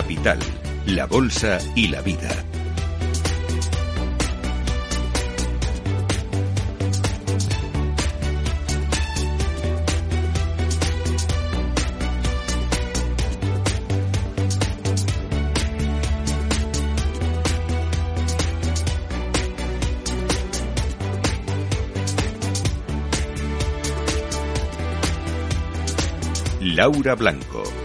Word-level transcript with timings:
Capital, 0.00 0.38
la 0.86 1.04
Bolsa 1.04 1.58
y 1.74 1.88
la 1.88 2.00
Vida. 2.00 2.30
Laura 26.60 27.14
Blanco. 27.16 27.79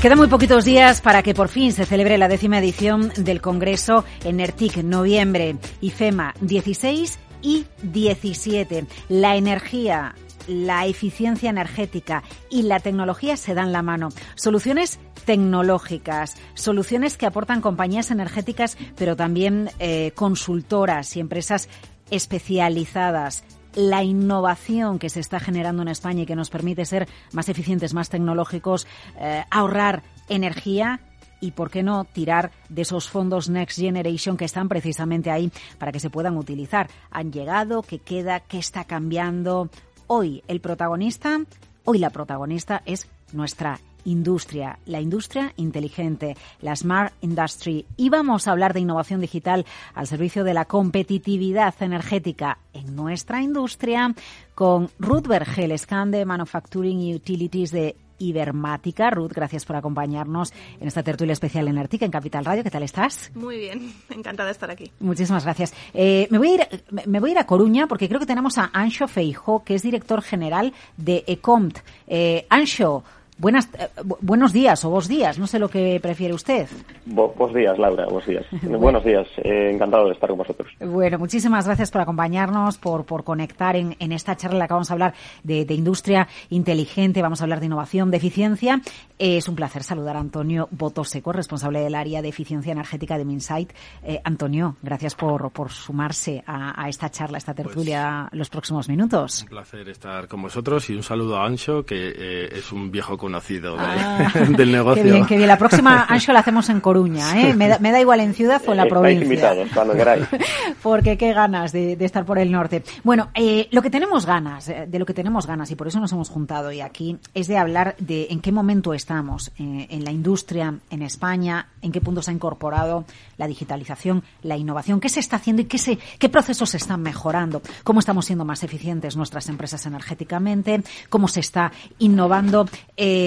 Quedan 0.00 0.18
muy 0.18 0.28
poquitos 0.28 0.64
días 0.64 1.00
para 1.00 1.24
que 1.24 1.34
por 1.34 1.48
fin 1.48 1.72
se 1.72 1.84
celebre 1.84 2.18
la 2.18 2.28
décima 2.28 2.60
edición 2.60 3.10
del 3.16 3.40
Congreso 3.40 4.04
en 4.22 4.38
ERTIC, 4.38 4.84
noviembre, 4.84 5.56
IFEMA 5.80 6.34
16 6.40 7.18
y 7.42 7.66
17. 7.82 8.86
La 9.08 9.34
energía, 9.34 10.14
la 10.46 10.86
eficiencia 10.86 11.50
energética 11.50 12.22
y 12.48 12.62
la 12.62 12.78
tecnología 12.78 13.36
se 13.36 13.54
dan 13.54 13.72
la 13.72 13.82
mano. 13.82 14.10
Soluciones 14.36 15.00
tecnológicas, 15.24 16.36
soluciones 16.54 17.16
que 17.16 17.26
aportan 17.26 17.60
compañías 17.60 18.12
energéticas, 18.12 18.78
pero 18.96 19.16
también 19.16 19.70
eh, 19.80 20.12
consultoras 20.14 21.16
y 21.16 21.20
empresas 21.20 21.68
especializadas 22.08 23.42
la 23.78 24.02
innovación 24.02 24.98
que 24.98 25.08
se 25.08 25.20
está 25.20 25.38
generando 25.38 25.82
en 25.82 25.88
España 25.88 26.22
y 26.22 26.26
que 26.26 26.34
nos 26.34 26.50
permite 26.50 26.84
ser 26.84 27.06
más 27.32 27.48
eficientes, 27.48 27.94
más 27.94 28.08
tecnológicos, 28.08 28.88
eh, 29.20 29.44
ahorrar 29.52 30.02
energía 30.28 30.98
y, 31.40 31.52
¿por 31.52 31.70
qué 31.70 31.84
no, 31.84 32.04
tirar 32.04 32.50
de 32.68 32.82
esos 32.82 33.08
fondos 33.08 33.48
Next 33.48 33.78
Generation 33.78 34.36
que 34.36 34.46
están 34.46 34.68
precisamente 34.68 35.30
ahí 35.30 35.52
para 35.78 35.92
que 35.92 36.00
se 36.00 36.10
puedan 36.10 36.36
utilizar? 36.36 36.90
Han 37.12 37.30
llegado, 37.30 37.82
¿qué 37.82 38.00
queda? 38.00 38.40
¿Qué 38.40 38.58
está 38.58 38.82
cambiando? 38.82 39.70
Hoy 40.08 40.42
el 40.48 40.60
protagonista, 40.60 41.38
hoy 41.84 41.98
la 41.98 42.10
protagonista 42.10 42.82
es 42.84 43.08
nuestra 43.32 43.78
industria, 44.04 44.78
la 44.86 45.00
industria 45.00 45.52
inteligente, 45.56 46.36
la 46.60 46.76
Smart 46.76 47.12
Industry. 47.20 47.86
Y 47.96 48.08
vamos 48.08 48.46
a 48.46 48.52
hablar 48.52 48.74
de 48.74 48.80
innovación 48.80 49.20
digital 49.20 49.66
al 49.94 50.06
servicio 50.06 50.44
de 50.44 50.54
la 50.54 50.64
competitividad 50.64 51.74
energética 51.80 52.58
en 52.72 52.94
nuestra 52.96 53.42
industria 53.42 54.14
con 54.54 54.90
Ruth 54.98 55.26
Bergel, 55.26 55.78
scan 55.78 56.10
de 56.10 56.24
Manufacturing 56.24 57.14
Utilities 57.14 57.70
de 57.70 57.96
Ibermática. 58.18 59.10
Ruth, 59.10 59.32
gracias 59.32 59.64
por 59.64 59.76
acompañarnos 59.76 60.52
en 60.80 60.88
esta 60.88 61.02
tertulia 61.02 61.32
especial 61.32 61.68
en 61.68 61.78
Artica, 61.78 62.04
en 62.04 62.10
Capital 62.10 62.44
Radio. 62.44 62.64
¿Qué 62.64 62.70
tal 62.70 62.82
estás? 62.82 63.30
Muy 63.34 63.58
bien, 63.58 63.92
encantada 64.10 64.48
de 64.48 64.52
estar 64.52 64.70
aquí. 64.70 64.90
Muchísimas 65.00 65.44
gracias. 65.44 65.72
Eh, 65.94 66.26
me, 66.30 66.38
voy 66.38 66.48
a 66.48 66.54
ir, 66.54 66.84
me 67.06 67.20
voy 67.20 67.30
a 67.30 67.32
ir 67.32 67.38
a 67.38 67.46
Coruña 67.46 67.86
porque 67.86 68.08
creo 68.08 68.20
que 68.20 68.26
tenemos 68.26 68.58
a 68.58 68.70
Ancho 68.72 69.08
Feijo, 69.08 69.62
que 69.64 69.74
es 69.74 69.82
director 69.82 70.22
general 70.22 70.72
de 70.96 71.24
Ecomt. 71.26 71.78
Eh, 72.06 72.46
Ancho, 72.48 73.04
Buenas, 73.38 73.68
eh, 73.78 73.88
buenos 74.20 74.52
días 74.52 74.84
o 74.84 74.90
vos 74.90 75.06
días, 75.06 75.38
no 75.38 75.46
sé 75.46 75.60
lo 75.60 75.68
que 75.68 76.00
prefiere 76.02 76.34
usted. 76.34 76.66
buenos 77.06 77.54
días, 77.54 77.78
Laura, 77.78 78.04
buenos 78.10 78.26
días. 78.26 78.44
buenos 78.62 79.04
días, 79.04 79.28
eh, 79.44 79.70
encantado 79.72 80.06
de 80.06 80.14
estar 80.14 80.28
con 80.28 80.38
vosotros. 80.38 80.68
Bueno, 80.80 81.20
muchísimas 81.20 81.64
gracias 81.64 81.92
por 81.92 82.00
acompañarnos, 82.00 82.78
por, 82.78 83.04
por 83.04 83.22
conectar 83.22 83.76
en, 83.76 83.94
en 84.00 84.10
esta 84.10 84.36
charla 84.36 84.56
en 84.56 84.58
la 84.58 84.66
que 84.66 84.74
vamos 84.74 84.90
a 84.90 84.94
hablar 84.94 85.14
de, 85.44 85.64
de, 85.64 85.74
industria 85.74 86.26
inteligente, 86.50 87.22
vamos 87.22 87.40
a 87.40 87.44
hablar 87.44 87.60
de 87.60 87.66
innovación, 87.66 88.10
de 88.10 88.16
eficiencia. 88.16 88.80
es 89.20 89.48
un 89.48 89.54
placer 89.54 89.84
saludar 89.84 90.16
a 90.16 90.20
Antonio 90.20 90.66
Botoseco, 90.72 91.32
responsable 91.32 91.78
del 91.78 91.94
área 91.94 92.20
de 92.22 92.30
eficiencia 92.30 92.72
energética 92.72 93.18
de 93.18 93.24
Minsight. 93.24 93.72
Eh, 94.02 94.20
Antonio, 94.24 94.74
gracias 94.82 95.14
por, 95.14 95.52
por 95.52 95.70
sumarse 95.70 96.42
a, 96.44 96.82
a, 96.82 96.88
esta 96.88 97.08
charla, 97.08 97.36
a 97.36 97.38
esta 97.38 97.54
tertulia 97.54 98.26
pues, 98.30 98.38
los 98.38 98.50
próximos 98.50 98.88
minutos. 98.88 99.42
Un 99.42 99.50
placer 99.50 99.88
estar 99.88 100.26
con 100.26 100.42
vosotros 100.42 100.90
y 100.90 100.96
un 100.96 101.04
saludo 101.04 101.36
a 101.36 101.46
Ancho, 101.46 101.84
que 101.84 102.48
es 102.50 102.72
un 102.72 102.90
viejo 102.90 103.16
conocido 103.28 103.76
ah, 103.78 104.32
del 104.56 104.72
negocio. 104.72 105.02
Qué 105.04 105.10
bien, 105.10 105.26
qué 105.26 105.36
bien. 105.36 105.48
La 105.48 105.58
próxima, 105.58 106.06
Ancho, 106.08 106.32
la 106.32 106.40
hacemos 106.40 106.70
en 106.70 106.80
Coruña, 106.80 107.38
¿eh? 107.38 107.52
Me 107.54 107.68
da, 107.68 107.78
me 107.78 107.92
da 107.92 108.00
igual 108.00 108.20
en 108.20 108.32
ciudad 108.32 108.62
o 108.66 108.70
en 108.70 108.78
la 108.78 108.86
provincia. 108.86 109.22
invitados, 109.22 109.68
cuando 109.74 109.94
queráis. 109.94 110.26
Porque 110.82 111.18
qué 111.18 111.34
ganas 111.34 111.72
de, 111.72 111.94
de, 111.96 112.04
estar 112.06 112.24
por 112.24 112.38
el 112.38 112.50
norte. 112.50 112.82
Bueno, 113.04 113.28
eh, 113.34 113.68
lo 113.70 113.82
que 113.82 113.90
tenemos 113.90 114.24
ganas, 114.24 114.70
eh, 114.70 114.86
de 114.88 114.98
lo 114.98 115.04
que 115.04 115.12
tenemos 115.12 115.46
ganas, 115.46 115.70
y 115.70 115.76
por 115.76 115.88
eso 115.88 116.00
nos 116.00 116.10
hemos 116.12 116.30
juntado 116.30 116.68
hoy 116.68 116.80
aquí, 116.80 117.18
es 117.34 117.48
de 117.48 117.58
hablar 117.58 117.96
de 117.98 118.28
en 118.30 118.40
qué 118.40 118.50
momento 118.50 118.94
estamos 118.94 119.52
eh, 119.58 119.86
en 119.90 120.04
la 120.04 120.10
industria 120.10 120.74
en 120.88 121.02
España, 121.02 121.68
en 121.82 121.92
qué 121.92 122.00
punto 122.00 122.22
se 122.22 122.30
ha 122.30 122.34
incorporado 122.34 123.04
la 123.36 123.46
digitalización, 123.46 124.24
la 124.42 124.56
innovación, 124.56 125.00
qué 125.00 125.10
se 125.10 125.20
está 125.20 125.36
haciendo 125.36 125.60
y 125.60 125.66
qué, 125.66 125.76
se, 125.76 125.98
qué 126.18 126.30
procesos 126.30 126.70
se 126.70 126.78
están 126.78 127.02
mejorando, 127.02 127.60
cómo 127.84 128.00
estamos 128.00 128.24
siendo 128.24 128.46
más 128.46 128.62
eficientes 128.62 129.16
nuestras 129.16 129.50
empresas 129.50 129.84
energéticamente, 129.84 130.82
cómo 131.10 131.28
se 131.28 131.40
está 131.40 131.72
innovando. 131.98 132.66
Eh, 132.96 133.17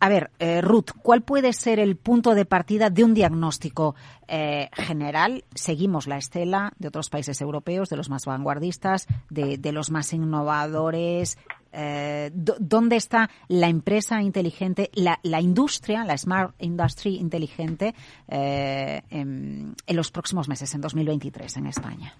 a 0.00 0.08
ver, 0.08 0.30
eh, 0.38 0.60
Ruth, 0.60 0.90
¿cuál 1.02 1.22
puede 1.22 1.52
ser 1.52 1.78
el 1.78 1.96
punto 1.96 2.34
de 2.34 2.44
partida 2.44 2.90
de 2.90 3.04
un 3.04 3.14
diagnóstico 3.14 3.94
eh, 4.28 4.68
general? 4.72 5.44
Seguimos 5.54 6.06
la 6.06 6.16
estela 6.16 6.72
de 6.78 6.88
otros 6.88 7.10
países 7.10 7.40
europeos, 7.40 7.88
de 7.88 7.96
los 7.96 8.10
más 8.10 8.26
vanguardistas, 8.26 9.06
de, 9.28 9.58
los 9.72 9.90
más 9.90 10.12
innovadores, 10.12 11.38
eh, 11.72 12.30
dónde 12.34 12.96
está 12.96 13.30
la 13.48 13.68
empresa 13.68 14.22
inteligente, 14.22 14.90
la, 14.94 15.20
la, 15.22 15.40
industria, 15.40 16.04
la 16.04 16.18
Smart 16.18 16.54
Industry 16.58 17.16
inteligente 17.16 17.94
eh, 18.28 19.02
en, 19.10 19.74
en, 19.86 19.96
los 19.96 20.10
próximos 20.10 20.48
meses, 20.48 20.74
en 20.74 20.80
2023, 20.80 21.56
en 21.56 21.66
España? 21.66 22.14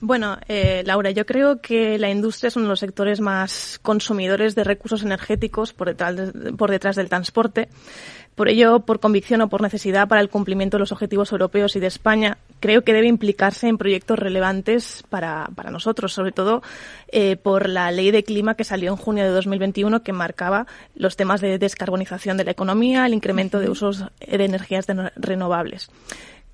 Bueno, 0.00 0.38
eh, 0.46 0.82
Laura, 0.86 1.10
yo 1.10 1.26
creo 1.26 1.60
que 1.60 1.98
la 1.98 2.08
industria 2.08 2.48
es 2.48 2.56
uno 2.56 2.66
de 2.66 2.70
los 2.70 2.80
sectores 2.80 3.20
más 3.20 3.80
consumidores 3.82 4.54
de 4.54 4.62
recursos 4.62 5.02
energéticos 5.02 5.72
por 5.72 5.88
detrás, 5.88 6.14
de, 6.16 6.52
por 6.52 6.70
detrás 6.70 6.94
del 6.94 7.08
transporte. 7.08 7.68
Por 8.36 8.48
ello, 8.48 8.80
por 8.80 9.00
convicción 9.00 9.40
o 9.40 9.48
por 9.48 9.62
necesidad 9.62 10.06
para 10.06 10.20
el 10.20 10.28
cumplimiento 10.28 10.76
de 10.76 10.80
los 10.80 10.92
objetivos 10.92 11.32
europeos 11.32 11.74
y 11.74 11.80
de 11.80 11.88
España, 11.88 12.38
creo 12.60 12.84
que 12.84 12.92
debe 12.92 13.08
implicarse 13.08 13.66
en 13.66 13.76
proyectos 13.76 14.16
relevantes 14.16 15.02
para, 15.08 15.50
para 15.56 15.72
nosotros, 15.72 16.12
sobre 16.12 16.30
todo 16.30 16.62
eh, 17.08 17.34
por 17.34 17.68
la 17.68 17.90
ley 17.90 18.12
de 18.12 18.22
clima 18.22 18.54
que 18.54 18.62
salió 18.62 18.92
en 18.92 18.96
junio 18.96 19.24
de 19.24 19.30
2021 19.30 20.04
que 20.04 20.12
marcaba 20.12 20.68
los 20.94 21.16
temas 21.16 21.40
de 21.40 21.58
descarbonización 21.58 22.36
de 22.36 22.44
la 22.44 22.52
economía, 22.52 23.04
el 23.04 23.14
incremento 23.14 23.58
de 23.58 23.70
usos 23.70 24.04
de 24.20 24.44
energías 24.44 24.86
renovables. 25.16 25.90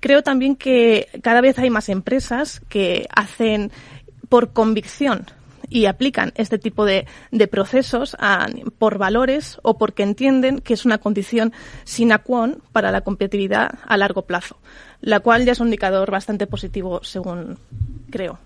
Creo 0.05 0.21
también 0.21 0.55
que 0.55 1.07
cada 1.23 1.41
vez 1.41 1.57
hay 1.57 1.71
más 1.71 1.89
empresas 1.89 2.61
que 2.69 3.07
hacen 3.09 3.71
por 4.29 4.53
convicción 4.53 5.25
y 5.67 5.87
aplican 5.87 6.31
este 6.35 6.59
tipo 6.59 6.85
de, 6.85 7.07
de 7.31 7.47
procesos 7.47 8.15
por 8.77 8.99
valores 8.99 9.57
o 9.63 9.79
porque 9.79 10.03
entienden 10.03 10.59
que 10.59 10.75
es 10.75 10.85
una 10.85 10.99
condición 10.99 11.53
sine 11.85 12.19
qua 12.19 12.45
non 12.45 12.61
para 12.71 12.91
la 12.91 13.01
competitividad 13.01 13.79
a 13.81 13.97
largo 13.97 14.29
plazo, 14.29 14.61
la 15.01 15.21
cual 15.21 15.43
ya 15.43 15.53
es 15.53 15.59
un 15.59 15.73
indicador 15.73 16.11
bastante 16.11 16.45
positivo 16.45 17.01
según 17.01 17.57
creo. 18.11 18.37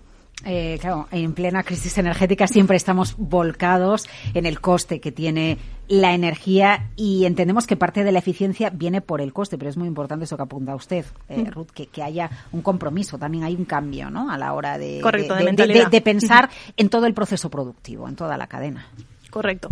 Eh, 0.44 0.78
claro, 0.80 1.06
en 1.10 1.34
plena 1.34 1.62
crisis 1.62 1.98
energética 1.98 2.46
siempre 2.46 2.76
estamos 2.76 3.14
volcados 3.18 4.08
en 4.32 4.46
el 4.46 4.60
coste 4.60 5.00
que 5.00 5.12
tiene 5.12 5.58
la 5.86 6.14
energía 6.14 6.88
y 6.96 7.26
entendemos 7.26 7.66
que 7.66 7.76
parte 7.76 8.04
de 8.04 8.12
la 8.12 8.20
eficiencia 8.20 8.70
viene 8.70 9.00
por 9.00 9.20
el 9.20 9.32
coste, 9.32 9.58
pero 9.58 9.68
es 9.68 9.76
muy 9.76 9.88
importante 9.88 10.24
eso 10.24 10.36
que 10.36 10.42
apunta 10.42 10.74
usted, 10.74 11.04
eh, 11.28 11.44
Ruth, 11.50 11.70
que, 11.74 11.88
que, 11.88 12.02
haya 12.02 12.30
un 12.52 12.62
compromiso, 12.62 13.18
también 13.18 13.44
hay 13.44 13.54
un 13.54 13.64
cambio 13.64 14.08
¿no? 14.08 14.30
a 14.30 14.38
la 14.38 14.54
hora 14.54 14.78
de, 14.78 15.00
Correcto, 15.02 15.34
de, 15.34 15.52
de, 15.52 15.66
de, 15.66 15.86
de 15.90 16.00
pensar 16.00 16.48
en 16.76 16.88
todo 16.88 17.06
el 17.06 17.12
proceso 17.12 17.50
productivo, 17.50 18.08
en 18.08 18.16
toda 18.16 18.38
la 18.38 18.46
cadena. 18.46 18.86
Correcto. 19.30 19.68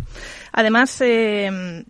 Además, 0.53 1.01
eh, 1.01 1.85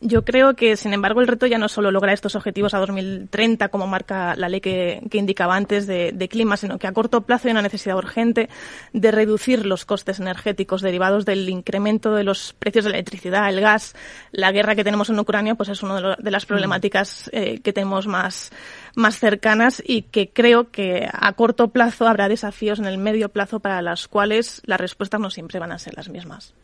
yo 0.00 0.24
creo 0.24 0.54
que, 0.54 0.76
sin 0.76 0.94
embargo, 0.94 1.20
el 1.20 1.28
reto 1.28 1.46
ya 1.46 1.58
no 1.58 1.68
solo 1.68 1.90
lograr 1.90 2.14
estos 2.14 2.34
objetivos 2.34 2.72
a 2.72 2.78
2030, 2.78 3.68
como 3.68 3.86
marca 3.86 4.34
la 4.34 4.48
ley 4.48 4.62
que, 4.62 5.02
que 5.10 5.18
indicaba 5.18 5.56
antes 5.56 5.86
de, 5.86 6.12
de, 6.12 6.28
clima, 6.28 6.56
sino 6.56 6.78
que 6.78 6.86
a 6.86 6.92
corto 6.92 7.20
plazo 7.20 7.48
hay 7.48 7.52
una 7.52 7.60
necesidad 7.62 7.96
urgente 7.96 8.48
de 8.94 9.10
reducir 9.10 9.66
los 9.66 9.84
costes 9.84 10.18
energéticos 10.18 10.80
derivados 10.80 11.26
del 11.26 11.46
incremento 11.50 12.14
de 12.14 12.24
los 12.24 12.54
precios 12.58 12.86
de 12.86 12.92
la 12.92 12.96
electricidad, 12.96 13.48
el 13.50 13.60
gas. 13.60 13.94
La 14.32 14.52
guerra 14.52 14.74
que 14.74 14.84
tenemos 14.84 15.10
en 15.10 15.18
Ucrania, 15.18 15.54
pues 15.54 15.68
es 15.68 15.82
una 15.82 16.00
de, 16.00 16.16
de, 16.18 16.30
las 16.30 16.46
problemáticas 16.46 17.28
eh, 17.34 17.60
que 17.60 17.74
tenemos 17.74 18.06
más, 18.06 18.52
más 18.94 19.18
cercanas 19.18 19.82
y 19.86 20.02
que 20.02 20.30
creo 20.30 20.70
que 20.70 21.10
a 21.12 21.32
corto 21.34 21.68
plazo 21.68 22.08
habrá 22.08 22.28
desafíos 22.28 22.78
en 22.78 22.86
el 22.86 22.96
medio 22.96 23.28
plazo 23.28 23.60
para 23.60 23.82
las 23.82 24.08
cuales 24.08 24.62
las 24.64 24.80
respuestas 24.80 25.20
no 25.20 25.28
siempre 25.28 25.58
van 25.58 25.72
a 25.72 25.78
ser 25.78 25.94
las 25.94 26.08
mismas. 26.08 26.54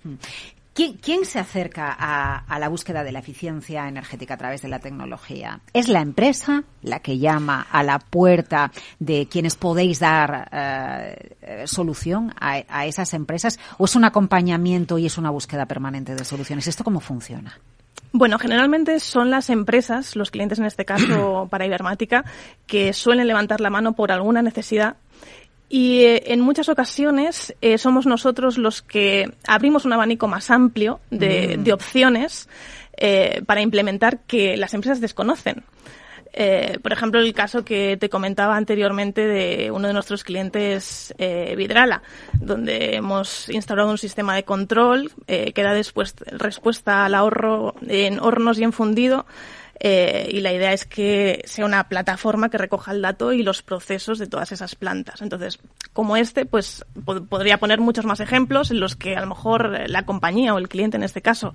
¿Quién, 0.76 1.24
se 1.24 1.38
acerca 1.38 1.96
a, 1.98 2.58
la 2.58 2.68
búsqueda 2.68 3.02
de 3.02 3.10
la 3.10 3.20
eficiencia 3.20 3.88
energética 3.88 4.34
a 4.34 4.36
través 4.36 4.60
de 4.60 4.68
la 4.68 4.78
tecnología? 4.78 5.60
¿Es 5.72 5.88
la 5.88 6.02
empresa 6.02 6.64
la 6.82 7.00
que 7.00 7.18
llama 7.18 7.66
a 7.70 7.82
la 7.82 7.98
puerta 7.98 8.70
de 8.98 9.26
quienes 9.26 9.56
podéis 9.56 10.00
dar 10.00 10.50
eh, 10.52 11.64
solución 11.66 12.34
a, 12.38 12.62
a 12.68 12.84
esas 12.84 13.14
empresas? 13.14 13.58
¿O 13.78 13.86
es 13.86 13.96
un 13.96 14.04
acompañamiento 14.04 14.98
y 14.98 15.06
es 15.06 15.16
una 15.16 15.30
búsqueda 15.30 15.64
permanente 15.64 16.14
de 16.14 16.26
soluciones? 16.26 16.66
¿Esto 16.66 16.84
cómo 16.84 17.00
funciona? 17.00 17.58
Bueno, 18.12 18.38
generalmente 18.38 18.98
son 19.00 19.30
las 19.30 19.50
empresas, 19.50 20.16
los 20.16 20.30
clientes 20.30 20.58
en 20.58 20.64
este 20.64 20.84
caso 20.84 21.48
para 21.50 21.66
Ibermática, 21.66 22.24
que 22.66 22.92
suelen 22.92 23.26
levantar 23.26 23.60
la 23.60 23.70
mano 23.70 23.92
por 23.92 24.12
alguna 24.12 24.42
necesidad 24.42 24.96
y 25.68 26.04
eh, 26.04 26.32
en 26.32 26.40
muchas 26.40 26.68
ocasiones 26.68 27.54
eh, 27.60 27.78
somos 27.78 28.06
nosotros 28.06 28.56
los 28.58 28.82
que 28.82 29.32
abrimos 29.46 29.84
un 29.84 29.92
abanico 29.92 30.28
más 30.28 30.50
amplio 30.50 31.00
de, 31.10 31.58
mm. 31.58 31.72
opciones 31.72 32.48
eh, 32.96 33.42
para 33.46 33.62
implementar 33.62 34.20
que 34.20 34.56
las 34.56 34.74
empresas 34.74 35.00
desconocen. 35.00 35.64
por 36.82 36.92
ejemplo, 36.92 37.18
el 37.20 37.32
caso 37.32 37.64
que 37.64 37.96
te 37.96 38.08
comentaba 38.08 38.56
anteriormente 38.56 39.26
de 39.26 39.70
uno 39.70 39.88
de 39.88 39.94
nuestros 39.94 40.22
clientes, 40.22 41.14
Vidrala, 41.18 42.02
donde 42.34 42.94
hemos 42.96 43.48
instalado 43.48 43.90
un 43.90 43.96
sistema 43.96 44.34
de 44.36 44.44
control 44.44 45.10
que 45.26 45.62
da 45.62 45.72
después 45.72 46.14
respuesta 46.26 47.06
al 47.06 47.14
ahorro 47.14 47.74
en 47.88 48.20
hornos 48.20 48.58
y 48.58 48.64
en 48.64 48.72
fundido 48.72 49.24
eh, 49.78 50.28
y 50.30 50.40
la 50.40 50.52
idea 50.52 50.72
es 50.72 50.86
que 50.86 51.42
sea 51.44 51.66
una 51.66 51.88
plataforma 51.88 52.48
que 52.48 52.58
recoja 52.58 52.92
el 52.92 53.02
dato 53.02 53.32
y 53.32 53.42
los 53.42 53.62
procesos 53.62 54.18
de 54.18 54.26
todas 54.26 54.52
esas 54.52 54.74
plantas. 54.74 55.20
Entonces, 55.20 55.58
como 55.92 56.16
este, 56.16 56.46
pues 56.46 56.84
podría 57.28 57.58
poner 57.58 57.80
muchos 57.80 58.06
más 58.06 58.20
ejemplos 58.20 58.70
en 58.70 58.80
los 58.80 58.96
que 58.96 59.16
a 59.16 59.20
lo 59.20 59.26
mejor 59.26 59.88
la 59.88 60.06
compañía 60.06 60.54
o 60.54 60.58
el 60.58 60.68
cliente 60.68 60.96
en 60.96 61.02
este 61.02 61.22
caso 61.22 61.54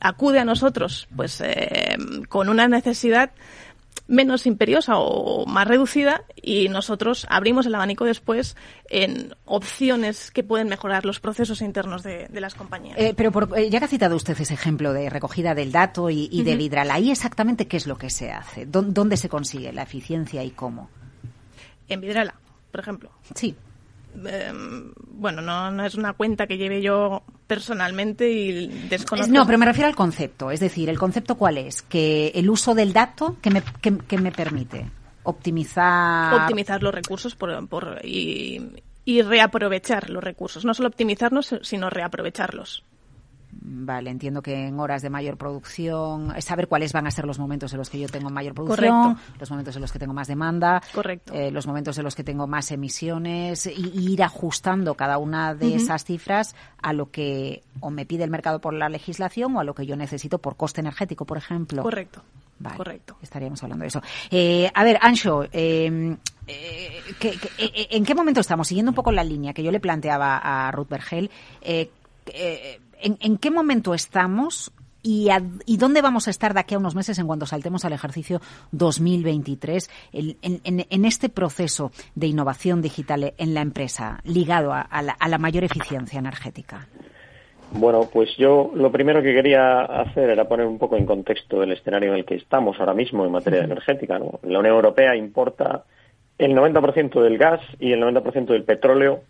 acude 0.00 0.38
a 0.38 0.44
nosotros 0.44 1.08
pues 1.14 1.40
eh, 1.40 1.96
con 2.28 2.48
una 2.48 2.68
necesidad 2.68 3.30
menos 4.06 4.46
imperiosa 4.46 4.96
o 4.96 5.46
más 5.46 5.66
reducida 5.66 6.24
y 6.36 6.68
nosotros 6.68 7.26
abrimos 7.30 7.66
el 7.66 7.74
abanico 7.74 8.04
después 8.04 8.56
en 8.88 9.34
opciones 9.44 10.30
que 10.30 10.42
pueden 10.42 10.68
mejorar 10.68 11.06
los 11.06 11.20
procesos 11.20 11.62
internos 11.62 12.02
de, 12.02 12.28
las 12.32 12.54
compañías. 12.54 12.98
Eh, 12.98 13.14
pero 13.16 13.32
eh, 13.56 13.70
ya 13.70 13.78
que 13.78 13.84
ha 13.86 13.88
citado 13.88 14.16
usted 14.16 14.38
ese 14.38 14.54
ejemplo 14.54 14.92
de 14.92 15.08
recogida 15.08 15.54
del 15.54 15.72
dato 15.72 16.10
y, 16.10 16.42
del 16.42 16.60
hidral, 16.60 16.90
ahí 16.90 17.10
exactamente 17.10 17.66
qué 17.66 17.76
es 17.76 17.86
lo 17.86 17.96
que 17.96 18.10
se 18.10 18.30
hace, 18.30 18.66
¿Dónde, 18.66 19.16
se 19.16 19.28
consigue 19.28 19.72
la 19.72 19.82
eficiencia 19.82 20.42
y 20.44 20.50
cómo. 20.50 20.90
En 21.88 22.00
Vidrala, 22.00 22.34
por 22.70 22.80
ejemplo. 22.80 23.10
Sí. 23.34 23.54
Em, 24.14 24.92
bueno, 25.06 25.42
no, 25.42 25.70
no 25.70 25.84
es 25.84 25.94
una 25.94 26.12
cuenta 26.12 26.46
que 26.46 26.58
lleve 26.58 26.82
yo 26.82 27.22
personalmente 27.46 28.30
y 28.30 28.66
desconozco. 28.88 29.32
No, 29.32 29.46
pero 29.46 29.58
me 29.58 29.66
refiero 29.66 29.88
al 29.88 29.96
concepto. 29.96 30.50
Es 30.50 30.60
decir, 30.60 30.88
¿el 30.88 30.98
concepto 30.98 31.36
cuál 31.36 31.58
es? 31.58 31.82
Que 31.82 32.28
el 32.34 32.50
uso 32.50 32.74
del 32.74 32.92
dato, 32.92 33.36
que 33.40 33.50
me, 33.50 33.62
que, 33.80 34.18
me 34.18 34.32
permite? 34.32 34.90
Optimizar... 35.24 36.34
Optimizar 36.34 36.82
los 36.82 36.94
recursos 36.94 37.34
por, 37.34 37.68
por, 37.68 38.00
y, 38.04 38.72
y 39.04 39.22
reaprovechar 39.22 40.10
los 40.10 40.22
recursos. 40.22 40.64
No 40.64 40.74
solo 40.74 40.88
optimizarlos, 40.88 41.54
sino 41.62 41.90
reaprovecharlos. 41.90 42.84
Vale, 43.74 44.10
entiendo 44.10 44.42
que 44.42 44.66
en 44.66 44.78
horas 44.78 45.00
de 45.00 45.08
mayor 45.08 45.38
producción, 45.38 46.34
saber 46.42 46.68
cuáles 46.68 46.92
van 46.92 47.06
a 47.06 47.10
ser 47.10 47.24
los 47.24 47.38
momentos 47.38 47.72
en 47.72 47.78
los 47.78 47.88
que 47.88 47.98
yo 47.98 48.06
tengo 48.06 48.28
mayor 48.28 48.54
producción, 48.54 49.16
los 49.40 49.50
momentos 49.50 49.74
en 49.74 49.80
los 49.80 49.90
que 49.90 49.98
tengo 49.98 50.12
más 50.12 50.28
demanda, 50.28 50.82
Correcto. 50.92 51.32
Eh, 51.32 51.50
los 51.50 51.66
momentos 51.66 51.96
en 51.96 52.04
los 52.04 52.14
que 52.14 52.22
tengo 52.22 52.46
más 52.46 52.70
emisiones 52.70 53.66
y, 53.66 54.12
ir 54.12 54.22
ajustando 54.22 54.94
cada 54.94 55.16
una 55.16 55.54
de 55.54 55.76
esas 55.76 56.04
cifras 56.04 56.54
a 56.82 56.92
lo 56.92 57.10
que 57.10 57.62
o 57.80 57.90
me 57.90 58.04
pide 58.04 58.24
el 58.24 58.30
mercado 58.30 58.60
por 58.60 58.74
la 58.74 58.90
legislación 58.90 59.56
o 59.56 59.60
a 59.60 59.64
lo 59.64 59.74
que 59.74 59.86
yo 59.86 59.96
necesito 59.96 60.38
por 60.38 60.56
coste 60.56 60.82
energético, 60.82 61.24
por 61.24 61.38
ejemplo. 61.38 61.82
Correcto. 61.82 62.22
Vale, 62.58 62.76
Correcto. 62.76 63.16
Estaríamos 63.22 63.62
hablando 63.62 63.84
de 63.84 63.88
eso. 63.88 64.02
Eh, 64.30 64.70
a 64.72 64.84
ver, 64.84 64.98
Ancho, 65.00 65.44
em, 65.50 66.16
eh, 66.46 67.00
en 67.90 68.04
qué 68.04 68.14
momento 68.14 68.40
estamos? 68.40 68.68
Siguiendo 68.68 68.90
un 68.90 68.94
poco 68.94 69.10
la 69.12 69.24
línea 69.24 69.54
que 69.54 69.62
yo 69.62 69.72
le 69.72 69.80
planteaba 69.80 70.36
a 70.36 70.70
Ruth 70.72 70.90
Bergel, 70.90 71.30
en, 73.02 73.36
qué 73.38 73.50
momento 73.50 73.94
estamos 73.94 74.72
y, 75.02 75.28
y, 75.66 75.76
dónde 75.78 76.00
vamos 76.00 76.28
a 76.28 76.30
estar 76.30 76.54
de 76.54 76.60
aquí 76.60 76.74
a 76.74 76.78
unos 76.78 76.94
meses 76.94 77.18
en 77.18 77.26
cuanto 77.26 77.44
saltemos 77.44 77.84
al 77.84 77.92
ejercicio 77.92 78.40
2023 78.70 79.90
en, 80.12 80.60
en, 80.64 81.04
este 81.04 81.28
proceso 81.28 81.90
de 82.14 82.28
innovación 82.28 82.82
digital 82.82 83.34
en 83.36 83.54
la 83.54 83.62
empresa 83.62 84.20
ligado 84.24 84.72
a, 84.72 85.02
la, 85.02 85.38
mayor 85.38 85.64
eficiencia 85.64 86.20
energética? 86.20 86.86
Bueno, 87.72 88.08
pues 88.12 88.36
yo 88.36 88.70
lo 88.74 88.92
primero 88.92 89.22
que 89.22 89.34
quería 89.34 89.80
hacer 89.80 90.30
era 90.30 90.46
poner 90.46 90.66
un 90.66 90.78
poco 90.78 90.96
en 90.96 91.06
contexto 91.06 91.62
el 91.62 91.72
escenario 91.72 92.12
en 92.12 92.18
el 92.18 92.24
que 92.24 92.36
estamos 92.36 92.78
ahora 92.78 92.94
mismo 92.94 93.24
en 93.24 93.32
materia 93.32 93.64
energética. 93.64 94.18
La 94.18 94.58
Unión 94.58 94.66
Europea 94.76 95.16
importa 95.16 95.84
el 96.38 96.54
90% 96.54 97.20
del 97.22 97.38
gas 97.38 97.60
y 97.80 97.92
el 97.92 98.02
90% 98.02 98.46
del 98.46 98.64
petróleo 98.64 99.22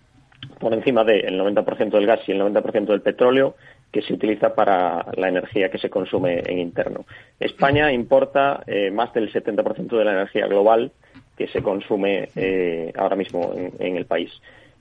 por 0.58 0.74
encima 0.74 1.04
del 1.04 1.40
90% 1.40 1.90
del 1.90 2.06
gas 2.06 2.20
y 2.26 2.32
el 2.32 2.40
90% 2.40 2.86
del 2.86 3.00
petróleo 3.00 3.56
que 3.90 4.02
se 4.02 4.14
utiliza 4.14 4.54
para 4.54 5.06
la 5.16 5.28
energía 5.28 5.70
que 5.70 5.78
se 5.78 5.90
consume 5.90 6.42
en 6.46 6.58
interno. 6.58 7.04
España 7.38 7.92
importa 7.92 8.62
eh, 8.66 8.90
más 8.90 9.12
del 9.12 9.32
70% 9.32 9.96
de 9.96 10.04
la 10.04 10.12
energía 10.12 10.46
global 10.46 10.92
que 11.36 11.48
se 11.48 11.62
consume 11.62 12.28
eh, 12.36 12.92
ahora 12.96 13.16
mismo 13.16 13.52
en, 13.78 13.96
el 13.96 14.06
país. 14.06 14.30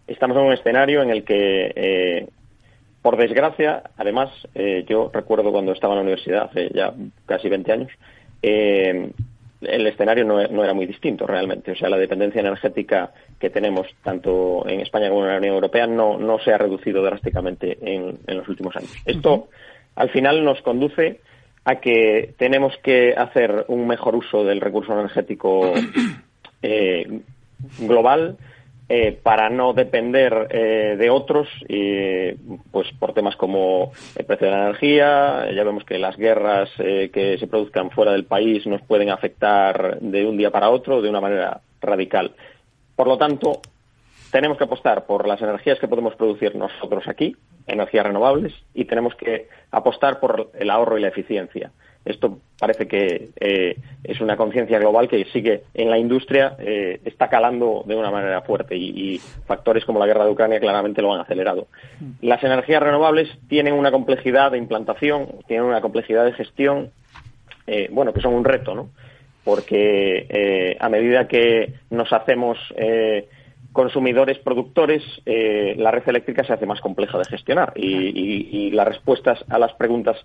Estamos 0.08 0.38
en 0.38 0.44
un 0.44 0.54
escenario 0.54 1.02
en 1.02 1.10
el 1.10 1.24
que, 1.24 1.74
eh, 1.75 2.28
por 3.02 3.18
desgracia, 3.18 3.84
además, 3.98 4.30
yo 4.88 5.10
recuerdo 5.12 5.52
cuando 5.52 5.72
estaba 5.72 5.94
en 5.94 5.98
la 5.98 6.04
universidad, 6.04 6.44
hace 6.44 6.69
ya 6.74 6.94
casi 7.25 7.50
20 7.50 7.72
años, 7.72 7.92
el 9.62 9.88
escenario 9.88 10.25
no, 10.25 10.40
era 10.40 10.74
muy 10.74 10.86
distinto 10.86 11.28
realmente. 11.28 11.72
O 11.72 11.75
sea, 11.75 11.90
la 11.90 11.98
dependencia 11.98 12.42
energética 12.42 13.12
que 13.40 13.50
tenemos 13.50 13.88
tanto 14.04 14.68
en 14.68 14.81
España 14.81 15.10
como 15.10 15.24
en 15.24 15.31
la 15.31 15.38
Unión 15.38 15.56
Europea 15.56 15.88
no, 15.88 16.18
no 16.18 16.40
se 16.40 16.54
ha 16.54 16.58
reducido 16.58 17.04
drásticamente 17.04 17.78
en, 17.81 18.19
los 18.28 18.48
últimos 18.48 18.75
años. 18.75 18.94
Esto, 19.06 19.50
al 19.96 20.10
final, 20.10 20.44
nos 20.44 20.62
conduce 20.62 21.22
a 21.63 21.75
que 21.75 22.34
tenemos 22.38 22.75
que 22.84 23.13
hacer 23.16 23.66
un 23.68 23.88
mejor 23.88 24.16
uso 24.16 24.44
del 24.44 24.62
recurso 24.62 24.94
energético 24.94 25.74
eh, 26.63 27.22
global 27.80 28.38
eh, 28.94 29.18
para 29.24 29.50
no 29.50 29.72
depender 29.72 30.48
eh, 30.50 30.98
de 31.00 31.10
otros, 31.10 31.48
pues 32.72 32.92
por 33.00 33.13
temas 33.13 33.38
como 33.38 33.94
el 34.18 34.25
precio 34.25 34.48
de 34.48 34.54
la 34.54 34.63
energía, 34.63 35.50
ya 35.50 35.63
vemos 35.63 35.86
que 35.86 35.98
las 35.98 36.18
guerras 36.18 36.70
eh, 36.77 37.10
que 37.13 37.38
se 37.38 37.48
produzcan 37.48 37.89
fuera 37.92 38.12
del 38.12 38.25
país 38.25 38.68
nos 38.68 38.82
pueden 38.82 39.10
afectar 39.10 39.98
de 40.01 40.25
un 40.25 40.36
día 40.36 40.51
para 40.51 40.70
otro 40.70 41.01
de 41.01 41.10
una 41.10 41.22
manera 41.22 41.62
radical. 41.80 42.34
Por 42.94 43.08
lo 43.08 43.18
tanto, 43.18 43.62
tenemos 44.30 44.58
que 44.58 44.65
apostar 44.65 45.06
por 45.06 45.25
las 45.25 45.42
energías 45.42 45.80
que 45.80 45.88
podemos 45.88 46.15
producir 46.15 46.54
nosotros 46.58 47.08
aquí, 47.08 47.34
energías 47.68 48.06
renovables, 48.06 48.51
y 48.74 48.84
tenemos 48.84 49.15
que 49.15 49.48
apostar 49.72 50.20
por 50.20 50.51
el 50.54 50.70
ahorro 50.70 50.98
y 50.98 51.01
la 51.01 51.08
eficiencia. 51.08 51.72
Esto 52.03 52.39
parece 52.60 52.88
que 52.88 53.29
eh, 53.39 53.77
es 54.03 54.22
una 54.22 54.36
conciencia 54.36 54.79
global 54.79 55.08
que 55.08 55.24
sigue 55.25 55.63
en 55.75 55.89
la 55.89 56.00
industria, 56.00 56.55
eh, 56.58 57.00
está 57.05 57.27
calando 57.27 57.84
de 57.86 57.96
una 57.96 58.10
manera 58.10 58.41
fuerte 58.41 58.75
y, 58.75 59.20
factores 59.46 59.86
como 59.86 60.00
la 60.00 60.08
guerra 60.08 60.25
de 60.25 60.31
Ucrania 60.31 60.60
claramente 60.60 61.01
lo 61.01 61.13
han 61.13 61.22
acelerado. 61.22 61.67
Mm. 62.00 62.25
Las 62.25 62.43
energías 62.43 62.81
renovables 62.81 63.29
tienen 63.48 63.75
una 63.75 63.91
complejidad 63.91 64.51
de 64.51 64.58
implantación, 64.58 65.27
tienen 65.48 65.65
una 65.65 65.81
complejidad 65.81 66.25
de 66.25 66.34
gestión, 66.34 66.91
eh, 67.67 67.88
bueno, 67.91 68.13
que 68.13 68.22
son 68.22 68.34
un 68.34 68.46
reto, 68.46 68.74
¿no? 68.74 68.89
Porque 69.43 70.77
a 70.79 70.88
medida 70.88 71.27
que 71.27 71.74
nos 71.89 72.13
hacemos 72.13 72.60
consumidores 73.74 74.38
productores, 74.38 75.01
la 75.25 75.89
red 75.89 76.03
eléctrica 76.05 76.43
se 76.43 76.53
hace 76.53 76.67
más 76.67 76.79
compleja 76.79 77.17
de 77.17 77.25
gestionar 77.25 77.74
y, 77.75 78.70
las 78.70 78.88
respuestas 78.88 79.43
a 79.50 79.58
las 79.58 79.74
preguntas 79.74 80.15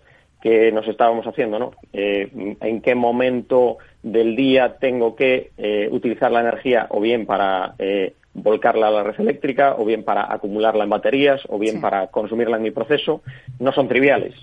que 0.40 0.70
nos 0.72 0.86
estábamos 0.86 1.26
haciendo, 1.26 1.58
¿no? 1.58 1.72
Eh, 1.92 2.56
¿En 2.60 2.80
qué 2.80 2.94
momento 2.94 3.78
del 4.02 4.36
día 4.36 4.76
tengo 4.78 5.16
que 5.16 5.50
eh, 5.56 5.88
utilizar 5.90 6.30
la 6.30 6.40
energía 6.40 6.86
o 6.90 7.00
bien 7.00 7.26
para 7.26 7.74
eh, 7.78 8.14
volcarla 8.34 8.88
a 8.88 8.90
la 8.90 9.02
red 9.02 9.18
eléctrica 9.18 9.74
o 9.78 9.84
bien 9.84 10.04
para 10.04 10.32
acumularla 10.32 10.84
en 10.84 10.90
baterías 10.90 11.40
o 11.48 11.58
bien 11.58 11.80
para 11.80 12.08
consumirla 12.08 12.58
en 12.58 12.64
mi 12.64 12.70
proceso? 12.70 13.22
No 13.58 13.72
son 13.72 13.88
triviales. 13.88 14.34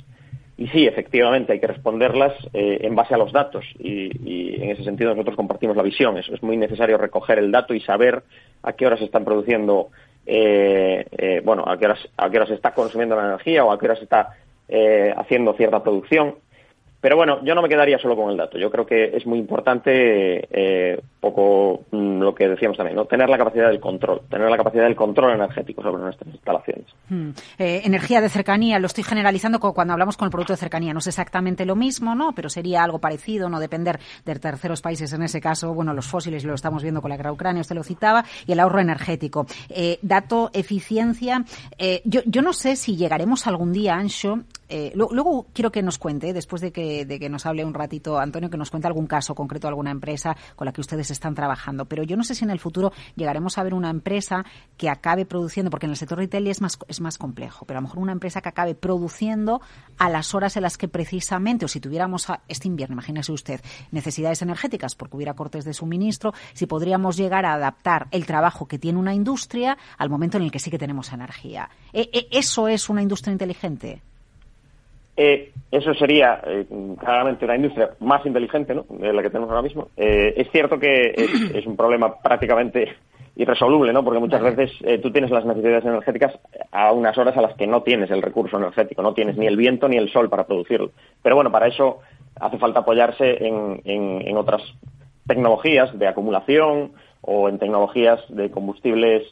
Y 0.58 0.68
sí, 0.68 0.86
efectivamente, 0.86 1.54
hay 1.54 1.60
que 1.60 1.68
responderlas 1.68 2.34
en 2.54 2.96
base 2.96 3.16
a 3.16 3.18
los 3.18 3.32
datos 3.32 3.66
y, 3.80 4.62
en 4.62 4.70
ese 4.70 4.84
sentido 4.84 5.10
nosotros 5.12 5.36
compartimos 5.36 5.76
la 5.76 5.82
visión. 5.82 6.18
Es, 6.18 6.30
es 6.30 6.44
muy 6.44 6.58
necesario 6.58 6.98
recoger 6.98 7.40
el 7.40 7.52
dato 7.52 7.74
y 7.74 7.82
saber 7.82 8.22
a 8.62 8.74
qué 8.74 8.86
horas 8.86 9.00
se 9.00 9.06
están 9.06 9.26
produciendo, 9.26 9.90
bueno, 11.44 11.64
a 11.66 11.78
qué, 11.78 11.86
horas, 11.86 12.08
a 12.18 12.30
qué 12.30 12.38
horas 12.38 12.50
se 12.50 12.56
está 12.56 12.72
consumiendo 12.72 13.16
la 13.16 13.26
energía 13.26 13.66
o 13.66 13.72
a 13.72 13.80
qué 13.80 13.86
horas 13.88 13.98
se 13.98 14.04
está 14.04 14.30
eh, 14.68 15.14
haciendo 15.18 15.54
cierta 15.54 15.84
producción. 15.84 16.36
Pero 17.04 17.18
bueno, 17.18 17.44
yo 17.44 17.54
no 17.54 17.62
me 17.62 17.68
quedaría 17.68 18.00
solo 18.00 18.16
con 18.16 18.32
el 18.32 18.38
dato. 18.38 18.58
Yo 18.58 18.72
creo 18.72 18.86
que 18.86 19.18
es 19.18 19.26
muy 19.26 19.38
importante, 19.38 20.48
eh, 20.50 21.02
poco 21.20 21.84
mm, 21.92 22.22
lo 22.22 22.34
que 22.34 22.48
decíamos 22.48 22.78
también, 22.78 22.96
¿no? 22.96 23.04
tener 23.04 23.28
la 23.28 23.38
capacidad 23.38 23.68
del 23.68 23.82
control, 23.82 24.22
tener 24.30 24.50
la 24.50 24.56
capacidad 24.56 24.86
del 24.86 24.96
control 24.96 25.34
energético 25.34 25.82
sobre 25.82 26.02
nuestras 26.02 26.34
instalaciones. 26.34 26.86
Hmm. 27.10 27.32
Eh, 27.60 27.82
energía 27.84 28.22
de 28.22 28.30
cercanía, 28.30 28.80
lo 28.80 28.88
estoy 28.88 29.04
generalizando 29.04 29.60
cuando 29.60 29.92
hablamos 29.92 30.16
con 30.16 30.28
el 30.28 30.32
producto 30.32 30.54
de 30.54 30.58
cercanía. 30.58 30.94
No 30.94 31.00
es 31.00 31.08
exactamente 31.08 31.66
lo 31.66 31.76
mismo, 31.76 32.16
¿no? 32.16 32.32
Pero 32.34 32.48
sería 32.48 32.86
algo 32.86 33.00
parecido, 33.00 33.50
no 33.50 33.60
depender 33.60 34.00
de 34.24 34.36
terceros 34.36 34.82
países. 34.82 35.12
En 35.12 35.24
ese 35.24 35.42
caso, 35.42 35.74
bueno, 35.74 35.94
los 35.94 36.08
fósiles 36.08 36.46
lo 36.46 36.54
estamos 36.54 36.84
viendo 36.84 37.02
con 37.02 37.10
la 37.10 37.18
guerra 37.18 37.34
Ucrania, 37.34 37.60
usted 37.60 37.76
lo 37.76 37.84
citaba, 37.84 38.24
y 38.48 38.54
el 38.54 38.62
ahorro 38.62 38.80
energético. 38.80 39.46
Eh, 39.68 40.00
dato, 40.04 40.52
eficiencia. 40.54 41.44
Eh, 41.78 42.02
yo, 42.06 42.22
yo 42.26 42.42
no 42.42 42.54
sé 42.54 42.78
si 42.78 42.96
llegaremos 42.96 43.46
algún 43.46 43.74
día, 43.74 43.96
Ancho, 43.96 44.40
eh, 44.76 44.92
luego 44.96 45.46
quiero 45.54 45.72
que 45.72 45.84
nos 45.84 46.00
cuente, 46.00 46.34
después 46.34 46.60
de 46.60 46.72
que, 46.72 47.06
de 47.06 47.20
que 47.20 47.30
nos 47.30 47.46
hable 47.46 47.64
un 47.64 47.76
ratito 47.76 48.18
Antonio, 48.18 48.50
que 48.50 48.58
nos 48.58 48.72
cuente 48.72 48.88
algún 48.88 49.06
caso 49.06 49.36
concreto, 49.36 49.68
alguna 49.68 49.92
empresa 49.92 50.36
con 50.56 50.66
la 50.66 50.74
que 50.74 50.82
ustedes 50.82 51.12
están 51.12 51.36
trabajando. 51.36 51.86
Pero 51.86 52.02
yo 52.02 52.18
no 52.18 52.24
sé 52.24 52.34
si 52.34 52.44
en 52.44 52.50
el 52.50 52.60
futuro 52.60 52.92
llegaremos 53.16 53.60
a 53.60 53.64
ver 53.64 53.76
una 53.76 53.92
empresa 53.92 54.44
que 54.76 54.90
acabe 54.90 55.28
produciendo, 55.28 55.70
porque 55.70 55.86
en 55.86 55.92
el 55.92 55.96
sector 55.96 56.18
retail 56.18 56.48
es 56.48 56.60
más, 56.60 56.80
es 56.88 57.02
más 57.02 57.20
complejo, 57.20 57.68
pero 57.68 57.78
a 57.78 57.82
lo 57.82 57.88
mejor 57.88 58.00
una 58.00 58.14
empresa 58.14 58.42
que 58.42 58.50
acabe 58.50 58.74
produciendo 58.74 59.62
a 60.00 60.10
las 60.10 60.34
horas 60.34 60.58
en 60.58 60.64
las 60.64 60.80
que 60.80 60.88
precisamente, 60.88 61.66
o 61.66 61.68
si 61.68 61.80
tuviéramos 61.80 62.26
este 62.48 62.68
invierno, 62.68 62.94
imagínese 62.94 63.32
usted, 63.32 63.62
necesidades 63.92 64.42
energéticas 64.42 64.96
porque 64.96 65.18
hubiera 65.18 65.36
cortes 65.36 65.66
de 65.66 65.76
suministro, 65.76 66.34
si 66.54 66.66
podríamos 66.66 67.16
llegar 67.16 67.46
a 67.46 67.54
adaptar 67.54 68.08
el 68.10 68.26
trabajo 68.26 68.68
que 68.68 68.80
tiene 68.80 68.98
una 68.98 69.14
industria 69.14 69.78
al 70.00 70.10
momento 70.10 70.38
en 70.38 70.46
el 70.46 70.52
que 70.52 70.58
sí 70.58 70.72
que 70.72 70.80
tenemos 70.80 71.14
energía. 71.14 71.70
E, 71.94 72.10
e, 72.12 72.28
¿Eso 72.32 72.68
es 72.68 72.90
una 72.90 73.04
industria 73.04 73.34
inteligente? 73.34 74.02
Eh, 75.16 75.52
eso 75.72 75.94
sería 75.94 76.42
eh, 76.46 76.66
claramente 77.00 77.46
una 77.46 77.56
industria 77.56 77.92
más 78.00 78.26
inteligente 78.26 78.74
¿no? 78.74 78.86
de 78.90 79.14
la 79.14 79.22
que 79.22 79.30
tenemos 79.30 79.50
ahora 79.50 79.62
mismo. 79.62 79.90
Eh, 79.96 80.34
es 80.38 80.50
cierto 80.52 80.80
que 80.80 81.14
es, 81.16 81.66
un 81.68 81.76
problema 81.78 82.16
prácticamente 82.22 82.96
irresoluble, 83.36 83.94
¿no? 83.94 84.04
porque 84.04 84.20
muchas 84.20 84.42
veces 84.42 84.72
tú 85.02 85.12
tienes 85.12 85.32
las 85.32 85.44
necesidades 85.44 85.84
energéticas 85.84 86.38
a 86.72 86.92
unas 86.92 87.18
horas 87.18 87.36
a 87.36 87.42
las 87.42 87.56
que 87.56 87.66
no 87.66 87.82
tienes 87.82 88.12
el 88.12 88.22
recurso 88.22 88.58
energético, 88.58 89.02
no 89.02 89.16
tienes 89.16 89.38
ni 89.38 89.48
el 89.48 89.58
viento 89.58 89.90
ni 89.90 89.98
el 89.98 90.12
sol 90.12 90.30
para 90.30 90.46
producirlo. 90.46 90.92
Pero 91.24 91.36
bueno, 91.36 91.52
para 91.52 91.68
eso 91.68 92.02
hace 92.40 92.60
falta 92.60 92.82
apoyarse 92.82 93.44
en, 93.44 93.82
en 93.86 94.38
otras 94.38 94.62
tecnologías 95.26 95.98
de 95.98 96.08
acumulación 96.08 96.92
o 97.22 97.50
en 97.50 97.58
tecnologías 97.58 98.20
de 98.30 98.52
combustibles 98.52 99.24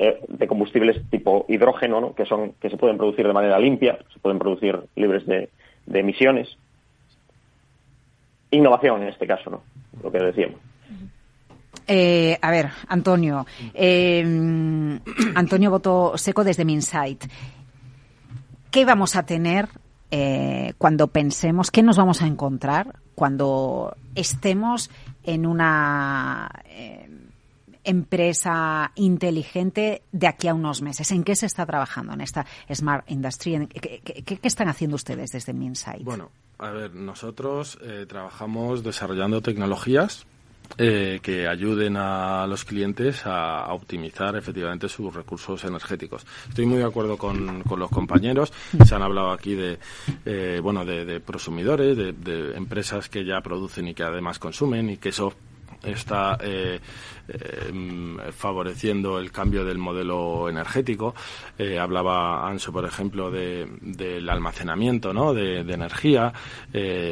eh, 0.00 0.20
de 0.28 0.46
combustibles 0.46 1.02
tipo 1.10 1.44
hidrógeno, 1.48 2.00
¿no? 2.00 2.14
que, 2.14 2.24
son, 2.24 2.52
que 2.60 2.70
se 2.70 2.76
pueden 2.76 2.96
producir 2.96 3.26
de 3.26 3.32
manera 3.32 3.58
limpia, 3.58 3.98
se 4.12 4.20
pueden 4.20 4.38
producir 4.38 4.78
libres 4.94 5.26
de, 5.26 5.50
emisiones. 5.92 6.56
Innovación 8.52 9.02
en 9.02 9.08
este 9.08 9.26
caso, 9.26 9.50
¿no? 9.50 9.62
lo 10.00 10.12
que 10.12 10.18
decíamos. 10.18 10.60
Eh, 11.88 12.38
a 12.40 12.50
ver, 12.52 12.68
Antonio. 12.86 13.44
Eh, 13.74 14.22
Antonio 15.34 15.70
Voto 15.72 16.12
Seco 16.16 16.44
desde 16.44 16.64
Minsight. 16.64 17.24
¿Qué 18.70 18.84
vamos 18.84 19.16
a 19.16 19.26
tener 19.26 19.66
cuando 20.78 21.08
pensemos, 21.08 21.70
qué 21.70 21.82
nos 21.82 21.98
vamos 21.98 22.22
a 22.22 22.26
encontrar 22.26 22.94
cuando 23.14 23.94
estemos 24.14 24.90
en 25.24 25.44
una 25.44 26.50
empresa 27.88 28.92
inteligente 28.96 30.02
de 30.12 30.26
aquí 30.26 30.48
a 30.48 30.54
unos 30.54 30.82
meses? 30.82 31.10
¿En 31.10 31.24
qué 31.24 31.34
se 31.34 31.46
está 31.46 31.64
trabajando 31.64 32.12
en 32.12 32.20
esta 32.20 32.46
Smart 32.72 33.10
Industry? 33.10 33.66
¿Qué, 33.66 34.38
están 34.42 34.68
haciendo 34.68 34.96
ustedes 34.96 35.30
desde 35.30 35.52
Minsight? 35.52 36.04
Bueno, 36.04 36.30
a 36.58 36.70
ver, 36.70 36.94
nosotros 36.94 37.78
eh, 37.82 38.04
trabajamos 38.06 38.82
desarrollando 38.82 39.40
tecnologías 39.40 40.26
eh, 40.76 41.18
que 41.22 41.48
ayuden 41.48 41.96
a 41.96 42.46
los 42.46 42.64
clientes 42.64 43.22
a, 43.24 43.72
optimizar 43.72 44.36
efectivamente 44.36 44.88
sus 44.88 45.12
recursos 45.14 45.64
energéticos. 45.64 46.26
Estoy 46.48 46.66
muy 46.66 46.78
de 46.78 46.84
acuerdo 46.84 47.16
con, 47.16 47.64
los 47.64 47.90
compañeros. 47.90 48.52
Se 48.84 48.94
han 48.94 49.02
hablado 49.02 49.30
aquí 49.30 49.54
de, 49.54 49.78
eh, 50.26 50.60
bueno, 50.62 50.84
de, 50.84 51.20
prosumidores, 51.20 51.96
de, 51.96 52.12
de, 52.12 52.54
empresas 52.54 53.08
que 53.08 53.24
ya 53.24 53.40
producen 53.40 53.88
y 53.88 53.94
que 53.94 54.02
además 54.02 54.38
consumen 54.38 54.90
y 54.90 54.98
que 54.98 55.08
eso 55.08 55.32
está 55.82 56.38
eh, 56.42 56.80
eh, 57.28 58.32
favoreciendo 58.32 59.18
el 59.18 59.30
cambio 59.30 59.64
del 59.64 59.78
modelo 59.78 60.48
energético. 60.48 61.14
Eh, 61.58 61.78
hablaba 61.78 62.48
Anso, 62.48 62.72
por 62.72 62.84
ejemplo, 62.84 63.30
del 63.30 64.28
almacenamiento 64.28 65.12
¿no? 65.12 65.34
de, 65.34 65.60
energía. 65.60 66.32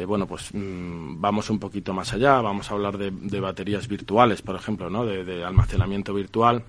bueno, 0.07 0.27
pues 0.27 0.53
mm, 0.53 1.19
vamos 1.19 1.49
un 1.49 1.59
poquito 1.59 1.93
más 1.93 2.13
allá. 2.13 2.41
Vamos 2.41 2.69
a 2.69 2.73
hablar 2.73 2.97
de, 2.97 3.39
baterías 3.39 3.87
virtuales, 3.87 4.41
por 4.41 4.55
ejemplo, 4.55 4.89
¿no? 4.89 5.05
de 5.05 5.43
almacenamiento 5.43 6.13
virtual 6.13 6.63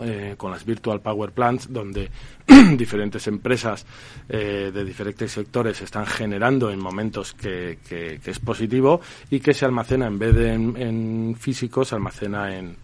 eh, 0.00 0.34
con 0.36 0.50
las 0.50 0.64
Virtual 0.64 1.00
Power 1.00 1.32
Plants, 1.32 1.70
donde 1.70 2.08
diferentes 2.76 3.26
empresas 3.26 3.84
eh, 4.28 4.70
de 4.72 4.84
diferentes 4.84 5.30
sectores 5.30 5.80
están 5.82 6.06
generando 6.06 6.70
en 6.70 6.78
momentos 6.78 7.34
que, 7.34 7.78
es 8.24 8.38
positivo 8.38 9.00
y 9.30 9.40
que 9.40 9.52
se 9.52 9.64
almacena 9.64 10.06
en 10.06 10.18
vez 10.18 10.34
de 10.34 10.52
en, 10.54 11.36
físico, 11.38 11.84
se 11.84 11.94
almacena 11.94 12.56
en, 12.56 12.76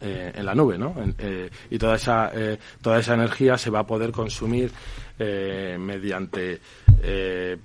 eh, 0.00 0.32
en 0.34 0.44
la 0.44 0.54
nube, 0.54 0.76
¿no? 0.76 0.94
y 1.70 1.78
toda 1.78 1.96
esa, 1.96 2.30
toda 2.82 2.98
esa 2.98 3.14
energía 3.14 3.56
se 3.56 3.70
va 3.70 3.80
a 3.80 3.86
poder 3.86 4.12
consumir 4.12 4.70
mediante 5.20 6.60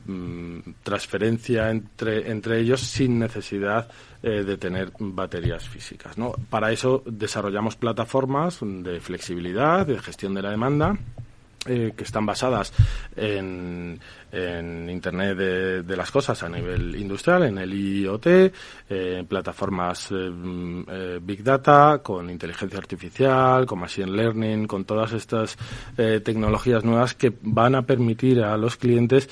mm, 0.05 0.59
transferencia 0.83 1.69
entre, 1.69 2.29
entre 2.29 2.59
ellos 2.59 2.81
sin 2.81 3.17
necesidad 3.19 3.89
eh, 4.27 4.43
de 4.43 4.57
tener 4.57 4.91
baterías 4.97 5.69
físicas. 5.69 6.17
¿no? 6.17 6.31
Para 6.49 6.71
eso 6.71 7.03
desarrollamos 7.05 7.75
plataformas 7.75 8.57
de 8.61 8.99
flexibilidad, 8.99 9.85
de 9.85 9.99
gestión 9.99 10.33
de 10.33 10.41
la 10.41 10.49
demanda, 10.49 10.97
eh, 11.65 11.93
que 11.95 12.03
están 12.03 12.25
basadas 12.25 12.73
en, 13.15 13.99
Internet 14.89 15.37
de, 15.37 15.95
las 15.95 16.11
cosas 16.11 16.43
a 16.43 16.49
nivel 16.49 16.95
industrial, 16.95 17.43
en 17.43 17.57
el 17.57 17.73
IoT, 17.73 18.27
en 18.27 18.51
eh, 18.89 19.25
plataformas 19.27 20.09
Big 21.21 21.41
Data, 21.41 22.01
con 22.03 22.29
inteligencia 22.29 22.77
artificial, 22.77 23.65
con 23.65 23.79
Machine 23.79 24.11
Learning, 24.11 24.67
con 24.67 24.83
todas 24.83 25.13
estas 25.13 25.57
tecnologías 25.95 26.83
nuevas 26.83 27.13
que 27.13 27.31
van 27.41 27.75
a 27.75 27.83
permitir 27.83 28.43
a 28.43 28.57
los 28.57 28.75
clientes 28.75 29.29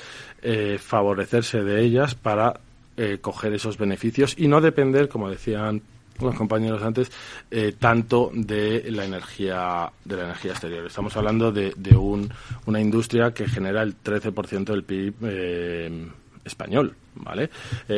favorecerse 0.80 1.64
de 1.64 1.82
ellas 1.82 2.16
para 2.16 2.54
eh, 2.96 3.18
coger 3.20 3.52
esos 3.54 3.80
beneficios 3.80 4.36
y 4.38 4.48
no 4.48 4.62
depender, 4.62 5.10
como 5.10 5.28
decían 5.28 5.82
los 6.24 6.36
compañeros 6.36 6.82
antes, 6.82 7.12
eh, 7.52 7.74
tanto 7.78 8.32
de 8.34 8.92
la 8.92 9.06
energía 9.06 9.92
de 10.04 10.18
la 10.18 10.24
energía 10.24 10.52
exterior. 10.52 10.86
Estamos 10.86 11.16
hablando 11.18 11.52
de, 11.52 11.74
de 11.76 11.96
un, 11.96 12.32
una 12.66 12.80
industria 12.80 13.34
que 13.34 13.48
genera 13.48 13.82
el 13.84 13.96
13% 14.02 14.66
del 14.66 14.84
PIB 14.84 15.14
eh, 15.24 16.08
español, 16.46 16.96
¿vale? 17.16 17.50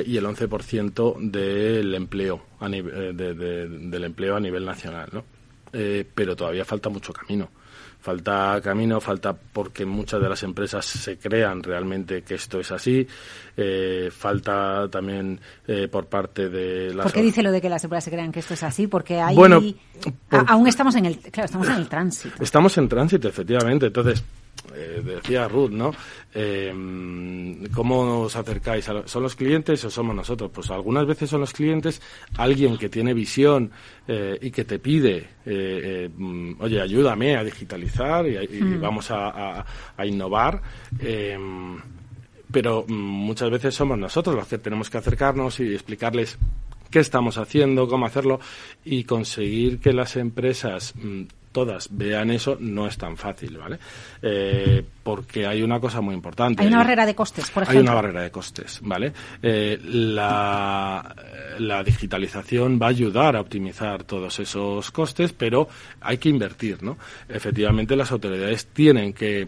y 0.05 0.17
el 0.17 0.25
11% 0.25 1.17
del 1.19 1.95
empleo 1.95 2.41
a 2.59 2.69
del 2.69 4.03
empleo 4.03 4.35
a 4.35 4.39
nivel 4.39 4.65
nacional, 4.65 5.09
¿no? 5.11 5.23
Pero 6.13 6.35
todavía 6.35 6.63
falta 6.63 6.89
mucho 6.89 7.11
camino 7.11 7.49
falta 8.05 8.61
camino, 8.61 9.01
falta 9.01 9.33
porque 9.33 9.83
muchas 9.83 10.21
de 10.21 10.29
las 10.29 10.43
empresas 10.43 10.85
se 10.85 11.17
crean 11.17 11.63
realmente 11.63 12.21
que 12.21 12.35
esto 12.35 12.59
es 12.59 12.71
así, 12.71 13.05
eh, 13.57 14.11
falta 14.15 14.87
también 14.91 15.39
eh, 15.67 15.87
por 15.87 16.05
parte 16.05 16.47
de 16.47 16.93
las... 16.93 17.05
¿Por 17.05 17.13
qué 17.13 17.23
dice 17.23 17.41
lo 17.41 17.51
de 17.51 17.59
que 17.59 17.67
las 17.67 17.83
empresas 17.83 18.03
se 18.03 18.11
crean 18.11 18.31
que 18.31 18.41
esto 18.41 18.53
es 18.53 18.61
así? 18.61 18.85
Porque 18.85 19.19
hay... 19.19 19.35
Bueno, 19.35 19.59
aún 20.47 20.67
estamos 20.67 20.95
en 20.95 21.07
el... 21.07 21.17
Claro, 21.17 21.45
estamos 21.45 21.67
en 21.67 21.75
el 21.77 21.89
tránsito. 21.89 22.43
Estamos 22.43 22.77
en 22.77 22.87
tránsito, 22.87 23.27
efectivamente. 23.27 23.87
Entonces, 23.87 24.23
eh, 24.73 25.01
decía 25.03 25.47
Ruth, 25.47 25.71
¿no? 25.71 25.93
Eh, 26.33 26.73
¿Cómo 27.73 28.21
os 28.21 28.35
acercáis? 28.35 28.85
¿Son 29.05 29.23
los 29.23 29.35
clientes 29.35 29.83
o 29.85 29.89
somos 29.89 30.15
nosotros? 30.15 30.51
Pues 30.53 30.69
algunas 30.71 31.05
veces 31.05 31.29
son 31.29 31.41
los 31.41 31.53
clientes, 31.53 32.01
alguien 32.37 32.77
que 32.77 32.89
tiene 32.89 33.13
visión 33.13 33.71
eh, 34.07 34.37
y 34.41 34.51
que 34.51 34.65
te 34.65 34.79
pide, 34.79 35.29
eh, 35.45 36.09
mm, 36.15 36.61
oye, 36.61 36.81
ayúdame 36.81 37.35
a 37.35 37.43
digitalizar 37.43 38.27
y, 38.27 38.61
mm. 38.61 38.81
vamos 38.81 39.11
a, 39.11 39.65
a 39.95 40.05
innovar 40.05 40.61
pero 42.51 42.85
mm, 42.87 42.93
muchas 42.93 43.49
veces 43.49 43.75
somos 43.75 43.97
nosotros 43.97 44.33
los 44.35 44.47
que 44.47 44.57
tenemos 44.57 44.89
que 44.89 44.97
acercarnos 44.97 45.59
y 45.59 45.73
explicarles 45.73 46.37
qué 46.89 46.99
estamos 46.99 47.37
haciendo, 47.37 47.87
cómo 47.87 48.05
hacerlo 48.05 48.39
y 48.85 49.03
conseguir 49.03 49.79
que 49.79 49.91
las 49.91 50.15
empresas 50.15 50.93
todas 51.55 51.87
vean 51.89 52.31
eso 52.31 52.57
no 52.59 52.85
es 52.85 52.97
tan 52.97 53.15
fácil, 53.15 53.57
¿vale? 53.57 53.79
Eh, 54.21 54.83
porque 55.03 55.47
hay 55.47 55.63
una 55.63 55.79
cosa 55.79 56.01
muy 56.01 56.13
importante. 56.13 56.61
Hay 56.61 56.67
una 56.67 56.79
barrera 56.79 57.05
de 57.05 57.15
costes, 57.15 57.49
por 57.49 57.63
ejemplo. 57.63 57.79
Hay 57.79 57.83
una 57.87 57.93
barrera 57.93 58.21
de 58.23 58.29
costes, 58.29 58.81
¿vale? 58.83 59.13
Eh, 59.41 59.79
la, 59.81 61.15
la 61.59 61.81
digitalización 61.81 62.77
va 62.77 62.87
a 62.87 62.89
ayudar 62.89 63.37
a 63.37 63.39
optimizar 63.39 64.03
todos 64.03 64.37
esos 64.37 64.91
costes, 64.91 65.31
pero 65.31 65.69
hay 66.01 66.17
que 66.17 66.27
invertir, 66.27 66.83
¿no? 66.83 66.97
Efectivamente, 67.29 67.95
las 67.95 68.11
autoridades 68.11 68.65
tienen 68.67 69.13
que 69.13 69.47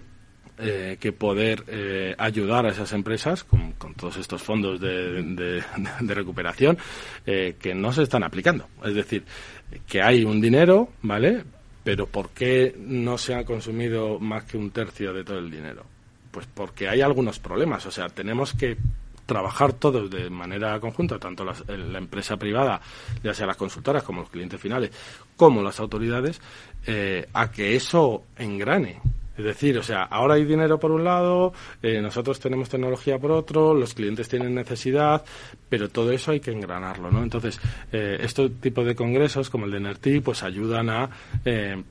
eh, 0.59 0.97
que 0.99 1.11
poder 1.11 1.63
eh, 1.67 2.15
ayudar 2.17 2.65
a 2.65 2.69
esas 2.69 2.91
empresas 2.93 3.43
con, 3.43 3.75
todos 3.95 4.17
estos 4.17 4.41
fondos 4.41 4.81
de, 4.81 5.21
de, 5.21 6.13
recuperación 6.15 6.79
eh, 7.27 7.57
que 7.59 7.75
no 7.75 7.93
se 7.93 8.01
están 8.01 8.23
aplicando. 8.23 8.67
Es 8.83 8.95
decir, 8.95 9.23
que 9.85 10.01
hay 10.01 10.25
un 10.25 10.41
dinero, 10.41 10.89
¿vale? 11.03 11.43
Pero 11.87 12.05
¿por 12.05 12.31
qué 12.31 12.75
no 12.77 13.17
se 13.17 13.33
ha 13.33 13.45
consumido 13.45 14.19
más 14.19 14.43
que 14.43 14.57
un 14.57 14.71
tercio 14.71 15.13
de 15.13 15.23
todo 15.23 15.39
el 15.39 15.49
dinero? 15.49 15.85
Pues 16.31 16.45
porque 16.53 16.89
hay 16.89 16.99
algunos 16.99 17.39
problemas, 17.39 17.85
o 17.85 17.91
sea, 17.91 18.09
tenemos 18.09 18.51
que 18.51 18.75
trabajar 19.25 19.71
todos 19.71 20.11
de 20.11 20.29
manera 20.29 20.77
conjunta, 20.81 21.17
tanto 21.17 21.45
la 21.45 21.97
empresa 21.97 22.35
privada, 22.35 22.81
ya 23.23 23.33
sea 23.33 23.47
las 23.47 23.55
consultoras 23.55 24.03
como 24.03 24.19
los 24.19 24.29
clientes 24.29 24.59
finales, 24.59 24.91
como 25.37 25.63
las 25.63 25.79
autoridades, 25.79 26.41
eh, 26.85 27.25
a 27.31 27.49
que 27.51 27.77
eso 27.77 28.23
engrane. 28.37 28.99
Es 29.37 29.45
decir, 29.45 29.77
o 29.77 29.83
sea, 29.83 30.03
ahora 30.03 30.35
hay 30.35 30.45
dinero 30.45 30.79
por 30.79 30.91
un 30.91 31.03
lado, 31.03 31.53
eh, 31.81 32.01
nosotros 32.01 32.39
tenemos 32.39 32.69
tecnología 32.69 33.19
por 33.19 33.31
otro, 33.31 33.73
los 33.73 33.93
clientes 33.93 34.27
tienen 34.27 34.55
necesidad, 34.55 35.23
pero 35.69 35.89
todo 35.89 36.11
eso 36.11 36.31
hay 36.31 36.39
que 36.39 36.51
engranarlo, 36.51 37.11
¿no? 37.11 37.23
Entonces, 37.23 37.59
eh, 37.91 38.17
este 38.19 38.49
tipo 38.49 38.83
de 38.83 38.95
congresos 38.95 39.49
como 39.49 39.65
el 39.65 39.71
de 39.71 39.79
NERTI, 39.79 40.21
pues 40.21 40.43
ayudan 40.43 40.89
a, 40.89 41.09
eh, 41.45 41.81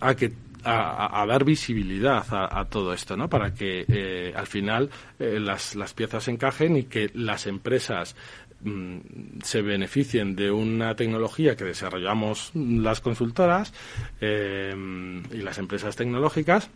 a 0.00 0.14
que 0.14 0.32
a, 0.64 1.24
dar 1.28 1.44
visibilidad 1.44 2.24
a, 2.30 2.64
todo 2.64 2.92
esto, 2.92 3.16
¿no? 3.16 3.28
Para 3.28 3.54
que 3.54 3.84
eh, 3.86 4.32
al 4.34 4.48
final 4.48 4.90
las, 5.16 5.76
las 5.76 5.94
piezas 5.94 6.26
encajen 6.26 6.76
y 6.76 6.82
que 6.84 7.08
las 7.14 7.46
empresas 7.46 8.16
mm, 8.64 8.98
se 9.44 9.62
beneficien 9.62 10.34
de 10.34 10.50
una 10.50 10.96
tecnología 10.96 11.54
que 11.54 11.64
desarrollamos 11.64 12.50
las 12.54 13.00
consultoras 13.00 13.72
y 14.20 15.36
las 15.36 15.58
empresas 15.58 15.94
tecnológicas 15.94 16.68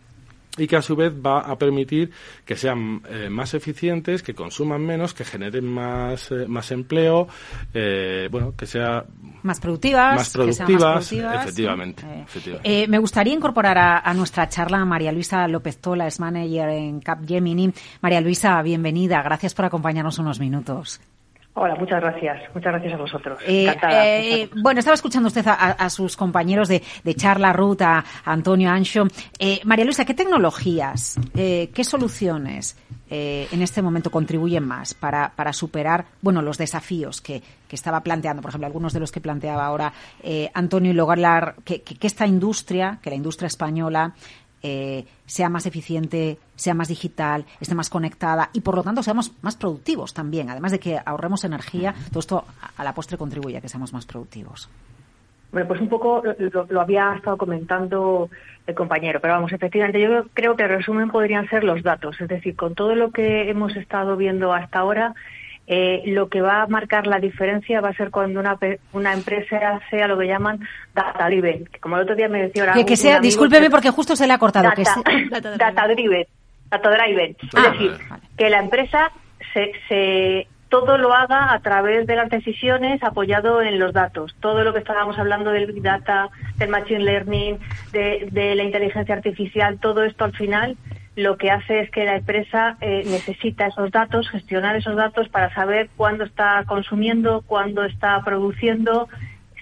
y 0.57 0.67
que 0.67 0.75
a 0.75 0.81
su 0.81 0.95
vez 0.95 1.13
va 1.13 1.39
a 1.39 1.57
permitir 1.57 2.11
que 2.45 2.55
sean 2.55 3.01
eh, 3.09 3.29
más 3.29 3.53
eficientes, 3.53 4.21
que 4.21 4.33
consuman 4.33 4.85
menos, 4.85 5.13
que 5.13 5.23
generen 5.23 5.65
más, 5.65 6.31
eh, 6.31 6.45
más 6.47 6.71
empleo, 6.71 7.27
eh, 7.73 8.27
bueno, 8.29 8.53
que 8.55 8.65
sea 8.65 9.05
más 9.43 9.59
productivas, 9.59 10.15
más 10.15 10.29
productivas, 10.29 11.11
efectivamente. 11.11 12.03
me 12.87 12.97
gustaría 12.99 13.33
incorporar 13.33 13.77
a, 13.77 14.13
nuestra 14.13 14.49
charla 14.49 14.79
a 14.79 14.85
María 14.85 15.11
Luisa 15.11 15.47
López 15.47 15.77
Tola, 15.79 16.07
es 16.07 16.19
manager 16.19 16.69
en 16.69 16.99
Capgemini. 16.99 17.73
María 18.01 18.21
Luisa, 18.21 18.61
bienvenida, 18.61 19.21
gracias 19.23 19.53
por 19.53 19.65
acompañarnos 19.65 20.19
unos 20.19 20.39
minutos. 20.39 20.99
Hola, 21.53 21.75
muchas 21.75 21.99
gracias. 21.99 22.41
Muchas 22.53 22.71
gracias 22.71 22.93
a 22.93 22.97
vosotros. 22.97 23.39
Eh, 23.45 23.75
eh, 23.89 24.49
bueno, 24.61 24.79
estaba 24.79 24.95
escuchando 24.95 25.27
usted 25.27 25.45
a, 25.45 25.89
sus 25.89 26.15
compañeros 26.15 26.69
de, 26.69 26.81
charla, 27.15 27.51
Ruth, 27.51 27.81
a, 27.81 28.05
Antonio 28.23 28.69
Ancho. 28.69 29.03
Eh, 29.37 29.59
María 29.65 29.83
Luisa, 29.83 30.05
¿qué 30.05 30.13
tecnologías, 30.13 31.19
qué 31.33 31.83
soluciones 31.83 32.77
en 33.09 33.61
este 33.61 33.81
momento 33.81 34.09
contribuyen 34.09 34.65
más 34.65 34.93
para, 34.93 35.51
superar 35.51 36.05
bueno, 36.21 36.41
los 36.41 36.57
desafíos 36.57 37.19
que, 37.19 37.43
estaba 37.71 38.01
planteando, 38.01 38.41
por 38.41 38.49
ejemplo, 38.49 38.67
algunos 38.67 38.91
de 38.91 38.99
los 38.99 39.13
que 39.13 39.21
planteaba 39.21 39.65
ahora 39.65 39.93
Antonio 40.53 40.91
y 40.91 40.93
lograr 40.93 41.55
que, 41.63 41.81
que 41.81 42.07
esta 42.07 42.27
industria, 42.27 42.99
que 43.01 43.09
la 43.09 43.15
industria 43.15 43.47
española, 43.47 44.13
eh, 44.63 45.05
sea 45.25 45.49
más 45.49 45.65
eficiente, 45.65 46.37
sea 46.55 46.73
más 46.73 46.87
digital, 46.87 47.45
esté 47.59 47.75
más 47.75 47.89
conectada 47.89 48.49
y 48.53 48.61
por 48.61 48.75
lo 48.75 48.83
tanto 48.83 49.03
seamos 49.03 49.33
más 49.41 49.55
productivos 49.55 50.13
también. 50.13 50.49
Además 50.49 50.71
de 50.71 50.79
que 50.79 50.99
ahorremos 51.03 51.43
energía, 51.43 51.93
todo 52.09 52.19
esto 52.19 52.45
a 52.77 52.83
la 52.83 52.93
postre 52.93 53.17
contribuye 53.17 53.57
a 53.57 53.61
que 53.61 53.69
seamos 53.69 53.93
más 53.93 54.05
productivos. 54.05 54.69
Bueno, 55.51 55.67
pues 55.67 55.81
un 55.81 55.89
poco 55.89 56.23
lo, 56.69 56.81
había 56.81 57.13
estado 57.15 57.37
comentando 57.37 58.29
el 58.65 58.73
compañero, 58.75 59.19
pero 59.19 59.33
vamos, 59.33 59.51
efectivamente, 59.51 59.99
yo 59.99 60.25
creo 60.33 60.55
que 60.55 60.63
el 60.63 60.69
resumen 60.69 61.09
podrían 61.09 61.49
ser 61.49 61.65
los 61.65 61.83
datos. 61.83 62.19
Es 62.21 62.29
decir, 62.29 62.55
con 62.55 62.73
todo 62.73 62.95
lo 62.95 63.11
que 63.11 63.49
hemos 63.49 63.75
estado 63.75 64.15
viendo 64.15 64.53
hasta 64.53 64.79
ahora, 64.79 65.13
eh, 65.73 66.03
lo 66.07 66.27
que 66.27 66.41
va 66.41 66.63
a 66.63 66.67
marcar 66.67 67.07
la 67.07 67.17
diferencia 67.19 67.79
va 67.79 67.87
a 67.87 67.93
ser 67.93 68.11
cuando 68.11 68.41
una, 68.41 68.57
una 68.91 69.13
empresa 69.13 69.79
sea 69.89 70.05
lo 70.05 70.17
que 70.17 70.27
llaman 70.27 70.59
data 70.93 71.27
driven. 71.27 71.69
como 71.79 71.95
el 71.95 72.03
otro 72.03 72.13
día 72.13 72.27
me 72.27 72.41
decía 72.41 72.63
ahora. 72.63 72.83
Que, 72.83 72.97
sea, 72.97 73.21
discúlpeme 73.21 73.69
porque 73.69 73.89
justo 73.89 74.17
se 74.17 74.27
le 74.27 74.33
ha 74.33 74.37
cortado. 74.37 74.67
Data, 75.29 75.55
data, 75.55 75.87
driven. 75.87 76.27
Data 76.69 76.89
driven. 76.89 77.37
es 77.41 77.49
ah, 77.55 77.71
decir, 77.71 77.91
que 78.37 78.49
la 78.49 78.59
empresa 78.59 79.13
se, 79.53 79.71
se 79.87 80.47
todo 80.67 80.97
lo 80.97 81.13
haga 81.13 81.53
a 81.53 81.59
través 81.61 82.05
de 82.05 82.17
las 82.17 82.29
decisiones 82.29 83.01
apoyado 83.01 83.61
en 83.61 83.79
los 83.79 83.93
datos. 83.93 84.35
Todo 84.41 84.65
lo 84.65 84.73
que 84.73 84.79
estábamos 84.79 85.17
hablando 85.17 85.51
del 85.51 85.71
Big 85.71 85.81
Data, 85.81 86.27
del 86.57 86.67
Machine 86.67 87.05
Learning, 87.05 87.59
de, 87.93 88.27
de 88.29 88.55
la 88.55 88.63
inteligencia 88.63 89.15
artificial, 89.15 89.79
todo 89.79 90.03
esto 90.03 90.25
al 90.25 90.33
final 90.33 90.75
lo 91.15 91.37
que 91.37 91.51
hace 91.51 91.81
es 91.81 91.91
que 91.91 92.05
la 92.05 92.17
empresa 92.17 92.77
eh, 92.79 93.03
necesita 93.05 93.67
esos 93.67 93.91
datos, 93.91 94.29
gestionar 94.29 94.75
esos 94.75 94.95
datos 94.95 95.27
para 95.29 95.53
saber 95.53 95.89
cuándo 95.97 96.23
está 96.23 96.63
consumiendo, 96.65 97.43
cuándo 97.45 97.83
está 97.83 98.21
produciendo, 98.23 99.09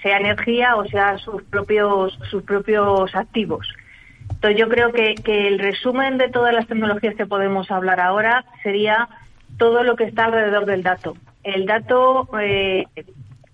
sea 0.04 0.18
energía 0.18 0.76
o 0.76 0.86
sea 0.86 1.18
sus 1.18 1.44
propios, 1.44 2.18
sus 2.30 2.44
propios 2.44 3.16
activos. 3.16 3.68
Entonces 4.30 4.60
yo 4.60 4.70
creo 4.70 4.92
que, 4.92 5.16
que 5.16 5.48
el 5.48 5.60
resumen 5.60 6.18
de 6.18 6.30
todas 6.30 6.54
las 6.54 6.68
tecnologías 6.68 7.16
que 7.16 7.26
podemos 7.26 7.72
hablar 7.72 8.00
ahora 8.00 8.46
sería 8.64 9.10
todo 9.58 9.84
lo 9.84 9.96
que 9.96 10.06
está 10.06 10.26
alrededor 10.26 10.66
del 10.66 10.84
dato. 10.84 11.18
El 11.44 11.66
dato, 11.66 12.30
eh, 12.40 12.86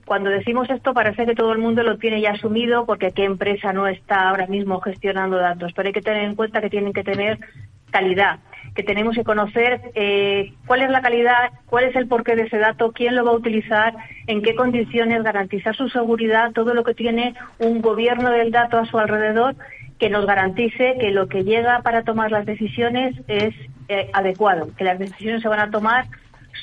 cuando 0.05 0.29
decimos 0.29 0.69
esto 0.69 0.93
parece 0.93 1.25
que 1.25 1.34
todo 1.34 1.53
el 1.53 1.60
mundo 1.60 1.81
lo 1.81 1.97
tiene 1.97 2.21
ya 2.21 2.31
asumido 2.31 2.86
porque 2.86 3.12
qué 3.12 3.23
empresa 3.23 3.73
no 3.73 3.88
está 3.88 4.29
ahora 4.29 4.47
mismo 4.47 4.81
gestionando 4.81 5.38
datos, 5.38 5.71
pero 5.73 5.88
hay 5.88 5.93
que 5.93 6.01
tener 6.01 6.23
en 6.23 6.36
cuenta 6.36 6.62
que 6.62 6.69
tienen 6.69 6.93
que 6.93 7.03
tener 7.03 7.39
calidad, 7.95 8.39
que 8.75 8.84
tenemos 8.84 9.15
que 9.15 9.23
conocer 9.23 9.79
eh, 9.95 10.51
cuál 10.67 10.81
es 10.81 10.89
la 10.89 11.01
calidad, 11.01 11.51
cuál 11.65 11.86
es 11.86 11.95
el 11.95 12.10
porqué 12.10 12.36
de 12.36 12.41
ese 12.43 12.58
dato, 12.58 12.91
quién 12.91 13.15
lo 13.15 13.23
va 13.23 13.31
a 13.31 13.36
utilizar, 13.36 13.93
en 14.27 14.41
qué 14.41 14.53
condiciones, 14.53 15.23
garantizar 15.23 15.73
su 15.77 15.88
seguridad, 15.88 16.51
todo 16.51 16.73
lo 16.73 16.84
que 16.84 16.93
tiene 16.93 17.36
un 17.58 17.81
gobierno 17.81 18.31
del 18.31 18.51
dato 18.51 18.77
a 18.77 18.86
su 18.86 18.99
alrededor 18.99 19.55
que 19.97 20.10
nos 20.10 20.25
garantice 20.25 20.97
que 20.99 21.12
lo 21.12 21.29
que 21.29 21.45
llega 21.45 21.81
para 21.84 22.03
tomar 22.03 22.31
las 22.31 22.45
decisiones 22.45 23.15
es 23.29 23.55
eh, 23.88 24.10
adecuado, 24.12 24.67
que 24.75 24.84
las 24.84 24.99
decisiones 24.99 25.41
se 25.41 25.47
van 25.47 25.62
a 25.62 25.71
tomar 25.71 26.03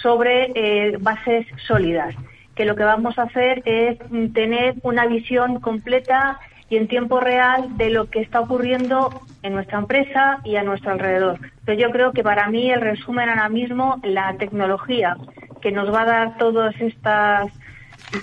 sobre 0.02 0.52
eh, 0.54 0.98
bases 1.00 1.46
sólidas, 1.66 2.14
que 2.54 2.66
lo 2.66 2.76
que 2.76 2.84
vamos 2.84 3.18
a 3.18 3.22
hacer 3.22 3.62
es 3.64 3.96
tener 4.34 4.74
una 4.82 5.06
visión 5.06 5.60
completa 5.60 6.38
y 6.72 6.76
en 6.78 6.88
tiempo 6.88 7.20
real 7.20 7.76
de 7.76 7.90
lo 7.90 8.08
que 8.08 8.20
está 8.20 8.40
ocurriendo 8.40 9.11
en 9.42 9.52
nuestra 9.52 9.78
empresa 9.78 10.38
y 10.42 10.56
a 10.56 10.62
nuestro 10.62 10.92
alrededor. 10.92 11.38
Pero 11.66 11.78
yo 11.78 11.90
creo 11.90 12.12
que 12.12 12.22
para 12.22 12.48
mí 12.48 12.70
el 12.70 12.80
resumen 12.80 13.28
ahora 13.28 13.50
mismo, 13.50 14.00
la 14.02 14.35
tecnología 14.38 15.18
que 15.61 15.70
nos 15.70 15.92
va 15.92 16.00
a 16.00 16.06
dar 16.06 16.38
todos 16.38 16.74
estas 16.80 17.52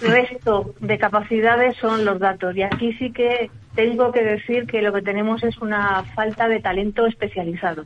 resto 0.01 0.73
de 0.79 0.97
capacidades 0.97 1.77
son 1.77 2.05
los 2.05 2.17
datos. 2.17 2.57
Y 2.57 2.63
aquí 2.63 2.93
sí 2.93 3.11
que 3.11 3.51
tengo 3.75 4.11
que 4.11 4.23
decir 4.23 4.65
que 4.65 4.81
lo 4.81 4.93
que 4.93 5.03
tenemos 5.03 5.43
es 5.43 5.55
una 5.59 6.03
falta 6.15 6.47
de 6.47 6.59
talento 6.59 7.05
especializado. 7.05 7.85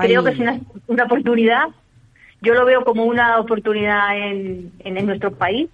Creo 0.00 0.22
que 0.22 0.30
es 0.30 0.38
una, 0.38 0.60
una, 0.86 1.04
oportunidad. 1.06 1.70
Yo 2.40 2.54
lo 2.54 2.64
veo 2.64 2.84
como 2.84 3.02
una 3.04 3.40
oportunidad 3.40 4.16
en, 4.16 4.70
en 4.78 5.06
nuestro 5.06 5.32
país 5.32 5.70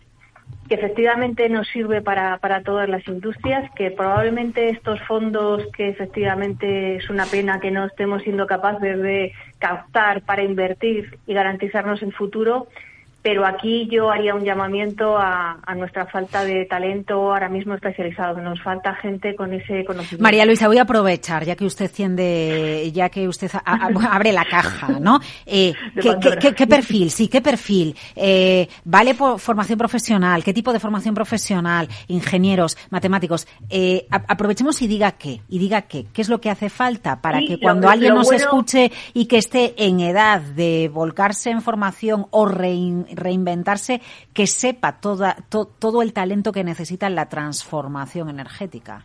que 0.71 0.77
efectivamente 0.77 1.49
nos 1.49 1.67
sirve 1.67 2.01
para, 2.01 2.39
para 2.39 2.63
todas 2.63 2.89
las 2.89 3.05
industrias, 3.09 3.69
que 3.75 3.91
probablemente 3.91 4.69
estos 4.69 5.01
fondos 5.01 5.67
que 5.77 5.89
efectivamente 5.89 6.95
es 6.95 7.11
una 7.11 7.27
pena 7.27 7.59
que 7.59 7.73
no 7.73 7.87
estemos 7.87 8.23
siendo 8.23 8.47
capaces 8.47 9.03
de 9.03 9.33
captar 9.59 10.23
para 10.23 10.45
invertir 10.45 11.19
y 11.27 11.35
garantizarnos 11.35 12.03
el 12.03 12.13
futuro, 12.13 12.69
pero 13.23 13.45
aquí 13.45 13.87
yo 13.91 14.11
haría 14.11 14.35
un 14.35 14.45
llamamiento 14.45 15.19
a, 15.19 15.59
nuestra 15.77 16.07
falta 16.07 16.45
de 16.45 16.67
talento 16.67 17.15
ahora 17.15 17.49
mismo 17.49 17.75
especializado, 17.75 18.37
que 18.37 18.43
nos 18.43 18.61
falta 18.63 18.95
gente 18.97 19.35
con 19.35 19.53
ese 19.55 19.85
conocimiento. 19.85 20.23
María 20.23 20.45
Luisa, 20.45 20.67
voy 20.67 20.79
a 20.79 20.83
aprovechar, 20.83 21.45
ya 21.45 21.55
que 21.55 21.65
usted 21.65 21.91
tiende, 21.91 22.91
ya 22.93 23.09
que 23.09 23.29
usted 23.29 23.51
abre 23.65 24.33
la 24.33 24.45
caja, 24.45 24.99
¿no? 25.01 25.21
Eh, 25.47 25.73
¿qué, 26.01 26.67
perfil? 26.67 27.11
Sí, 27.11 27.29
¿qué 27.29 27.41
perfil? 27.41 27.97
Eh, 28.17 28.69
¿Vale 28.85 29.15
por 29.15 29.39
formación 29.39 29.79
profesional? 29.79 30.43
¿Qué 30.43 30.53
tipo 30.53 30.73
de 30.73 30.81
formación 30.81 31.15
profesional? 31.15 31.89
Ingenieros, 32.09 32.77
matemáticos. 32.91 33.47
Eh, 33.69 34.07
aprovechemos 34.11 34.83
y 34.83 34.87
diga 34.87 35.13
qué, 35.13 35.41
y 35.49 35.59
diga 35.59 35.83
qué. 35.83 36.07
¿Qué 36.13 36.23
es 36.23 36.29
lo 36.29 36.41
que 36.41 36.51
hace 36.51 36.69
falta 36.69 37.21
para 37.21 37.41
que 37.41 37.59
cuando 37.59 37.89
alguien 37.89 38.15
nos 38.15 38.33
escuche 38.33 38.91
y 39.15 39.27
que 39.27 39.39
esté 39.39 39.75
en 39.77 40.01
edad 40.01 40.41
de 40.41 40.91
volcarse 40.93 41.51
en 41.51 41.63
formación 41.63 42.27
o 42.31 42.47
rein 42.47 43.07
reinventarse, 43.15 44.01
que 44.33 44.47
sepa 44.47 45.01
toda, 45.01 45.37
todo 45.49 46.03
el 46.03 46.13
talento 46.13 46.53
que 46.53 46.65
necesita 46.65 47.07
en 47.07 47.15
la 47.15 47.29
transformación 47.29 48.29
energética? 48.29 49.05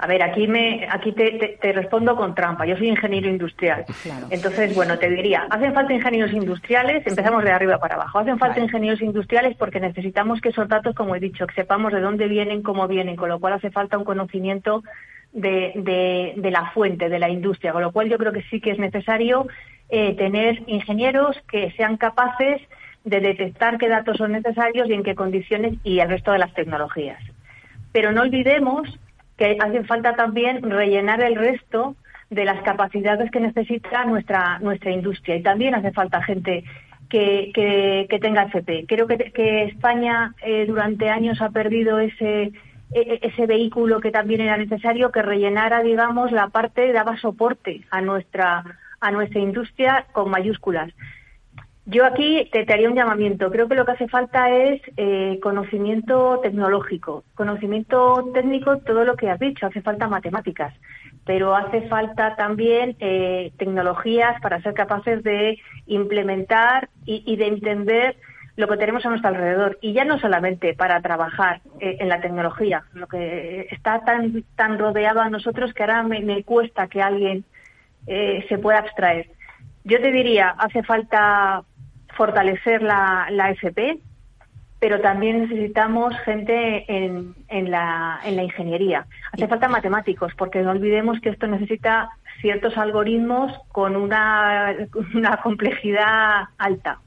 A 0.00 0.06
ver, 0.06 0.22
aquí 0.22 0.46
me, 0.46 0.86
aquí 0.88 1.10
te, 1.10 1.58
respondo 1.72 2.14
con 2.14 2.32
trampa. 2.32 2.64
Yo 2.64 2.76
soy 2.76 2.88
ingeniero 2.88 3.28
industrial. 3.28 3.84
Entonces, 4.30 4.72
bueno, 4.72 4.96
te 4.96 5.10
diría, 5.10 5.48
hacen 5.50 5.74
falta 5.74 5.92
ingenieros 5.92 6.32
industriales, 6.32 7.04
empezamos 7.04 7.42
de 7.42 7.50
arriba 7.50 7.78
para 7.78 7.96
abajo. 7.96 8.20
Hacen 8.20 8.38
falta 8.38 8.60
ingenieros 8.60 9.02
industriales 9.02 9.56
porque 9.56 9.80
necesitamos 9.80 10.40
que 10.40 10.50
esos 10.50 10.68
datos, 10.68 10.94
como 10.94 11.16
he 11.16 11.20
dicho, 11.20 11.48
que 11.48 11.54
sepamos 11.54 11.92
de 11.92 12.00
dónde 12.00 12.28
vienen, 12.28 12.62
cómo 12.62 12.86
vienen, 12.86 13.16
con 13.16 13.28
lo 13.28 13.40
cual 13.40 13.54
hace 13.54 13.72
falta 13.72 13.98
un 13.98 14.04
conocimiento 14.04 14.84
de, 15.32 15.72
de, 15.74 16.34
de 16.36 16.50
la 16.52 16.70
fuente, 16.70 17.08
de 17.08 17.18
la 17.18 17.28
industria. 17.28 17.72
Con 17.72 17.82
lo 17.82 17.90
cual 17.90 18.08
yo 18.08 18.18
creo 18.18 18.32
que 18.32 18.42
sí 18.42 18.60
que 18.60 18.70
es 18.70 18.78
necesario 18.78 19.48
eh, 19.90 20.14
tener 20.16 20.62
ingenieros 20.66 21.36
que 21.50 21.72
sean 21.72 21.96
capaces 21.96 22.60
de 23.04 23.20
detectar 23.20 23.78
qué 23.78 23.88
datos 23.88 24.18
son 24.18 24.32
necesarios 24.32 24.88
y 24.88 24.92
en 24.92 25.02
qué 25.02 25.14
condiciones 25.14 25.74
y 25.82 26.00
el 26.00 26.08
resto 26.08 26.32
de 26.32 26.38
las 26.38 26.52
tecnologías. 26.54 27.22
Pero 27.92 28.12
no 28.12 28.22
olvidemos 28.22 28.98
que 29.36 29.56
hace 29.58 29.84
falta 29.84 30.14
también 30.14 30.62
rellenar 30.62 31.22
el 31.22 31.36
resto 31.36 31.96
de 32.28 32.44
las 32.44 32.60
capacidades 32.62 33.30
que 33.30 33.40
necesita 33.40 34.04
nuestra 34.04 34.58
nuestra 34.58 34.90
industria 34.90 35.36
y 35.36 35.42
también 35.42 35.74
hace 35.74 35.92
falta 35.92 36.22
gente 36.22 36.64
que, 37.08 37.50
que, 37.54 38.18
tenga 38.18 38.42
FP. 38.42 38.84
Creo 38.86 39.06
que, 39.06 39.16
que 39.32 39.64
España 39.64 40.34
eh, 40.42 40.66
durante 40.66 41.08
años 41.08 41.40
ha 41.40 41.48
perdido 41.48 41.98
ese 41.98 42.52
e, 42.92 43.00
e, 43.00 43.20
ese 43.22 43.46
vehículo 43.46 44.00
que 44.00 44.10
también 44.10 44.42
era 44.42 44.56
necesario 44.58 45.10
que 45.10 45.22
rellenara 45.22 45.82
digamos 45.82 46.32
la 46.32 46.48
parte 46.48 46.92
daba 46.92 47.16
soporte 47.18 47.82
a 47.90 48.00
nuestra 48.00 48.64
a 49.00 49.10
nuestra 49.10 49.40
industria 49.40 50.06
con 50.12 50.30
mayúsculas 50.30 50.92
yo 51.90 52.04
aquí 52.04 52.46
te, 52.52 52.70
haría 52.70 52.90
un 52.90 52.94
llamamiento. 52.94 53.50
Creo 53.50 53.66
que 53.66 53.74
lo 53.74 53.86
que 53.86 53.92
hace 53.92 54.08
falta 54.08 54.50
es 54.50 54.82
eh, 54.98 55.38
conocimiento 55.42 56.38
tecnológico, 56.42 57.24
conocimiento 57.34 58.30
técnico, 58.34 58.76
todo 58.80 59.04
lo 59.04 59.16
que 59.16 59.30
has 59.30 59.40
dicho. 59.40 59.66
Hace 59.66 59.80
falta 59.80 60.06
matemáticas, 60.06 60.74
pero 61.24 61.56
hace 61.56 61.88
falta 61.88 62.36
también 62.36 62.94
eh, 63.00 63.52
tecnologías 63.56 64.38
para 64.42 64.60
ser 64.60 64.74
capaces 64.74 65.22
de 65.22 65.58
implementar 65.86 66.90
y, 67.06 67.36
de 67.36 67.46
entender 67.46 68.16
lo 68.56 68.68
que 68.68 68.76
tenemos 68.76 69.06
a 69.06 69.08
nuestro 69.08 69.30
alrededor. 69.30 69.78
Y 69.80 69.94
ya 69.94 70.04
no 70.04 70.18
solamente 70.18 70.74
para 70.74 71.00
trabajar 71.00 71.62
eh, 71.80 71.96
en 72.00 72.10
la 72.10 72.20
tecnología, 72.20 72.84
lo 72.92 73.06
que 73.06 73.66
está 73.70 74.04
tan, 74.04 74.44
tan 74.56 74.78
rodeado 74.78 75.22
a 75.22 75.30
nosotros 75.30 75.72
que 75.72 75.84
ahora 75.84 76.02
me, 76.02 76.44
cuesta 76.44 76.88
que 76.88 77.00
alguien 77.00 77.46
se 78.48 78.58
pueda 78.58 78.78
abstraer. 78.78 79.30
Yo 79.84 80.00
te 80.00 80.10
diría, 80.10 80.50
hace 80.58 80.82
falta 80.82 81.62
fortalecer 82.16 82.82
la, 82.82 83.28
la 83.30 83.50
FP, 83.50 83.98
pero 84.80 85.00
también 85.00 85.42
necesitamos 85.42 86.16
gente 86.20 86.84
en, 86.88 87.34
en, 87.48 87.70
la, 87.70 88.20
en 88.24 88.36
la 88.36 88.44
ingeniería. 88.44 89.06
Hace 89.32 89.48
falta 89.48 89.68
matemáticos, 89.68 90.32
porque 90.36 90.62
no 90.62 90.70
olvidemos 90.70 91.20
que 91.20 91.30
esto 91.30 91.46
necesita 91.46 92.10
ciertos 92.40 92.76
algoritmos 92.76 93.52
con 93.68 93.96
una, 93.96 94.74
una 95.14 95.38
complejidad 95.38 96.44
alta. 96.58 97.00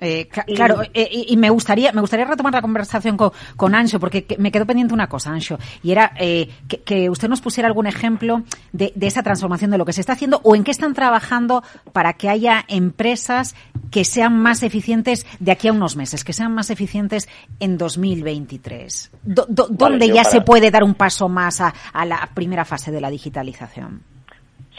Eh, 0.00 0.28
claro, 0.28 0.82
eh, 0.94 1.26
y, 1.28 1.36
me 1.36 1.50
gustaría 1.50 1.92
me 1.92 2.00
gustaría 2.00 2.24
retomar 2.24 2.54
la 2.54 2.62
conversación 2.62 3.16
con, 3.16 3.32
con 3.56 3.74
Ancho, 3.74 4.00
porque 4.00 4.26
me 4.38 4.50
quedó 4.50 4.64
pendiente 4.64 4.94
una 4.94 5.08
cosa, 5.08 5.30
Ancho, 5.30 5.58
y 5.82 5.92
era 5.92 6.12
eh, 6.18 6.48
que, 6.84 7.10
usted 7.10 7.28
nos 7.28 7.40
pusiera 7.40 7.68
algún 7.68 7.86
ejemplo 7.86 8.42
de, 8.72 8.92
de, 8.94 9.06
esa 9.06 9.22
transformación 9.22 9.70
de 9.70 9.78
lo 9.78 9.84
que 9.84 9.92
se 9.92 10.00
está 10.00 10.14
haciendo 10.14 10.40
o 10.42 10.56
en 10.56 10.64
qué 10.64 10.70
están 10.70 10.94
trabajando 10.94 11.62
para 11.92 12.14
que 12.14 12.28
haya 12.28 12.64
empresas 12.68 13.54
que 13.90 14.04
sean 14.04 14.38
más 14.38 14.62
eficientes 14.62 15.26
de 15.38 15.52
aquí 15.52 15.68
a 15.68 15.72
unos 15.72 15.96
meses, 15.96 16.24
que 16.24 16.32
sean 16.32 16.54
más 16.54 16.70
eficientes 16.70 17.28
en 17.58 17.76
2023. 17.76 19.10
¿Dónde 19.22 20.08
ya 20.08 20.24
se 20.24 20.40
puede 20.40 20.70
dar 20.70 20.82
un 20.82 20.94
paso 20.94 21.28
más 21.28 21.60
a, 21.60 21.74
a 21.92 22.04
la 22.06 22.30
primera 22.34 22.64
fase 22.64 22.90
de 22.90 23.00
la 23.00 23.10
digitalización? 23.10 24.09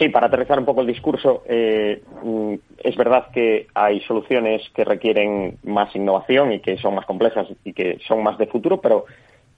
Sí, 0.02 0.08
para 0.08 0.26
aterrizar 0.26 0.58
un 0.58 0.64
poco 0.64 0.80
el 0.80 0.88
discurso, 0.88 1.44
eh, 1.46 2.02
mm, 2.24 2.54
es 2.82 2.96
verdad 2.96 3.28
que 3.32 3.68
hay 3.72 4.00
soluciones 4.00 4.60
que 4.74 4.84
requieren 4.84 5.58
más 5.62 5.94
innovación 5.94 6.52
y 6.52 6.58
que 6.58 6.76
son 6.78 6.96
más 6.96 7.06
complejas 7.06 7.46
y 7.62 7.72
que 7.72 8.00
son 8.08 8.20
más 8.20 8.36
de 8.36 8.48
futuro, 8.48 8.80
pero 8.80 9.04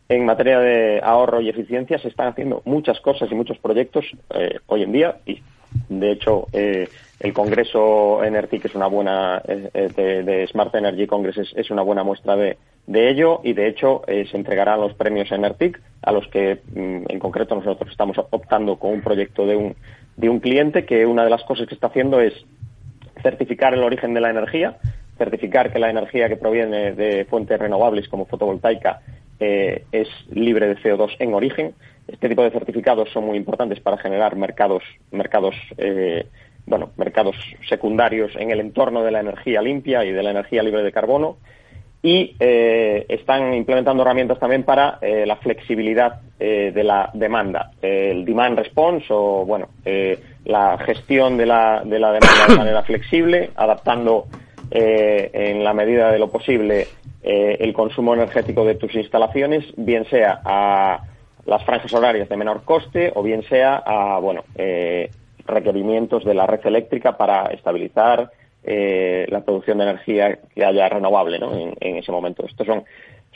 en 0.07 0.26
materia 0.26 0.59
de 0.59 1.00
ahorro 1.02 1.40
y 1.40 1.48
eficiencia 1.48 1.98
se 1.98 2.09
están 2.09 2.28
haciendo 2.28 2.61
muchas 2.66 3.00
cosas 3.00 3.33
y 3.33 3.35
muchos 3.35 3.57
proyectos 3.57 4.04
eh, 4.35 4.59
hoy 4.66 4.83
en 4.83 4.92
día. 4.92 5.16
Y 5.24 5.40
de 5.88 6.12
hecho 6.12 6.48
eh, 6.52 6.90
el 7.20 7.33
Congreso 7.33 8.22
ENERTIC 8.22 8.66
es 8.66 8.74
una 8.74 8.87
buena 8.87 9.40
de, 9.46 10.46
Smart 10.52 10.74
Energy 10.74 11.07
Congress 11.07 11.54
es, 11.57 11.70
una 11.70 11.80
buena 11.80 12.04
muestra 12.04 12.37
de, 12.37 12.59
ello. 12.87 13.40
Y 13.44 13.54
de 13.54 13.68
hecho 13.68 14.02
se 14.07 14.37
entregarán 14.37 14.83
los 14.83 14.92
premios 14.92 15.33
ENERTIC 15.33 15.80
a 16.02 16.12
los 16.12 16.28
que 16.28 16.61
mm, 16.74 17.04
en 17.09 17.18
concreto 17.18 17.54
nosotros 17.54 17.90
estamos 17.90 18.18
optando 18.18 18.76
con 18.76 18.92
un 18.92 19.00
proyecto 19.00 19.46
de 19.46 19.57
un 19.57 19.74
de 20.16 20.29
un 20.29 20.40
cliente 20.40 20.85
que 20.85 21.07
una 21.07 21.24
de 21.24 21.31
las 21.31 21.42
cosas 21.44 21.66
que 21.66 21.74
está 21.74 21.88
haciendo 21.88 22.20
es 22.20 22.35
certificar 23.22 23.74
el 23.74 23.83
origen 23.83 24.14
de 24.14 24.20
la 24.20 24.31
energía, 24.31 24.77
certificar 25.18 25.72
que 25.72 25.79
la 25.79 25.90
energía 25.90 26.29
que 26.29 26.37
proviene 26.37 26.92
de 26.92 27.24
fuentes 27.24 27.59
renovables 27.59 28.09
como 28.09 28.27
fotovoltaica 28.27 29.00
eh, 29.40 29.85
es 29.92 30.09
libre 30.31 30.68
de 30.68 30.77
CO2 30.77 31.16
en 31.18 31.35
origen. 31.35 31.74
Este 32.07 32.29
tipo 32.29 32.42
de 32.42 32.50
certificados 32.50 33.11
son 33.11 33.24
muy 33.27 33.37
importantes 33.37 33.81
para 33.81 33.98
generar 33.98 34.37
mercados, 34.37 34.83
mercados, 35.11 35.55
eh, 35.79 36.27
bueno, 36.66 36.90
mercados 36.96 37.37
secundarios 37.68 38.33
en 38.37 38.50
el 38.50 38.61
entorno 38.61 39.03
de 39.03 39.11
la 39.11 39.20
energía 39.20 39.62
limpia 39.62 40.05
y 40.05 40.12
de 40.12 40.22
la 40.22 40.31
energía 40.31 40.62
libre 40.62 40.83
de 40.83 40.92
carbono 40.92 41.38
y 42.04 42.36
eh, 42.38 43.06
están 43.08 43.54
implementando 43.54 44.02
herramientas 44.02 44.38
también 44.38 44.62
para 44.62 44.98
eh, 45.00 45.24
la 45.26 45.36
flexibilidad 45.36 46.20
eh, 46.38 46.70
de 46.74 46.84
la 46.84 47.08
demanda, 47.14 47.70
el 47.80 48.26
demand 48.26 48.58
response 48.58 49.06
o 49.08 49.46
bueno 49.46 49.68
la 50.44 50.76
gestión 50.84 51.38
de 51.38 51.46
la, 51.46 51.82
de 51.82 51.98
la 51.98 52.12
demanda 52.12 52.46
de 52.46 52.56
manera 52.56 52.82
flexible, 52.84 53.50
adaptando 53.56 54.26
en 54.70 55.64
la 55.64 55.72
medida 55.72 56.10
de 56.10 56.18
lo 56.18 56.28
posible 56.28 56.88
el 57.22 57.72
consumo 57.72 58.12
energético 58.12 58.66
de 58.66 58.74
tus 58.74 58.94
instalaciones, 58.94 59.64
bien 59.76 60.04
sea 60.10 60.42
a 60.44 61.00
las 61.46 61.64
franjas 61.64 61.92
horarias 61.94 62.28
de 62.28 62.36
menor 62.36 62.64
coste 62.64 63.12
o 63.14 63.22
bien 63.22 63.42
sea 63.44 63.76
a 63.76 64.18
bueno 64.18 64.44
requerimientos 65.46 66.24
de 66.24 66.34
la 66.34 66.46
red 66.46 66.60
eléctrica 66.66 67.16
para 67.16 67.46
estabilizar 67.46 68.30
eh, 68.64 69.27
la 69.29 69.44
producción 69.44 69.79
de 69.79 69.85
energía 69.85 70.38
que 70.55 70.64
haya 70.64 70.88
renovable 70.88 71.38
¿no? 71.38 71.53
en, 71.55 71.96
ese 71.96 72.11
momento. 72.11 72.46
Estos 72.46 72.66
son, 72.66 72.85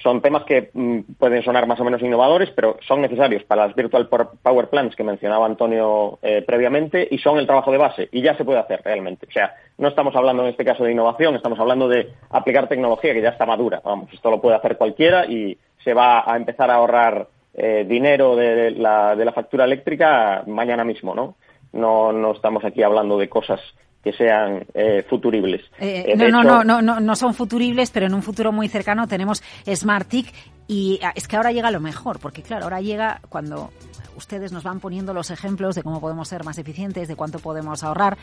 son 0.02 0.22
temas 0.22 0.44
que 0.44 0.70
mm, 0.72 1.00
pueden 1.18 1.42
sonar 1.42 1.66
más 1.66 1.78
o 1.80 1.84
menos 1.84 2.00
innovadores, 2.00 2.50
pero 2.50 2.78
son 2.86 3.02
necesarios 3.02 3.44
para 3.44 3.66
las 3.66 3.76
Virtual 3.76 4.08
Power 4.08 4.68
Plants 4.68 4.96
que 4.96 5.04
mencionaba 5.04 5.44
Antonio 5.44 6.18
eh, 6.22 6.42
previamente 6.46 7.06
y 7.10 7.18
son 7.18 7.38
el 7.38 7.46
trabajo 7.46 7.70
de 7.70 7.78
base 7.78 8.08
y 8.10 8.22
ya 8.22 8.36
se 8.36 8.44
puede 8.44 8.58
hacer 8.58 8.80
realmente. 8.84 9.26
O 9.26 9.30
sea, 9.30 9.54
no 9.76 9.88
estamos 9.88 10.16
hablando 10.16 10.44
en 10.44 10.50
este 10.50 10.64
caso 10.64 10.84
de 10.84 10.92
innovación, 10.92 11.34
estamos 11.34 11.60
hablando 11.60 11.88
de 11.88 12.10
aplicar 12.30 12.68
tecnología 12.68 13.12
que 13.12 13.22
ya 13.22 13.30
está 13.30 13.44
madura. 13.44 13.82
Vamos, 13.84 14.12
esto 14.12 14.30
lo 14.30 14.40
puede 14.40 14.56
hacer 14.56 14.78
cualquiera 14.78 15.26
y 15.26 15.58
se 15.84 15.94
va 15.94 16.24
a 16.30 16.36
empezar 16.36 16.70
a 16.70 16.76
ahorrar 16.76 17.28
eh, 17.54 17.84
dinero 17.86 18.36
de, 18.36 18.70
la, 18.70 19.14
de 19.14 19.24
la 19.24 19.32
factura 19.32 19.64
eléctrica 19.64 20.44
mañana 20.46 20.84
mismo, 20.84 21.14
¿no? 21.14 21.36
No, 21.72 22.12
no 22.12 22.32
estamos 22.32 22.64
aquí 22.64 22.82
hablando 22.82 23.18
de 23.18 23.28
cosas 23.28 23.60
que 24.02 24.12
sean 24.12 24.64
eh, 24.74 25.04
futuribles. 25.08 25.62
Eh, 25.80 26.04
eh, 26.08 26.16
no, 26.16 26.42
no, 26.42 26.62
no, 26.62 26.80
no, 26.80 27.00
no 27.00 27.16
son 27.16 27.34
futuribles, 27.34 27.90
pero 27.90 28.06
en 28.06 28.14
un 28.14 28.22
futuro 28.22 28.52
muy 28.52 28.68
cercano 28.68 29.08
tenemos 29.08 29.42
SmartTIC 29.66 30.32
y 30.68 31.00
ah, 31.02 31.12
es 31.14 31.26
que 31.26 31.36
ahora 31.36 31.52
llega 31.52 31.70
lo 31.70 31.80
mejor, 31.80 32.18
porque 32.20 32.42
claro, 32.42 32.64
ahora 32.64 32.80
llega 32.80 33.20
cuando 33.28 33.70
ustedes 34.16 34.52
nos 34.52 34.62
van 34.62 34.80
poniendo 34.80 35.14
los 35.14 35.30
ejemplos 35.30 35.74
de 35.74 35.82
cómo 35.82 36.00
podemos 36.00 36.28
ser 36.28 36.44
más 36.44 36.58
eficientes, 36.58 37.08
de 37.08 37.16
cuánto 37.16 37.38
podemos 37.38 37.82
ahorrar. 37.82 38.16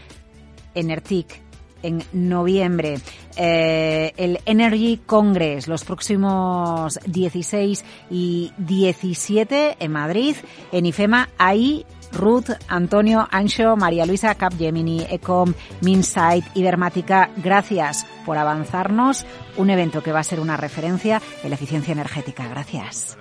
ENERTIC 0.74 1.42
en 1.84 2.04
noviembre. 2.14 2.98
el 3.38 4.40
Energy 4.46 5.02
Congress 5.06 5.68
los 5.68 5.84
próximos 5.84 7.00
16 7.06 7.86
y 8.10 8.52
17 8.58 9.78
en 9.80 9.92
Madrid, 9.92 10.36
en 10.72 10.86
IFEMA. 10.86 11.30
Ahí 11.38 11.86
Ruth, 12.12 12.50
Antonio, 12.68 13.28
Ancho, 13.32 13.76
María 13.76 14.06
Luisa, 14.06 14.36
Capgemini, 14.36 15.06
Ecom, 15.10 15.54
Minsight, 15.82 16.46
Ibermática, 16.56 17.30
gracias 17.38 18.06
por 18.26 18.38
avanzarnos 18.38 19.26
un 19.58 19.70
evento 19.70 20.02
que 20.02 20.12
va 20.12 20.20
a 20.20 20.24
ser 20.24 20.40
una 20.40 20.58
referencia 20.58 21.22
en 21.44 21.50
la 21.50 21.56
eficiencia 21.56 21.92
energética. 21.92 22.48
Gracias. 22.48 23.18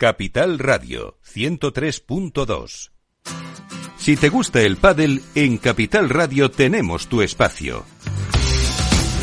Capital 0.00 0.58
Radio 0.58 1.18
103.2 1.30 2.90
Si 3.98 4.16
te 4.16 4.30
gusta 4.30 4.62
el 4.62 4.78
pádel, 4.78 5.20
en 5.34 5.58
Capital 5.58 6.08
Radio 6.08 6.50
tenemos 6.50 7.06
tu 7.08 7.20
espacio. 7.20 7.84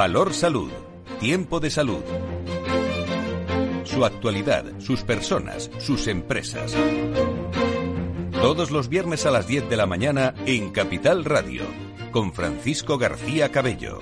Valor 0.00 0.32
Salud. 0.32 0.70
Tiempo 1.18 1.60
de 1.60 1.68
salud. 1.68 2.02
Su 3.84 4.06
actualidad, 4.06 4.64
sus 4.78 5.02
personas, 5.02 5.70
sus 5.78 6.06
empresas. 6.06 6.74
Todos 8.32 8.70
los 8.70 8.88
viernes 8.88 9.26
a 9.26 9.30
las 9.30 9.46
10 9.46 9.68
de 9.68 9.76
la 9.76 9.84
mañana 9.84 10.34
en 10.46 10.70
Capital 10.70 11.26
Radio, 11.26 11.64
con 12.12 12.32
Francisco 12.32 12.96
García 12.96 13.52
Cabello. 13.52 14.00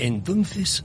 Entonces, 0.00 0.84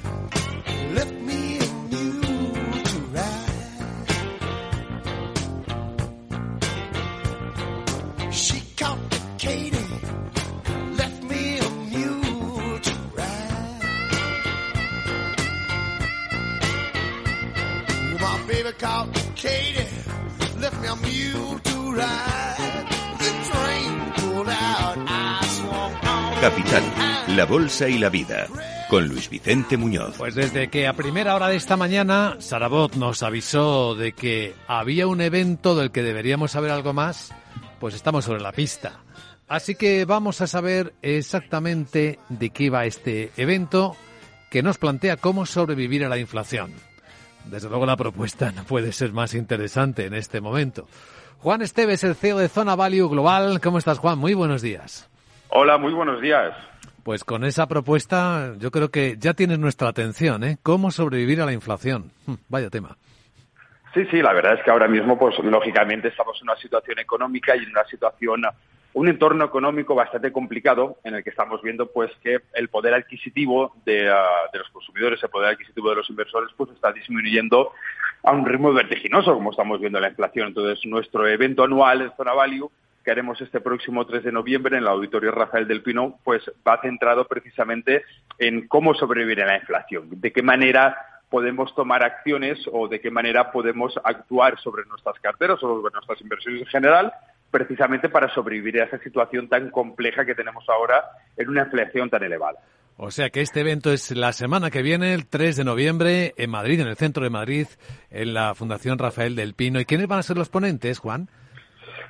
Capital, 26.41 26.83
la 27.37 27.45
bolsa 27.45 27.87
y 27.87 27.99
la 27.99 28.09
vida, 28.09 28.47
con 28.89 29.07
Luis 29.07 29.29
Vicente 29.29 29.77
Muñoz. 29.77 30.15
Pues 30.17 30.33
desde 30.33 30.71
que 30.71 30.87
a 30.87 30.93
primera 30.93 31.35
hora 31.35 31.49
de 31.49 31.55
esta 31.55 31.77
mañana 31.77 32.37
Sarabot 32.39 32.95
nos 32.95 33.21
avisó 33.21 33.93
de 33.93 34.13
que 34.13 34.55
había 34.67 35.05
un 35.05 35.21
evento 35.21 35.75
del 35.75 35.91
que 35.91 36.01
deberíamos 36.01 36.49
saber 36.49 36.71
algo 36.71 36.93
más, 36.93 37.31
pues 37.79 37.93
estamos 37.93 38.25
sobre 38.25 38.41
la 38.41 38.53
pista. 38.53 39.03
Así 39.47 39.75
que 39.75 40.03
vamos 40.05 40.41
a 40.41 40.47
saber 40.47 40.95
exactamente 41.03 42.17
de 42.29 42.49
qué 42.49 42.71
va 42.71 42.85
este 42.85 43.31
evento 43.37 43.95
que 44.49 44.63
nos 44.63 44.79
plantea 44.79 45.17
cómo 45.17 45.45
sobrevivir 45.45 46.05
a 46.05 46.09
la 46.09 46.17
inflación. 46.17 46.73
Desde 47.45 47.69
luego 47.69 47.85
la 47.85 47.97
propuesta 47.97 48.51
no 48.51 48.63
puede 48.63 48.93
ser 48.93 49.13
más 49.13 49.35
interesante 49.35 50.07
en 50.07 50.15
este 50.15 50.41
momento. 50.41 50.87
Juan 51.37 51.61
Esteves, 51.61 52.03
el 52.03 52.15
CEO 52.15 52.39
de 52.39 52.49
Zona 52.49 52.75
Value 52.75 53.09
Global. 53.09 53.61
¿Cómo 53.61 53.77
estás, 53.77 53.99
Juan? 53.99 54.17
Muy 54.17 54.33
buenos 54.33 54.63
días. 54.63 55.10
Hola, 55.53 55.77
muy 55.77 55.91
buenos 55.91 56.21
días. 56.21 56.53
Pues 57.03 57.25
con 57.25 57.43
esa 57.43 57.67
propuesta 57.67 58.53
yo 58.57 58.71
creo 58.71 58.89
que 58.89 59.17
ya 59.17 59.33
tienes 59.33 59.59
nuestra 59.59 59.89
atención, 59.89 60.45
¿eh? 60.45 60.57
¿Cómo 60.63 60.91
sobrevivir 60.91 61.41
a 61.41 61.45
la 61.45 61.51
inflación? 61.51 62.11
Hm, 62.25 62.35
vaya 62.47 62.69
tema. 62.69 62.95
Sí, 63.93 64.05
sí, 64.09 64.21
la 64.21 64.31
verdad 64.31 64.53
es 64.53 64.63
que 64.63 64.71
ahora 64.71 64.87
mismo, 64.87 65.19
pues 65.19 65.37
lógicamente 65.39 66.07
estamos 66.07 66.37
en 66.41 66.49
una 66.49 66.55
situación 66.55 66.99
económica 66.99 67.53
y 67.57 67.63
en 67.63 67.71
una 67.71 67.83
situación, 67.83 68.43
un 68.93 69.07
entorno 69.09 69.43
económico 69.43 69.93
bastante 69.93 70.31
complicado 70.31 70.99
en 71.03 71.15
el 71.15 71.23
que 71.23 71.31
estamos 71.31 71.61
viendo 71.61 71.91
pues 71.91 72.11
que 72.23 72.37
el 72.53 72.69
poder 72.69 72.93
adquisitivo 72.93 73.75
de, 73.83 74.09
ah, 74.09 74.49
de 74.53 74.59
los 74.59 74.69
consumidores, 74.69 75.21
el 75.21 75.29
poder 75.29 75.49
adquisitivo 75.49 75.89
de 75.89 75.97
los 75.97 76.09
inversores, 76.09 76.49
pues 76.55 76.69
está 76.69 76.93
disminuyendo 76.93 77.73
a 78.23 78.31
un 78.31 78.45
ritmo 78.45 78.71
vertiginoso, 78.71 79.33
como 79.33 79.51
estamos 79.51 79.81
viendo 79.81 79.99
la 79.99 80.07
inflación. 80.07 80.47
Entonces, 80.47 80.85
nuestro 80.85 81.27
evento 81.27 81.65
anual 81.65 82.03
en 82.03 82.15
Zona 82.15 82.31
Value, 82.31 82.71
que 83.03 83.11
haremos 83.11 83.39
este 83.41 83.61
próximo 83.61 84.05
3 84.05 84.23
de 84.23 84.31
noviembre 84.31 84.77
en 84.77 84.83
el 84.83 84.89
Auditorio 84.89 85.31
Rafael 85.31 85.67
del 85.67 85.81
Pino, 85.81 86.19
pues 86.23 86.43
va 86.67 86.81
centrado 86.81 87.25
precisamente 87.27 88.03
en 88.37 88.67
cómo 88.67 88.93
sobrevivir 88.93 89.41
a 89.41 89.47
la 89.47 89.57
inflación, 89.57 90.07
de 90.09 90.31
qué 90.31 90.41
manera 90.41 90.97
podemos 91.29 91.73
tomar 91.75 92.03
acciones 92.03 92.59
o 92.71 92.87
de 92.87 92.99
qué 92.99 93.09
manera 93.09 93.51
podemos 93.51 93.97
actuar 94.03 94.59
sobre 94.59 94.85
nuestras 94.85 95.17
carteras 95.19 95.57
o 95.63 95.77
sobre 95.77 95.93
nuestras 95.93 96.21
inversiones 96.21 96.61
en 96.61 96.67
general, 96.67 97.13
precisamente 97.49 98.09
para 98.09 98.33
sobrevivir 98.33 98.81
a 98.81 98.85
esa 98.85 98.99
situación 98.99 99.47
tan 99.47 99.71
compleja 99.71 100.25
que 100.25 100.35
tenemos 100.35 100.67
ahora 100.69 101.03
en 101.37 101.49
una 101.49 101.63
inflación 101.63 102.09
tan 102.09 102.23
elevada. 102.23 102.59
O 102.97 103.09
sea 103.11 103.29
que 103.29 103.41
este 103.41 103.61
evento 103.61 103.91
es 103.91 104.11
la 104.11 104.33
semana 104.33 104.69
que 104.69 104.83
viene, 104.83 105.13
el 105.13 105.25
3 105.25 105.55
de 105.55 105.63
noviembre, 105.63 106.33
en 106.37 106.49
Madrid, 106.51 106.81
en 106.81 106.87
el 106.87 106.97
centro 106.97 107.23
de 107.23 107.29
Madrid, 107.29 107.67
en 108.11 108.33
la 108.33 108.53
Fundación 108.53 108.99
Rafael 108.99 109.35
del 109.35 109.55
Pino. 109.55 109.79
¿Y 109.79 109.85
quiénes 109.85 110.07
van 110.07 110.19
a 110.19 110.23
ser 110.23 110.37
los 110.37 110.49
ponentes, 110.49 110.99
Juan? 110.99 111.29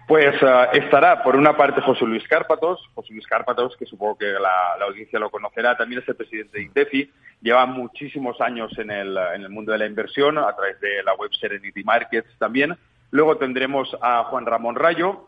Pues 0.07 0.41
uh, 0.41 0.75
estará 0.75 1.23
por 1.23 1.35
una 1.35 1.55
parte 1.55 1.81
José 1.81 2.05
Luis 2.05 2.27
Cárpatos, 2.27 2.79
José 2.93 3.13
Luis 3.13 3.27
Cárpatos, 3.27 3.77
que 3.77 3.85
supongo 3.85 4.17
que 4.17 4.25
la, 4.25 4.73
audiencia 4.85 5.19
lo 5.19 5.29
conocerá, 5.29 5.77
también 5.77 6.01
es 6.01 6.09
el 6.09 6.15
presidente 6.15 6.57
de 6.57 6.63
INDEFI, 6.65 7.11
lleva 7.41 7.65
muchísimos 7.65 8.41
años 8.41 8.77
en 8.77 8.91
el, 8.91 9.17
en 9.17 9.41
el 9.41 9.49
mundo 9.49 9.71
de 9.71 9.77
la 9.77 9.85
inversión, 9.85 10.37
a 10.37 10.53
través 10.55 10.79
de 10.81 11.01
la 11.03 11.13
web 11.13 11.31
Serenity 11.39 11.83
Markets 11.83 12.29
también. 12.37 12.75
Luego 13.11 13.37
tendremos 13.37 13.95
a 14.01 14.23
Juan 14.25 14.45
Ramón 14.45 14.75
Rayo, 14.75 15.27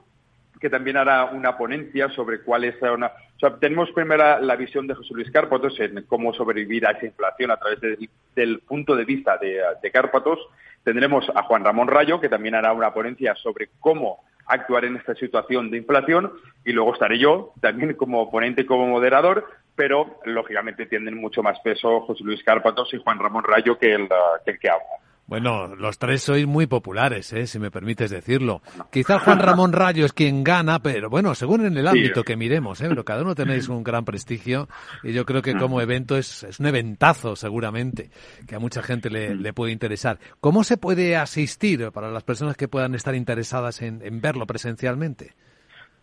que 0.59 0.69
también 0.69 0.97
hará 0.97 1.25
una 1.25 1.57
ponencia 1.57 2.09
sobre 2.09 2.41
cuál 2.41 2.63
es 2.63 2.81
una... 2.81 3.07
O 3.07 3.39
sea, 3.39 3.57
tenemos 3.57 3.91
primero 3.91 4.39
la 4.39 4.55
visión 4.55 4.87
de 4.87 4.95
José 4.95 5.13
Luis 5.13 5.29
Cárpatos 5.31 5.77
en 5.79 6.03
cómo 6.07 6.33
sobrevivir 6.33 6.87
a 6.87 6.91
esa 6.91 7.05
inflación 7.05 7.51
a 7.51 7.57
través 7.57 7.81
de, 7.81 8.09
del 8.35 8.59
punto 8.59 8.95
de 8.95 9.03
vista 9.03 9.37
de, 9.37 9.61
de 9.81 9.91
Cárpatos. 9.91 10.39
Tendremos 10.83 11.29
a 11.35 11.43
Juan 11.43 11.65
Ramón 11.65 11.89
Rayo, 11.89 12.21
que 12.21 12.29
también 12.29 12.55
hará 12.55 12.71
una 12.71 12.93
ponencia 12.93 13.35
sobre 13.35 13.69
cómo 13.79 14.23
actuar 14.45 14.85
en 14.85 14.97
esta 14.97 15.15
situación 15.15 15.71
de 15.71 15.77
inflación 15.77 16.33
y 16.65 16.71
luego 16.71 16.93
estaré 16.93 17.17
yo 17.19 17.53
también 17.61 17.93
como 17.93 18.29
ponente 18.29 18.61
y 18.61 18.65
como 18.65 18.87
moderador 18.87 19.45
pero 19.75 20.19
lógicamente 20.25 20.85
tienen 20.85 21.17
mucho 21.17 21.41
más 21.41 21.59
peso 21.61 22.01
José 22.01 22.23
Luis 22.23 22.43
Cárpatos 22.43 22.93
y 22.93 23.01
Juan 23.01 23.19
Ramón 23.19 23.43
Rayo 23.43 23.77
que 23.77 23.93
el 23.93 24.07
que, 24.07 24.51
el 24.51 24.59
que 24.59 24.69
habla. 24.69 25.02
Bueno, 25.25 25.73
los 25.75 25.97
tres 25.97 26.21
sois 26.21 26.45
muy 26.45 26.67
populares, 26.67 27.31
¿eh? 27.31 27.47
si 27.47 27.57
me 27.57 27.71
permites 27.71 28.11
decirlo. 28.11 28.61
Quizás 28.91 29.21
Juan 29.23 29.39
Ramón 29.39 29.71
Rayo 29.71 30.05
es 30.05 30.11
quien 30.11 30.43
gana, 30.43 30.79
pero 30.79 31.09
bueno, 31.09 31.33
según 31.33 31.65
en 31.65 31.77
el 31.77 31.87
ámbito 31.87 32.23
que 32.23 32.35
miremos, 32.35 32.81
¿eh? 32.81 32.89
pero 32.89 33.05
cada 33.05 33.21
uno 33.21 33.33
tenéis 33.33 33.69
un 33.69 33.83
gran 33.83 34.03
prestigio 34.03 34.67
y 35.01 35.13
yo 35.13 35.25
creo 35.25 35.41
que 35.41 35.55
como 35.55 35.79
evento 35.79 36.17
es, 36.17 36.43
es 36.43 36.59
un 36.59 36.65
eventazo 36.65 37.37
seguramente, 37.37 38.09
que 38.47 38.55
a 38.55 38.59
mucha 38.59 38.83
gente 38.83 39.09
le, 39.09 39.33
le, 39.35 39.53
puede 39.53 39.71
interesar. 39.71 40.19
¿Cómo 40.41 40.65
se 40.65 40.75
puede 40.75 41.15
asistir 41.15 41.91
para 41.93 42.11
las 42.11 42.23
personas 42.23 42.57
que 42.57 42.67
puedan 42.67 42.93
estar 42.93 43.15
interesadas 43.15 43.81
en, 43.81 44.01
en 44.03 44.19
verlo 44.19 44.45
presencialmente? 44.45 45.33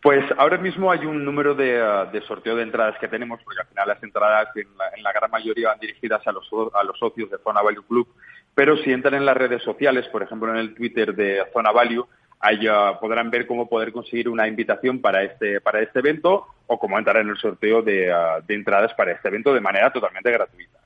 Pues 0.03 0.25
ahora 0.39 0.57
mismo 0.57 0.91
hay 0.91 1.05
un 1.05 1.27
número 1.27 1.55
de, 1.55 1.83
uh, 1.83 2.11
de, 2.11 2.23
sorteo 2.23 2.57
de 2.57 2.63
entradas 2.63 2.97
que 2.99 3.07
tenemos, 3.07 3.39
porque 3.45 3.61
al 3.61 3.67
final 3.67 3.87
las 3.87 4.03
entradas 4.03 4.49
en 4.57 4.67
la, 4.79 4.89
en 4.97 5.03
la 5.03 5.13
gran 5.13 5.31
mayoría 5.31 5.69
van 5.69 5.79
dirigidas 5.79 6.27
a 6.27 6.33
los, 6.33 6.49
a 6.73 6.83
los 6.85 6.99
socios 6.99 7.31
de 7.31 7.37
Zona 7.45 7.61
Value 7.61 7.83
Club 7.87 8.09
pero 8.55 8.77
si 8.79 8.93
entran 8.93 9.15
en 9.15 9.27
las 9.27 9.37
redes 9.37 9.63
sociales, 9.63 10.07
por 10.09 10.23
ejemplo 10.23 10.51
en 10.51 10.59
el 10.59 10.75
Twitter 10.75 11.15
de 11.15 11.43
Zona 11.53 11.73
Value, 11.73 12.07
ahí 12.41 12.67
podrán 13.01 13.31
ver 13.31 13.47
cómo 13.47 13.69
poder 13.69 13.93
conseguir 13.93 14.29
una 14.29 14.49
invitación 14.49 15.01
para 15.01 15.23
este, 15.23 15.61
para 15.61 15.81
este 15.81 15.99
evento 15.99 16.47
o 16.67 16.79
cómo 16.79 16.99
entrar 16.99 17.19
en 17.19 17.29
el 17.29 17.37
sorteo 17.37 17.83
de, 17.83 18.11
uh, 18.13 18.45
de 18.47 18.55
entradas 18.55 18.95
para 18.95 19.13
este 19.13 19.29
evento 19.29 19.53
de 19.53 19.61
manera 19.61 19.93
totalmente 19.93 20.31
gratuita. 20.31 20.79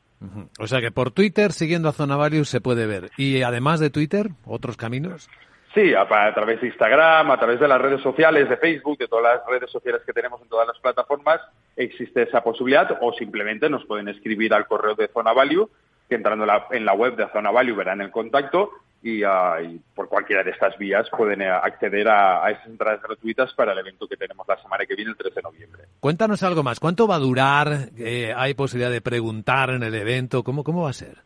O 0.59 0.66
sea 0.66 0.81
que 0.81 0.90
por 0.90 1.11
Twitter, 1.11 1.53
siguiendo 1.53 1.88
a 1.88 1.92
Zona 1.92 2.16
Value, 2.16 2.46
se 2.46 2.62
puede 2.62 2.87
ver. 2.87 3.11
Y 3.18 3.42
además 3.42 3.79
de 3.79 3.90
Twitter, 3.90 4.29
¿otros 4.46 4.79
caminos? 4.79 5.29
Sí, 5.74 5.92
a, 5.92 6.03
a, 6.03 6.35
través 6.35 6.62
de 6.62 6.68
Instagram, 6.68 7.31
a 7.31 7.37
través 7.37 7.61
de 7.61 7.68
las 7.68 7.81
redes 7.81 8.00
sociales, 8.00 8.48
de 8.48 8.57
Facebook, 8.57 8.96
de 8.96 9.09
todas 9.09 9.35
las 9.37 9.46
redes 9.46 9.70
sociales 9.70 10.00
que 10.07 10.14
tenemos 10.14 10.40
en 10.40 10.48
todas 10.48 10.66
las 10.66 10.79
plataformas, 10.79 11.40
existe 11.77 12.22
esa 12.22 12.42
posibilidad 12.42 12.96
o 13.03 13.12
simplemente 13.12 13.68
nos 13.68 13.85
pueden 13.85 14.09
escribir 14.09 14.55
al 14.55 14.66
correo 14.66 14.94
de 14.94 15.09
Zona 15.09 15.33
Value 15.33 15.68
que 16.14 16.18
entrando 16.18 16.44
en 16.44 16.48
la, 16.48 16.66
en 16.70 16.85
la 16.85 16.94
web 16.94 17.16
de 17.16 17.29
Zona 17.33 17.50
Value 17.50 17.74
verán 17.74 18.00
el 18.00 18.12
contacto 18.12 18.70
y, 19.03 19.24
uh, 19.24 19.61
y, 19.61 19.81
por 19.94 20.09
cualquiera 20.09 20.44
de 20.44 20.53
estas 20.53 20.79
vías 20.79 21.09
pueden 21.11 21.42
uh, 21.42 21.57
acceder 21.62 22.09
a, 22.09 22.44
a, 22.44 22.50
esas 22.53 22.66
entradas 22.66 23.03
gratuitas 23.03 23.53
para 23.55 23.72
el 23.72 23.79
evento 23.81 24.07
que 24.07 24.16
tenemos 24.16 24.46
la 24.48 24.57
semana 24.62 24.87
que 24.87 24.94
viene, 24.94 25.11
el 25.11 25.16
3 25.16 25.35
de 25.35 25.42
noviembre. 25.42 25.83
Cuéntanos 25.98 26.42
algo 26.44 26.62
más. 26.62 26.79
¿Cuánto 26.79 27.09
va 27.09 27.16
a 27.16 27.18
durar? 27.18 27.90
Eh, 27.98 28.33
¿Hay 28.35 28.55
posibilidad 28.55 28.92
de 28.92 29.00
preguntar 29.00 29.70
en 29.70 29.83
el 29.83 29.94
evento? 29.94 30.44
¿Cómo, 30.44 30.62
cómo 30.62 30.85
va 30.85 30.90
a 30.90 30.94
ser? 30.94 31.18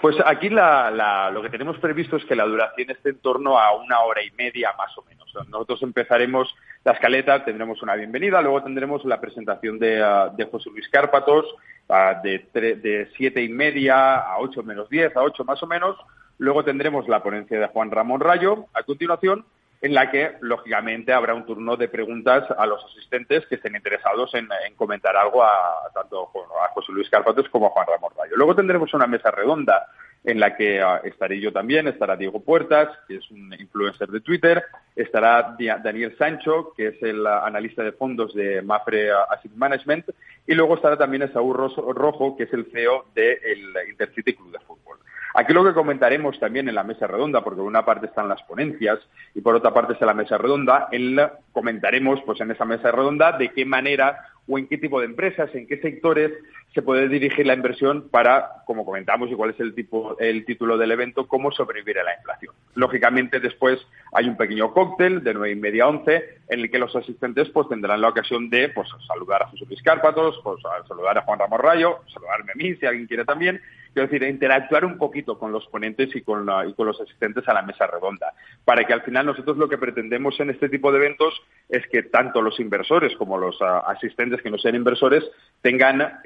Pues 0.00 0.16
aquí 0.24 0.48
la, 0.48 0.90
la, 0.90 1.30
lo 1.30 1.42
que 1.42 1.50
tenemos 1.50 1.78
previsto 1.78 2.16
es 2.16 2.24
que 2.24 2.36
la 2.36 2.44
duración 2.44 2.90
esté 2.90 3.10
en 3.10 3.18
torno 3.18 3.58
a 3.58 3.74
una 3.74 4.00
hora 4.00 4.22
y 4.22 4.30
media 4.30 4.72
más 4.78 4.96
o 4.96 5.02
menos. 5.02 5.26
Nosotros 5.48 5.82
empezaremos 5.82 6.54
la 6.86 6.92
escaleta, 6.92 7.44
tendremos 7.44 7.82
una 7.82 7.96
bienvenida, 7.96 8.40
luego 8.40 8.62
tendremos 8.62 9.04
la 9.04 9.20
presentación 9.20 9.76
de, 9.80 10.00
uh, 10.00 10.36
de 10.36 10.44
José 10.44 10.70
Luis 10.70 10.88
Cárpatos, 10.88 11.44
uh, 11.88 12.22
de, 12.22 12.46
de 12.54 13.08
siete 13.16 13.42
y 13.42 13.48
media 13.48 14.14
a 14.14 14.38
ocho 14.38 14.62
menos 14.62 14.88
diez, 14.88 15.14
a 15.16 15.22
ocho 15.22 15.44
más 15.44 15.60
o 15.64 15.66
menos. 15.66 15.96
Luego 16.38 16.62
tendremos 16.62 17.08
la 17.08 17.24
ponencia 17.24 17.58
de 17.58 17.66
Juan 17.66 17.90
Ramón 17.90 18.20
Rayo 18.20 18.66
a 18.72 18.84
continuación, 18.84 19.44
en 19.82 19.94
la 19.94 20.10
que, 20.10 20.32
lógicamente, 20.40 21.12
habrá 21.12 21.34
un 21.34 21.44
turno 21.44 21.76
de 21.76 21.88
preguntas 21.88 22.44
a 22.56 22.66
los 22.66 22.84
asistentes 22.84 23.46
que 23.46 23.56
estén 23.56 23.76
interesados 23.76 24.34
en, 24.34 24.48
en 24.66 24.74
comentar 24.74 25.16
algo 25.16 25.42
a 25.42 25.90
tanto 25.92 26.30
a 26.62 26.68
José 26.68 26.92
Luis 26.92 27.10
Cárpatos 27.10 27.48
como 27.50 27.66
a 27.66 27.70
Juan 27.70 27.86
Ramón 27.86 28.12
Rayo. 28.16 28.36
Luego 28.36 28.54
tendremos 28.54 28.92
una 28.94 29.06
mesa 29.06 29.30
redonda 29.30 29.86
en 30.26 30.40
la 30.40 30.56
que 30.56 30.82
uh, 30.82 31.06
estaré 31.06 31.40
yo 31.40 31.52
también, 31.52 31.86
estará 31.86 32.16
Diego 32.16 32.40
Puertas, 32.40 32.88
que 33.06 33.16
es 33.16 33.30
un 33.30 33.54
influencer 33.58 34.08
de 34.08 34.20
Twitter, 34.20 34.64
estará 34.96 35.56
Daniel 35.56 36.16
Sancho, 36.18 36.72
que 36.76 36.88
es 36.88 37.02
el 37.02 37.24
analista 37.26 37.84
de 37.84 37.92
fondos 37.92 38.34
de 38.34 38.60
Mafre 38.60 39.12
Asset 39.12 39.52
Management, 39.54 40.10
y 40.46 40.54
luego 40.54 40.74
estará 40.74 40.96
también 40.96 41.32
Saúl 41.32 41.56
Rojo, 41.56 42.36
que 42.36 42.44
es 42.44 42.52
el 42.52 42.66
CEO 42.72 43.06
del 43.14 43.72
de 43.72 43.88
Intercity 43.88 44.34
Club 44.34 44.50
de 44.50 44.58
Fútbol. 44.60 44.98
Aquí 45.38 45.52
lo 45.52 45.62
que 45.62 45.74
comentaremos 45.74 46.40
también 46.40 46.66
en 46.66 46.74
la 46.74 46.82
mesa 46.82 47.06
redonda, 47.06 47.44
porque 47.44 47.58
por 47.58 47.66
una 47.66 47.84
parte 47.84 48.06
están 48.06 48.26
las 48.26 48.42
ponencias 48.44 48.98
y 49.34 49.42
por 49.42 49.54
otra 49.54 49.74
parte 49.74 49.92
está 49.92 50.06
la 50.06 50.14
mesa 50.14 50.38
redonda, 50.38 50.88
en 50.90 51.14
la, 51.14 51.34
comentaremos 51.52 52.22
pues 52.24 52.40
en 52.40 52.52
esa 52.52 52.64
mesa 52.64 52.90
redonda 52.90 53.32
de 53.32 53.50
qué 53.50 53.66
manera 53.66 54.18
o 54.48 54.58
en 54.58 54.66
qué 54.66 54.78
tipo 54.78 54.98
de 54.98 55.04
empresas, 55.04 55.54
en 55.54 55.66
qué 55.66 55.78
sectores 55.82 56.32
se 56.72 56.80
puede 56.80 57.08
dirigir 57.08 57.46
la 57.46 57.52
inversión 57.52 58.08
para, 58.08 58.62
como 58.64 58.86
comentamos, 58.86 59.30
y 59.30 59.34
cuál 59.34 59.50
es 59.50 59.60
el, 59.60 59.74
tipo, 59.74 60.16
el 60.18 60.46
título 60.46 60.78
del 60.78 60.92
evento, 60.92 61.28
cómo 61.28 61.50
sobrevivir 61.50 61.98
a 61.98 62.04
la 62.04 62.14
inflación. 62.14 62.54
Lógicamente, 62.74 63.38
después 63.38 63.78
hay 64.12 64.28
un 64.28 64.38
pequeño 64.38 64.72
cóctel 64.72 65.22
de 65.22 65.34
nueve 65.34 65.52
y 65.52 65.56
media 65.56 65.84
a 65.84 65.88
once, 65.88 66.38
en 66.48 66.60
el 66.60 66.70
que 66.70 66.78
los 66.78 66.94
asistentes 66.96 67.50
pues, 67.50 67.68
tendrán 67.68 68.00
la 68.00 68.08
ocasión 68.08 68.48
de 68.48 68.70
pues, 68.70 68.88
saludar 69.06 69.42
a 69.42 69.48
José 69.48 69.66
Luis 69.66 69.82
Cárpatos, 69.82 70.40
pues, 70.42 70.60
saludar 70.88 71.18
a 71.18 71.22
Juan 71.22 71.38
Ramón 71.38 71.60
Rayo, 71.60 72.00
saludarme 72.12 72.52
a 72.52 72.56
mí, 72.56 72.74
si 72.76 72.86
alguien 72.86 73.06
quiere 73.06 73.24
también, 73.24 73.60
quiero 73.96 74.08
decir, 74.08 74.28
interactuar 74.28 74.84
un 74.84 74.98
poquito 74.98 75.38
con 75.38 75.52
los 75.52 75.66
ponentes 75.68 76.14
y 76.14 76.20
con, 76.20 76.44
la, 76.44 76.66
y 76.66 76.74
con 76.74 76.86
los 76.86 77.00
asistentes 77.00 77.48
a 77.48 77.54
la 77.54 77.62
mesa 77.62 77.86
redonda, 77.86 78.34
para 78.62 78.84
que 78.84 78.92
al 78.92 79.00
final 79.00 79.24
nosotros 79.24 79.56
lo 79.56 79.70
que 79.70 79.78
pretendemos 79.78 80.38
en 80.38 80.50
este 80.50 80.68
tipo 80.68 80.92
de 80.92 80.98
eventos 80.98 81.40
es 81.70 81.86
que 81.86 82.02
tanto 82.02 82.42
los 82.42 82.60
inversores 82.60 83.16
como 83.16 83.38
los 83.38 83.58
uh, 83.62 83.86
asistentes 83.86 84.42
que 84.42 84.50
no 84.50 84.58
sean 84.58 84.74
inversores 84.74 85.24
tengan 85.62 86.20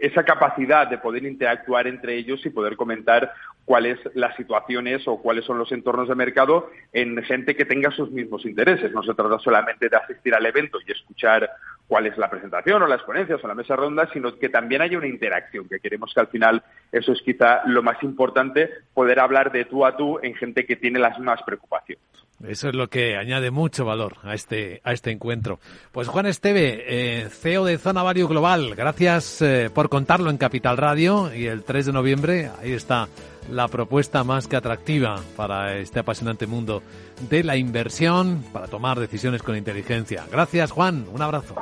esa 0.00 0.24
capacidad 0.24 0.88
de 0.88 0.98
poder 0.98 1.24
interactuar 1.24 1.86
entre 1.86 2.16
ellos 2.16 2.44
y 2.44 2.50
poder 2.50 2.74
comentar 2.74 3.32
cuáles 3.64 4.00
las 4.14 4.34
situaciones 4.34 5.06
o 5.06 5.22
cuáles 5.22 5.44
son 5.44 5.56
los 5.56 5.70
entornos 5.70 6.08
de 6.08 6.16
mercado 6.16 6.70
en 6.92 7.22
gente 7.22 7.54
que 7.54 7.64
tenga 7.64 7.92
sus 7.92 8.10
mismos 8.10 8.44
intereses. 8.44 8.90
No 8.90 9.04
se 9.04 9.14
trata 9.14 9.38
solamente 9.38 9.88
de 9.88 9.96
asistir 9.96 10.34
al 10.34 10.44
evento 10.44 10.78
y 10.84 10.90
escuchar 10.90 11.48
cuál 11.90 12.06
es 12.06 12.16
la 12.16 12.30
presentación 12.30 12.80
o 12.84 12.86
las 12.86 13.02
ponencias 13.02 13.42
o 13.42 13.48
la 13.48 13.56
mesa 13.56 13.74
ronda, 13.74 14.08
sino 14.12 14.38
que 14.38 14.48
también 14.48 14.80
haya 14.80 14.96
una 14.96 15.08
interacción, 15.08 15.68
que 15.68 15.80
queremos 15.80 16.14
que 16.14 16.20
al 16.20 16.28
final 16.28 16.62
eso 16.92 17.10
es 17.10 17.20
quizá 17.20 17.62
lo 17.66 17.82
más 17.82 18.00
importante, 18.04 18.70
poder 18.94 19.18
hablar 19.18 19.50
de 19.50 19.64
tú 19.64 19.84
a 19.84 19.96
tú 19.96 20.20
en 20.22 20.36
gente 20.36 20.64
que 20.66 20.76
tiene 20.76 21.00
las 21.00 21.18
mismas 21.18 21.42
preocupaciones. 21.42 22.04
Eso 22.46 22.68
es 22.68 22.74
lo 22.74 22.88
que 22.88 23.16
añade 23.16 23.50
mucho 23.50 23.84
valor 23.84 24.16
a 24.22 24.34
este, 24.34 24.80
a 24.84 24.92
este 24.92 25.10
encuentro. 25.10 25.60
Pues 25.92 26.08
Juan 26.08 26.26
Esteve, 26.26 26.84
eh, 26.86 27.28
CEO 27.28 27.64
de 27.64 27.78
Zona 27.78 28.02
Value 28.02 28.28
Global, 28.28 28.74
gracias 28.74 29.42
eh, 29.42 29.70
por 29.72 29.88
contarlo 29.88 30.30
en 30.30 30.38
Capital 30.38 30.76
Radio 30.76 31.34
y 31.34 31.46
el 31.46 31.64
3 31.64 31.86
de 31.86 31.92
noviembre, 31.92 32.50
ahí 32.62 32.72
está 32.72 33.08
la 33.50 33.68
propuesta 33.68 34.24
más 34.24 34.46
que 34.46 34.56
atractiva 34.56 35.20
para 35.36 35.76
este 35.76 36.00
apasionante 36.00 36.46
mundo 36.46 36.82
de 37.28 37.44
la 37.44 37.56
inversión, 37.56 38.42
para 38.52 38.68
tomar 38.68 38.98
decisiones 38.98 39.42
con 39.42 39.56
inteligencia. 39.56 40.24
Gracias 40.30 40.70
Juan, 40.70 41.06
un 41.12 41.20
abrazo. 41.20 41.54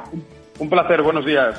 Un 0.58 0.70
placer, 0.70 1.02
buenos 1.02 1.24
días. 1.24 1.58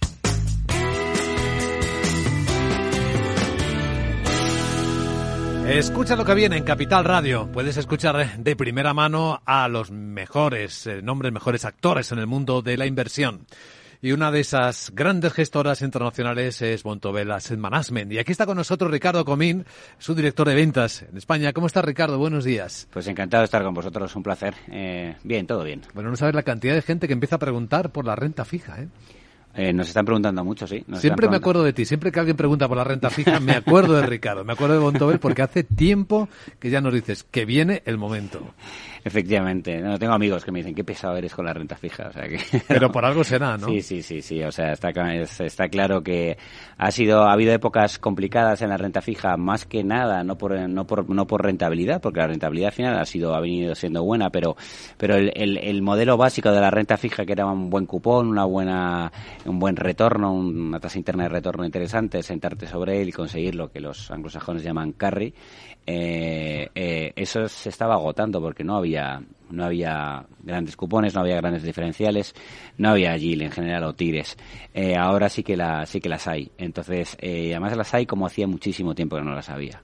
Escucha 5.71 6.17
lo 6.17 6.25
que 6.25 6.35
viene 6.35 6.57
en 6.57 6.65
Capital 6.65 7.05
Radio. 7.05 7.49
Puedes 7.49 7.77
escuchar 7.77 8.37
de 8.37 8.55
primera 8.57 8.93
mano 8.93 9.41
a 9.45 9.69
los 9.69 9.89
mejores 9.89 10.85
eh, 10.85 11.01
nombres, 11.01 11.31
mejores 11.31 11.63
actores 11.63 12.11
en 12.11 12.19
el 12.19 12.27
mundo 12.27 12.61
de 12.61 12.75
la 12.75 12.85
inversión. 12.85 13.47
Y 14.01 14.11
una 14.11 14.31
de 14.31 14.41
esas 14.41 14.91
grandes 14.93 15.31
gestoras 15.31 15.81
internacionales 15.81 16.61
es 16.61 16.83
Bontobel 16.83 17.31
Asset 17.31 17.57
Management. 17.57 18.11
Y 18.11 18.19
aquí 18.19 18.33
está 18.33 18.45
con 18.45 18.57
nosotros 18.57 18.91
Ricardo 18.91 19.23
Comín, 19.23 19.65
su 19.97 20.13
director 20.13 20.47
de 20.47 20.55
ventas 20.55 21.03
en 21.03 21.17
España. 21.17 21.53
¿Cómo 21.53 21.67
está 21.67 21.81
Ricardo? 21.81 22.17
Buenos 22.17 22.43
días. 22.43 22.89
Pues 22.91 23.07
encantado 23.07 23.41
de 23.41 23.45
estar 23.45 23.63
con 23.63 23.73
vosotros, 23.73 24.13
un 24.15 24.23
placer. 24.23 24.53
Eh, 24.69 25.15
bien, 25.23 25.47
todo 25.47 25.63
bien. 25.63 25.81
Bueno, 25.93 26.09
no 26.09 26.17
sabes 26.17 26.35
la 26.35 26.43
cantidad 26.43 26.75
de 26.75 26.81
gente 26.81 27.07
que 27.07 27.13
empieza 27.13 27.37
a 27.37 27.39
preguntar 27.39 27.91
por 27.91 28.05
la 28.05 28.17
renta 28.17 28.43
fija, 28.43 28.81
¿eh? 28.81 28.87
Eh, 29.53 29.73
nos 29.73 29.87
están 29.87 30.05
preguntando 30.05 30.43
mucho, 30.45 30.65
sí. 30.65 30.83
siempre 30.93 31.27
me 31.27 31.37
acuerdo 31.37 31.63
de 31.63 31.73
ti. 31.73 31.85
Siempre 31.85 32.11
que 32.11 32.19
alguien 32.19 32.37
pregunta 32.37 32.67
por 32.67 32.77
la 32.77 32.83
renta 32.83 33.09
fija, 33.09 33.39
me 33.39 33.53
acuerdo 33.53 33.95
de 33.95 34.05
Ricardo. 34.05 34.43
Me 34.43 34.53
acuerdo 34.53 34.75
de 34.75 34.81
Bontobel 34.81 35.19
porque 35.19 35.41
hace 35.41 35.63
tiempo 35.63 36.29
que 36.59 36.69
ya 36.69 36.81
nos 36.81 36.93
dices 36.93 37.23
que 37.29 37.45
viene 37.45 37.83
el 37.85 37.97
momento. 37.97 38.53
Efectivamente. 39.03 39.79
No, 39.79 39.97
tengo 39.97 40.13
amigos 40.13 40.45
que 40.45 40.51
me 40.51 40.59
dicen, 40.59 40.75
qué 40.75 40.83
pesado 40.83 41.17
eres 41.17 41.33
con 41.33 41.45
la 41.45 41.53
renta 41.53 41.75
fija. 41.75 42.07
O 42.09 42.13
sea 42.13 42.27
que... 42.27 42.39
Pero 42.67 42.91
por 42.91 43.05
algo 43.05 43.23
será, 43.23 43.57
¿no? 43.57 43.67
Sí, 43.67 43.81
sí, 43.81 44.01
sí, 44.01 44.21
sí. 44.21 44.43
O 44.43 44.51
sea, 44.51 44.73
está, 44.73 44.89
está 44.91 45.69
claro 45.69 46.03
que 46.03 46.37
ha 46.77 46.91
sido, 46.91 47.23
ha 47.23 47.33
habido 47.33 47.53
épocas 47.53 47.99
complicadas 47.99 48.61
en 48.61 48.69
la 48.69 48.77
renta 48.77 49.01
fija, 49.01 49.37
más 49.37 49.65
que 49.65 49.83
nada, 49.83 50.23
no 50.23 50.37
por, 50.37 50.57
no 50.69 50.85
por, 50.85 51.09
no 51.09 51.25
por 51.27 51.43
rentabilidad, 51.43 52.01
porque 52.01 52.19
la 52.19 52.27
rentabilidad 52.27 52.71
final 52.71 52.97
ha 52.99 53.05
sido, 53.05 53.33
ha 53.35 53.39
venido 53.39 53.75
siendo 53.75 54.03
buena, 54.03 54.29
pero, 54.29 54.55
pero 54.97 55.15
el, 55.15 55.31
el, 55.35 55.57
el 55.57 55.81
modelo 55.81 56.17
básico 56.17 56.51
de 56.51 56.61
la 56.61 56.71
renta 56.71 56.97
fija, 56.97 57.25
que 57.25 57.33
era 57.33 57.45
un 57.45 57.69
buen 57.69 57.85
cupón, 57.85 58.27
una 58.27 58.45
buena, 58.45 59.11
un 59.45 59.59
buen 59.59 59.75
retorno, 59.75 60.33
una 60.33 60.79
tasa 60.79 60.97
interna 60.97 61.23
de 61.23 61.29
retorno 61.29 61.65
interesante, 61.65 62.21
sentarte 62.23 62.67
sobre 62.67 63.01
él 63.01 63.09
y 63.09 63.11
conseguir 63.11 63.55
lo 63.55 63.71
que 63.71 63.79
los 63.79 64.11
anglosajones 64.11 64.63
llaman 64.63 64.93
carry, 64.93 65.33
eh, 65.85 66.69
eh, 66.75 67.13
eso 67.15 67.47
se 67.47 67.69
estaba 67.69 67.95
agotando 67.95 68.39
porque 68.39 68.63
no 68.63 68.77
había 68.77 69.21
no 69.51 69.65
había 69.65 70.25
grandes 70.43 70.75
cupones, 70.75 71.13
no 71.13 71.21
había 71.21 71.35
grandes 71.37 71.63
diferenciales, 71.63 72.33
no 72.77 72.89
había 72.89 73.15
yield 73.17 73.43
en 73.43 73.51
general 73.51 73.83
o 73.83 73.93
tires. 73.93 74.37
Eh, 74.73 74.95
ahora 74.95 75.29
sí 75.29 75.43
que 75.43 75.57
sí 75.85 75.99
que 75.99 76.09
las 76.09 76.27
hay. 76.27 76.51
Entonces, 76.57 77.17
eh, 77.19 77.51
además 77.51 77.75
las 77.75 77.93
hay 77.93 78.05
como 78.05 78.25
hacía 78.25 78.47
muchísimo 78.47 78.95
tiempo 78.95 79.17
que 79.17 79.23
no 79.23 79.35
las 79.35 79.49
había. 79.49 79.81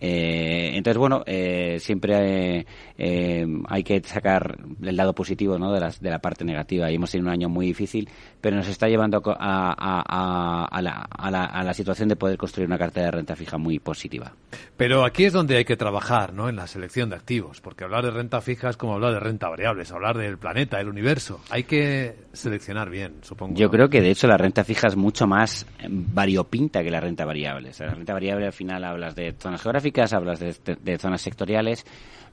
Eh, 0.00 0.70
entonces, 0.74 0.98
bueno, 0.98 1.22
eh, 1.26 1.78
siempre 1.80 2.66
eh, 2.96 3.46
hay 3.68 3.82
que 3.82 4.00
sacar 4.04 4.58
el 4.82 4.96
lado 4.96 5.14
positivo 5.14 5.58
¿no? 5.58 5.72
de, 5.72 5.80
las, 5.80 6.00
de 6.00 6.10
la 6.10 6.18
parte 6.20 6.44
negativa. 6.44 6.90
Y 6.90 6.94
hemos 6.94 7.10
tenido 7.10 7.28
un 7.28 7.32
año 7.32 7.48
muy 7.48 7.66
difícil, 7.66 8.08
pero 8.40 8.56
nos 8.56 8.68
está 8.68 8.88
llevando 8.88 9.22
a, 9.26 9.74
a, 9.76 10.64
a, 10.64 10.82
la, 10.82 10.92
a, 11.10 11.30
la, 11.30 11.44
a 11.44 11.64
la 11.64 11.74
situación 11.74 12.08
de 12.08 12.16
poder 12.16 12.38
construir 12.38 12.68
una 12.68 12.78
cartera 12.78 13.06
de 13.06 13.12
renta 13.12 13.36
fija 13.36 13.58
muy 13.58 13.78
positiva. 13.78 14.32
Pero 14.76 15.04
aquí 15.04 15.24
es 15.24 15.32
donde 15.32 15.56
hay 15.56 15.64
que 15.64 15.76
trabajar, 15.76 16.32
¿no? 16.32 16.48
En 16.48 16.56
la 16.56 16.66
selección 16.66 17.10
de 17.10 17.16
activos, 17.16 17.60
porque 17.60 17.84
hablar 17.84 18.04
de 18.04 18.10
renta 18.12 18.40
fija 18.40 18.70
es 18.70 18.76
como 18.76 18.94
hablar 18.94 19.12
de 19.14 19.20
renta 19.20 19.48
variable, 19.48 19.82
es 19.82 19.90
hablar 19.90 20.16
del 20.16 20.38
planeta, 20.38 20.78
del 20.78 20.88
universo. 20.88 21.40
Hay 21.50 21.64
que 21.64 22.14
seleccionar 22.32 22.88
bien, 22.90 23.14
supongo. 23.22 23.56
Yo 23.56 23.70
creo 23.70 23.88
que 23.88 24.00
de 24.00 24.10
hecho 24.10 24.28
la 24.28 24.36
renta 24.36 24.62
fija 24.62 24.86
es 24.88 24.96
mucho 24.96 25.26
más 25.26 25.66
variopinta 25.88 26.82
que 26.82 26.90
la 26.90 27.00
renta 27.00 27.24
variable. 27.24 27.70
O 27.70 27.72
sea, 27.72 27.88
la 27.88 27.94
renta 27.94 28.12
variable 28.12 28.46
al 28.46 28.52
final 28.52 28.84
hablas 28.84 29.16
de 29.16 29.34
zonas 29.38 29.60
geográficas, 29.62 29.87
hablas 30.12 30.40
de, 30.40 30.98
zonas 30.98 31.20
sectoriales, 31.20 31.84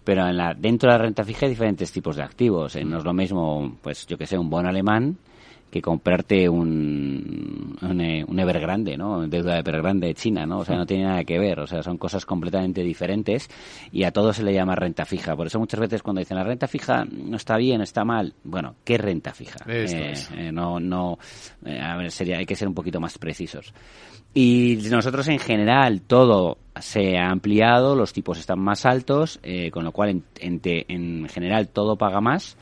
pero 0.03 0.27
en 0.27 0.37
la, 0.37 0.53
dentro 0.53 0.91
de 0.91 0.97
la 0.97 1.03
renta 1.03 1.23
fija 1.23 1.45
hay 1.45 1.51
diferentes 1.51 1.91
tipos 1.91 2.15
de 2.15 2.23
activos. 2.23 2.75
No 2.85 2.97
es 2.97 3.03
lo 3.03 3.13
mismo, 3.13 3.77
pues 3.81 4.05
yo 4.05 4.17
que 4.17 4.25
sé, 4.27 4.37
un 4.37 4.49
bono 4.49 4.69
alemán 4.69 5.17
que 5.75 5.81
comprarte 5.81 6.47
un, 6.47 7.77
un, 7.81 8.25
un 8.29 8.39
Evergrande, 8.39 8.95
¿no? 8.95 9.27
Deuda 9.27 9.55
de 9.55 9.59
Evergrande 9.59 10.07
de 10.07 10.13
China, 10.13 10.45
¿no? 10.45 10.59
O 10.59 10.65
sea, 10.65 10.77
no 10.77 10.85
tiene 10.85 11.03
nada 11.03 11.25
que 11.25 11.37
ver. 11.37 11.59
O 11.59 11.67
sea, 11.67 11.83
son 11.83 11.97
cosas 11.97 12.25
completamente 12.25 12.81
diferentes 12.81 13.49
y 13.91 14.03
a 14.03 14.11
todo 14.11 14.31
se 14.31 14.41
le 14.43 14.53
llama 14.53 14.73
renta 14.75 15.03
fija. 15.03 15.35
Por 15.35 15.47
eso 15.47 15.59
muchas 15.59 15.81
veces 15.81 16.01
cuando 16.01 16.19
dicen 16.19 16.37
la 16.37 16.45
renta 16.45 16.69
fija 16.69 17.03
no 17.03 17.35
está 17.35 17.57
bien, 17.57 17.81
está 17.81 18.05
mal. 18.05 18.33
Bueno, 18.45 18.75
¿qué 18.85 18.97
renta 18.97 19.33
fija? 19.33 19.59
Eh, 19.67 20.13
eh, 20.37 20.49
no, 20.53 20.79
no, 20.79 21.19
eh, 21.65 21.77
a 21.77 21.97
ver, 21.97 22.09
sería, 22.09 22.37
hay 22.37 22.45
que 22.45 22.55
ser 22.55 22.69
un 22.69 22.73
poquito 22.73 23.01
más 23.01 23.17
precisos. 23.17 23.73
Y 24.33 24.79
nosotros 24.89 25.27
en 25.27 25.39
general 25.39 26.01
todo 26.01 26.57
se 26.79 27.17
ha 27.17 27.29
ampliado, 27.29 27.95
los 27.95 28.13
tipos 28.13 28.39
están 28.39 28.59
más 28.59 28.85
altos, 28.85 29.41
eh, 29.43 29.71
con 29.71 29.83
lo 29.83 29.91
cual 29.91 30.09
en, 30.09 30.23
en, 30.39 30.59
te, 30.61 30.85
en 30.87 31.27
general 31.27 31.67
todo 31.67 31.97
paga 31.97 32.21
más. 32.21 32.55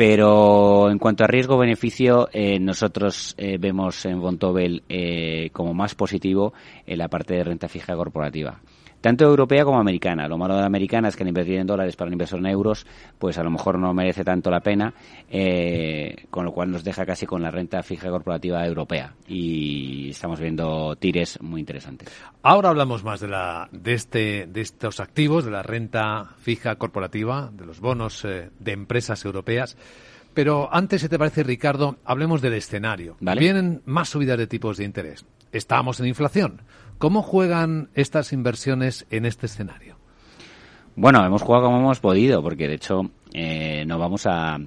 Pero 0.00 0.90
en 0.90 0.98
cuanto 0.98 1.24
a 1.24 1.26
riesgo-beneficio, 1.26 2.30
eh, 2.32 2.58
nosotros 2.58 3.34
eh, 3.36 3.58
vemos 3.60 4.06
en 4.06 4.18
Bontobel 4.18 4.82
eh, 4.88 5.50
como 5.52 5.74
más 5.74 5.94
positivo 5.94 6.54
en 6.86 6.96
la 6.96 7.08
parte 7.08 7.34
de 7.34 7.44
renta 7.44 7.68
fija 7.68 7.94
corporativa 7.94 8.62
tanto 9.00 9.24
europea 9.24 9.64
como 9.64 9.78
americana. 9.78 10.28
Lo 10.28 10.38
malo 10.38 10.54
de 10.54 10.60
la 10.60 10.66
americana 10.66 11.08
es 11.08 11.16
que 11.16 11.22
al 11.22 11.28
invertir 11.28 11.58
en 11.58 11.66
dólares 11.66 11.96
para 11.96 12.08
el 12.08 12.14
inversor 12.14 12.38
en 12.40 12.46
euros, 12.46 12.86
pues 13.18 13.38
a 13.38 13.42
lo 13.42 13.50
mejor 13.50 13.78
no 13.78 13.92
merece 13.94 14.24
tanto 14.24 14.50
la 14.50 14.60
pena, 14.60 14.94
eh, 15.28 16.26
con 16.30 16.44
lo 16.44 16.52
cual 16.52 16.70
nos 16.70 16.84
deja 16.84 17.06
casi 17.06 17.26
con 17.26 17.42
la 17.42 17.50
renta 17.50 17.82
fija 17.82 18.10
corporativa 18.10 18.66
europea. 18.66 19.14
Y 19.26 20.10
estamos 20.10 20.40
viendo 20.40 20.96
tires 20.96 21.40
muy 21.40 21.60
interesantes. 21.60 22.08
Ahora 22.42 22.70
hablamos 22.70 23.04
más 23.04 23.20
de, 23.20 23.28
la, 23.28 23.68
de, 23.72 23.94
este, 23.94 24.46
de 24.46 24.60
estos 24.60 25.00
activos, 25.00 25.44
de 25.44 25.50
la 25.50 25.62
renta 25.62 26.34
fija 26.38 26.76
corporativa, 26.76 27.50
de 27.52 27.66
los 27.66 27.80
bonos 27.80 28.24
eh, 28.24 28.50
de 28.58 28.72
empresas 28.72 29.24
europeas. 29.24 29.76
Pero 30.34 30.72
antes, 30.72 31.00
si 31.00 31.08
te 31.08 31.18
parece, 31.18 31.42
Ricardo, 31.42 31.96
hablemos 32.04 32.40
del 32.40 32.54
escenario. 32.54 33.16
¿Vale? 33.20 33.40
Vienen 33.40 33.82
más 33.84 34.10
subidas 34.10 34.38
de 34.38 34.46
tipos 34.46 34.76
de 34.76 34.84
interés. 34.84 35.24
Estamos 35.52 35.98
en 35.98 36.06
inflación. 36.06 36.62
¿Cómo 37.00 37.22
juegan 37.22 37.88
estas 37.94 38.30
inversiones 38.34 39.06
en 39.08 39.24
este 39.24 39.46
escenario? 39.46 39.96
Bueno, 40.96 41.24
hemos 41.24 41.40
jugado 41.40 41.64
como 41.64 41.78
hemos 41.78 41.98
podido, 41.98 42.42
porque 42.42 42.68
de 42.68 42.74
hecho 42.74 43.10
eh, 43.32 43.84
no 43.86 43.98
vamos 43.98 44.26
a, 44.26 44.58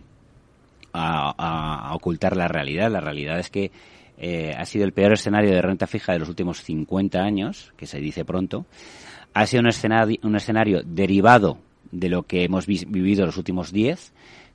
a, 0.92 1.92
ocultar 1.94 2.36
la 2.36 2.48
realidad. 2.48 2.90
La 2.90 3.02
realidad 3.02 3.38
es 3.38 3.52
que 3.52 3.70
eh, 4.18 4.52
ha 4.58 4.66
sido 4.66 4.84
el 4.84 4.94
peor 4.94 5.14
escenario 5.14 5.52
de 5.52 5.62
renta 5.62 5.86
fija 5.86 6.14
de 6.14 6.18
los 6.18 6.28
últimos 6.28 6.64
50 6.64 7.20
años, 7.20 7.72
que 7.78 7.86
se 7.86 8.00
dice 8.00 8.26
pronto. 8.26 8.66
Ha 9.36 9.46
sido 9.46 9.62
un 9.62 9.68
escenario, 9.68 10.18
un 10.24 10.36
escenario 10.36 10.82
derivado 10.84 11.60
de 11.92 12.10
lo 12.10 12.24
que 12.24 12.46
hemos 12.46 12.66
vi 12.66 12.84
vivido 12.88 13.28
los 13.28 13.38
últimos 13.38 13.72
10, 13.72 14.12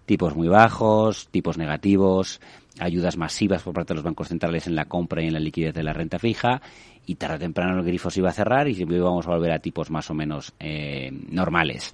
tipos 0.08 0.34
muy 0.34 0.48
bajos, 0.48 1.28
tipos 1.30 1.58
negativos, 1.58 2.40
ayudas 2.80 3.18
masivas 3.18 3.62
por 3.62 3.74
parte 3.74 3.92
de 3.92 3.96
los 3.96 4.04
bancos 4.04 4.28
centrales 4.28 4.66
en 4.66 4.74
la 4.74 4.86
compra 4.86 5.22
y 5.22 5.26
en 5.26 5.34
la 5.34 5.38
liquidez 5.38 5.74
de 5.74 5.82
la 5.82 5.92
renta 5.92 6.18
fija 6.18 6.62
y 7.04 7.16
tarde 7.16 7.36
o 7.36 7.38
temprano 7.38 7.78
el 7.78 7.84
grifo 7.84 8.10
se 8.10 8.20
iba 8.20 8.30
a 8.30 8.32
cerrar 8.32 8.68
y 8.68 8.74
siempre 8.74 8.96
íbamos 8.96 9.26
a 9.26 9.30
volver 9.30 9.52
a 9.52 9.58
tipos 9.58 9.90
más 9.90 10.10
o 10.10 10.14
menos 10.14 10.54
eh, 10.58 11.10
normales. 11.30 11.92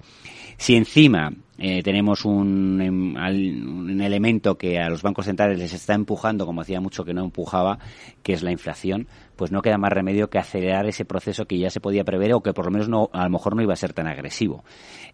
Si 0.57 0.77
encima 0.77 1.33
eh, 1.57 1.81
tenemos 1.83 2.25
un, 2.25 2.81
un, 2.81 4.01
elemento 4.01 4.57
que 4.57 4.79
a 4.79 4.89
los 4.89 5.01
bancos 5.01 5.25
centrales 5.25 5.57
les 5.57 5.73
está 5.73 5.93
empujando, 5.93 6.45
como 6.45 6.61
hacía 6.61 6.81
mucho 6.81 7.05
que 7.05 7.13
no 7.13 7.23
empujaba, 7.23 7.79
que 8.23 8.33
es 8.33 8.43
la 8.43 8.51
inflación, 8.51 9.07
pues 9.35 9.51
no 9.51 9.61
queda 9.61 9.77
más 9.77 9.91
remedio 9.91 10.29
que 10.29 10.37
acelerar 10.37 10.85
ese 10.85 11.05
proceso 11.05 11.45
que 11.45 11.57
ya 11.57 11.69
se 11.69 11.79
podía 11.79 12.03
prever 12.03 12.33
o 12.33 12.41
que 12.41 12.53
por 12.53 12.65
lo 12.65 12.71
menos 12.71 12.89
no, 12.89 13.09
a 13.13 13.23
lo 13.23 13.29
mejor 13.29 13.55
no 13.55 13.61
iba 13.61 13.73
a 13.73 13.77
ser 13.77 13.93
tan 13.93 14.07
agresivo. 14.07 14.63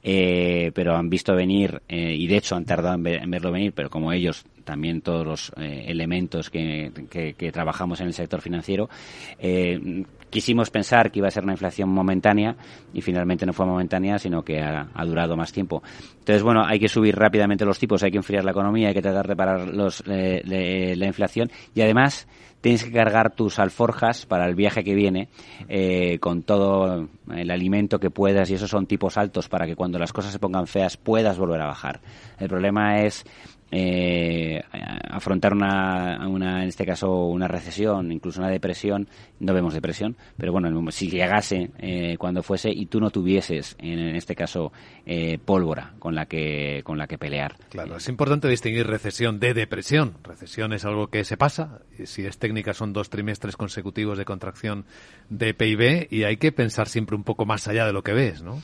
Eh, 0.04 0.72
pero 0.74 0.96
han 0.96 1.10
visto 1.10 1.36
venir, 1.36 1.82
eh, 1.88 2.16
y 2.16 2.28
de 2.28 2.38
hecho 2.38 2.56
han 2.56 2.66
tardado 2.66 2.96
en, 2.96 3.04
ver, 3.04 3.22
en, 3.22 3.30
verlo 3.30 3.52
venir, 3.52 3.74
pero 3.74 3.90
como 3.90 4.12
ellos, 4.12 4.46
también 4.64 5.02
todos 5.02 5.26
los 5.26 5.52
eh, 5.58 5.86
elementos 5.88 6.50
que, 6.50 6.92
que, 7.10 7.34
que, 7.34 7.52
trabajamos 7.52 8.00
en 8.02 8.08
el 8.08 8.14
sector 8.14 8.42
financiero, 8.42 8.90
eh, 9.38 10.04
quisimos 10.32 10.72
pensar 10.72 11.12
que 11.12 11.20
iba 11.20 11.28
a 11.28 11.32
ser 11.32 11.44
una 11.44 11.54
inflación 11.54 11.90
momentánea 11.90 12.56
y 12.94 13.02
finalmente 13.02 13.46
no 13.46 13.54
fue 13.54 13.68
momentánea, 13.68 14.18
sino 14.18 14.42
que 14.44 14.60
ha, 14.60 14.88
durado 15.06 15.36
más 15.36 15.52
tiempo. 15.52 15.84
Entonces, 16.18 16.42
bueno, 16.42 16.64
hay 16.66 16.80
que 16.80 16.88
subir 16.88 17.16
rápidamente 17.16 17.66
los 17.66 17.78
tipos, 17.78 18.02
hay 18.02 18.10
que 18.10 18.18
enfriar 18.18 18.44
la 18.44 18.52
economía, 18.52 18.88
hay 18.88 18.94
que 18.96 19.02
tratar 19.02 19.28
de 19.28 19.36
parar 19.36 19.68
los, 19.68 20.04
eh, 20.08 20.96
la 20.98 21.06
inflación 21.06 21.52
y 21.76 21.82
además 21.82 22.28
tienes 22.62 22.84
que 22.84 22.92
cargar 22.92 23.34
tus 23.36 23.60
alforjas 23.60 24.26
para 24.26 24.46
el 24.46 24.56
viaje 24.56 24.84
que 24.84 24.96
viene 24.96 25.28
eh, 25.68 26.20
con 26.20 26.44
todo 26.44 27.10
el 27.34 27.52
alimento 27.52 28.00
que 28.00 28.10
puedas 28.10 28.50
y 28.50 28.54
esos 28.54 28.70
son 28.70 28.86
tipos 28.86 29.18
altos 29.18 29.50
para 29.50 29.66
que 29.66 29.76
cuando 29.76 30.00
las 30.00 30.14
cosas 30.14 30.32
se 30.32 30.40
pongan 30.40 30.68
feas 30.68 30.96
puedas 30.96 31.38
volver 31.38 31.62
a 31.62 31.68
bajar. 31.68 32.00
El 32.40 32.48
problema 32.48 33.02
es 33.02 33.26
eh, 33.72 34.62
afrontar 35.10 35.54
una, 35.54 36.28
una, 36.28 36.62
en 36.64 36.70
este 36.70 36.86
caso, 36.86 37.26
una 37.26 37.48
recesión, 37.48 38.12
incluso 38.12 38.40
una 38.42 38.50
depresión, 38.50 39.08
no 39.40 39.54
vemos 39.54 39.74
depresión, 39.74 40.18
pero 40.38 40.52
bueno, 40.52 40.92
si 40.92 41.10
llegase 41.10 41.72
eh, 41.80 42.18
cuando 42.18 42.44
fuese 42.44 42.70
y 42.70 42.88
tú 42.88 43.00
no 43.00 43.10
tuvieses, 43.10 43.76
en, 43.80 44.00
en 44.00 44.16
este 44.16 44.36
caso, 44.36 44.72
eh, 45.06 45.40
pólvora 45.44 45.94
con 46.00 46.16
la 46.16 46.26
que 46.26 46.82
con 46.84 46.98
la 46.98 47.08
que 47.08 47.18
pelear. 47.18 47.56
Claro, 47.70 47.98
es 47.98 48.08
importante 48.10 48.48
distinguir 48.48 48.88
recesión 48.88 49.40
de 49.40 49.54
depresión. 49.54 50.16
Recesión 50.24 50.74
es 50.74 50.86
algo 50.86 51.08
que 51.08 51.24
se 51.24 51.38
pasa, 51.38 51.80
si 52.04 52.26
es 52.26 52.38
técnica 52.38 52.74
son 52.74 52.94
dos 52.94 53.10
trimestres 53.10 53.56
consecutivos 53.56 54.18
de 54.18 54.26
contracción 54.26 54.86
de 55.30 55.54
PIB 55.54 56.08
y 56.12 56.24
hay 56.24 56.38
que 56.38 56.52
pensar 56.52 56.88
siempre 56.88 57.16
un 57.16 57.24
poco 57.24 57.46
más 57.46 57.68
allá 57.68 57.86
de 57.86 57.94
lo 57.94 58.04
que 58.04 58.14
ves, 58.14 58.42
¿no? 58.42 58.62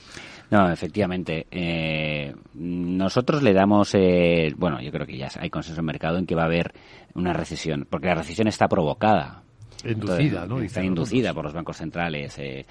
No, 0.49 0.71
efectivamente. 0.71 1.47
Eh, 1.51 2.33
nosotros 2.53 3.43
le 3.43 3.53
damos, 3.53 3.93
eh, 3.95 4.53
bueno, 4.55 4.81
yo 4.81 4.91
creo 4.91 5.05
que 5.05 5.17
ya 5.17 5.29
hay 5.39 5.49
consenso 5.49 5.79
en 5.79 5.83
el 5.83 5.87
mercado 5.87 6.17
en 6.17 6.25
que 6.25 6.35
va 6.35 6.43
a 6.43 6.45
haber 6.45 6.73
una 7.15 7.33
recesión, 7.33 7.85
porque 7.89 8.07
la 8.07 8.15
recesión 8.15 8.47
está 8.47 8.67
provocada. 8.67 9.43
Inducida, 9.83 10.43
Entonces, 10.43 10.49
¿no? 10.49 10.59
Está 10.59 10.83
inducida 10.83 11.33
por 11.33 11.45
los 11.45 11.53
bancos 11.53 11.77
centrales. 11.77 12.37
Eh, 12.39 12.65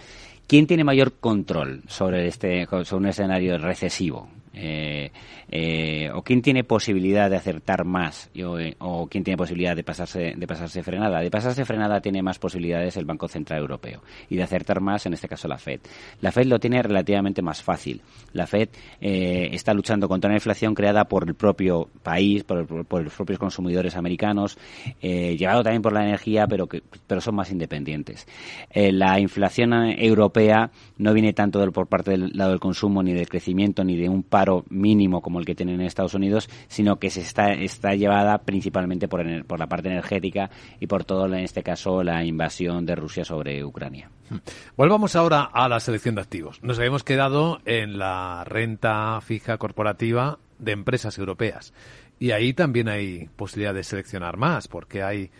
¿Quién 0.46 0.66
tiene 0.66 0.84
mayor 0.84 1.14
control 1.18 1.82
sobre 1.88 2.28
este 2.28 2.66
sobre 2.66 2.96
un 2.96 3.06
escenario 3.06 3.58
recesivo? 3.58 4.28
Eh, 4.58 5.10
eh, 5.50 6.10
o 6.14 6.22
quién 6.22 6.40
tiene 6.40 6.64
posibilidad 6.64 7.28
de 7.28 7.36
acertar 7.36 7.84
más 7.84 8.30
eh, 8.34 8.74
o, 8.78 9.06
quién 9.06 9.22
tiene 9.22 9.36
posibilidad 9.36 9.76
de 9.76 9.84
pasarse 9.84 10.32
de 10.34 10.46
pasarse 10.46 10.82
frenada 10.82 11.20
de 11.20 11.30
pasarse 11.30 11.66
frenada 11.66 12.00
tiene 12.00 12.22
más 12.22 12.38
posibilidades 12.38 12.96
el 12.96 13.04
Banco 13.04 13.28
Central 13.28 13.60
Europeo 13.60 14.02
y 14.30 14.36
de 14.36 14.42
acertar 14.42 14.80
más 14.80 15.04
en 15.04 15.12
este 15.12 15.28
caso 15.28 15.46
la 15.46 15.58
Fed. 15.58 15.80
La 16.22 16.32
Fed 16.32 16.46
lo 16.46 16.58
tiene 16.58 16.82
relativamente 16.82 17.42
más 17.42 17.62
fácil. 17.62 18.00
La 18.32 18.46
Fed 18.46 18.70
está 18.98 19.74
luchando 19.74 20.08
contra 20.08 20.28
una 20.28 20.38
inflación 20.38 20.74
creada 20.74 21.04
por 21.04 21.28
el 21.28 21.34
propio 21.34 21.90
país 22.02 22.42
por, 22.42 22.66
los 23.04 23.14
propios 23.14 23.38
consumidores 23.38 23.94
americanos 23.94 24.56
llevado 25.02 25.62
también 25.62 25.82
por 25.82 25.92
la 25.92 26.02
energía 26.02 26.46
pero 26.46 26.66
que 26.66 26.82
pero 27.06 27.20
son 27.20 27.34
más 27.34 27.52
independientes. 27.52 28.26
La 28.74 29.20
inflación 29.20 29.74
europea 29.74 30.35
no 30.98 31.12
viene 31.12 31.32
tanto 31.32 31.60
del, 31.60 31.72
por 31.72 31.86
parte 31.86 32.12
del 32.12 32.30
lado 32.34 32.50
del 32.50 32.60
consumo 32.60 33.02
ni 33.02 33.12
del 33.12 33.28
crecimiento 33.28 33.84
ni 33.84 33.96
de 33.96 34.08
un 34.08 34.22
paro 34.22 34.64
mínimo 34.68 35.22
como 35.22 35.38
el 35.38 35.46
que 35.46 35.54
tienen 35.54 35.80
en 35.80 35.86
Estados 35.86 36.14
Unidos, 36.14 36.48
sino 36.68 36.98
que 36.98 37.10
se 37.10 37.20
está, 37.20 37.52
está 37.52 37.94
llevada 37.94 38.38
principalmente 38.38 39.08
por, 39.08 39.44
por 39.46 39.58
la 39.58 39.68
parte 39.68 39.88
energética 39.88 40.50
y 40.80 40.86
por 40.86 41.04
todo, 41.04 41.26
en 41.26 41.44
este 41.44 41.62
caso, 41.62 42.02
la 42.02 42.24
invasión 42.24 42.86
de 42.86 42.94
Rusia 42.94 43.24
sobre 43.24 43.64
Ucrania. 43.64 44.10
Volvamos 44.76 45.16
ahora 45.16 45.42
a 45.42 45.68
la 45.68 45.80
selección 45.80 46.16
de 46.16 46.20
activos. 46.20 46.62
Nos 46.62 46.78
habíamos 46.78 47.04
quedado 47.04 47.60
en 47.64 47.98
la 47.98 48.44
renta 48.44 49.20
fija 49.20 49.58
corporativa 49.58 50.38
de 50.58 50.72
empresas 50.72 51.18
europeas. 51.18 51.72
Y 52.18 52.30
ahí 52.30 52.54
también 52.54 52.88
hay 52.88 53.28
posibilidad 53.36 53.74
de 53.74 53.84
seleccionar 53.84 54.36
más, 54.36 54.68
porque 54.68 55.02
hay 55.02 55.30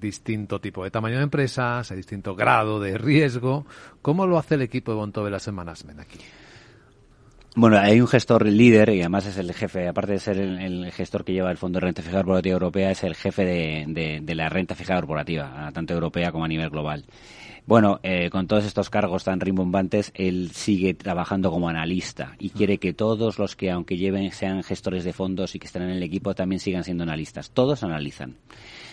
distinto 0.00 0.60
tipo 0.60 0.84
de 0.84 0.90
tamaño 0.90 1.18
de 1.18 1.24
empresas, 1.24 1.90
hay 1.90 1.96
distinto 1.98 2.34
grado 2.34 2.80
de 2.80 2.98
riesgo. 2.98 3.66
¿Cómo 4.00 4.26
lo 4.26 4.38
hace 4.38 4.54
el 4.54 4.62
equipo 4.62 4.92
de 4.92 4.96
Bontobel 4.96 5.32
las 5.32 5.42
semanas, 5.42 5.84
Men, 5.84 6.00
aquí? 6.00 6.18
Bueno, 7.54 7.78
hay 7.78 8.00
un 8.00 8.08
gestor 8.08 8.46
líder 8.46 8.88
y 8.90 9.00
además 9.00 9.26
es 9.26 9.36
el 9.36 9.52
jefe, 9.52 9.86
aparte 9.86 10.12
de 10.12 10.18
ser 10.18 10.38
el, 10.38 10.90
gestor 10.90 11.22
que 11.22 11.34
lleva 11.34 11.50
el 11.50 11.58
Fondo 11.58 11.78
de 11.78 11.84
Renta 11.84 12.00
Fija 12.00 12.16
Corporativa 12.16 12.54
Europea, 12.54 12.90
es 12.90 13.04
el 13.04 13.14
jefe 13.14 13.44
de, 13.44 14.34
la 14.34 14.48
renta 14.48 14.74
fija 14.74 14.94
corporativa, 14.94 15.70
tanto 15.74 15.92
europea 15.92 16.32
como 16.32 16.46
a 16.46 16.48
nivel 16.48 16.70
global. 16.70 17.04
Bueno, 17.66 18.00
eh, 18.02 18.30
con 18.30 18.46
todos 18.46 18.64
estos 18.64 18.88
cargos 18.88 19.24
tan 19.24 19.38
rimbombantes, 19.38 20.12
él 20.14 20.50
sigue 20.52 20.94
trabajando 20.94 21.50
como 21.50 21.68
analista 21.68 22.36
y 22.38 22.50
quiere 22.50 22.78
que 22.78 22.94
todos 22.94 23.38
los 23.38 23.54
que, 23.54 23.70
aunque 23.70 23.98
lleven, 23.98 24.32
sean 24.32 24.62
gestores 24.62 25.04
de 25.04 25.12
fondos 25.12 25.54
y 25.54 25.58
que 25.58 25.66
estén 25.66 25.82
en 25.82 25.90
el 25.90 26.02
equipo, 26.02 26.34
también 26.34 26.58
sigan 26.58 26.84
siendo 26.84 27.04
analistas. 27.04 27.50
Todos 27.50 27.82
analizan. 27.84 28.36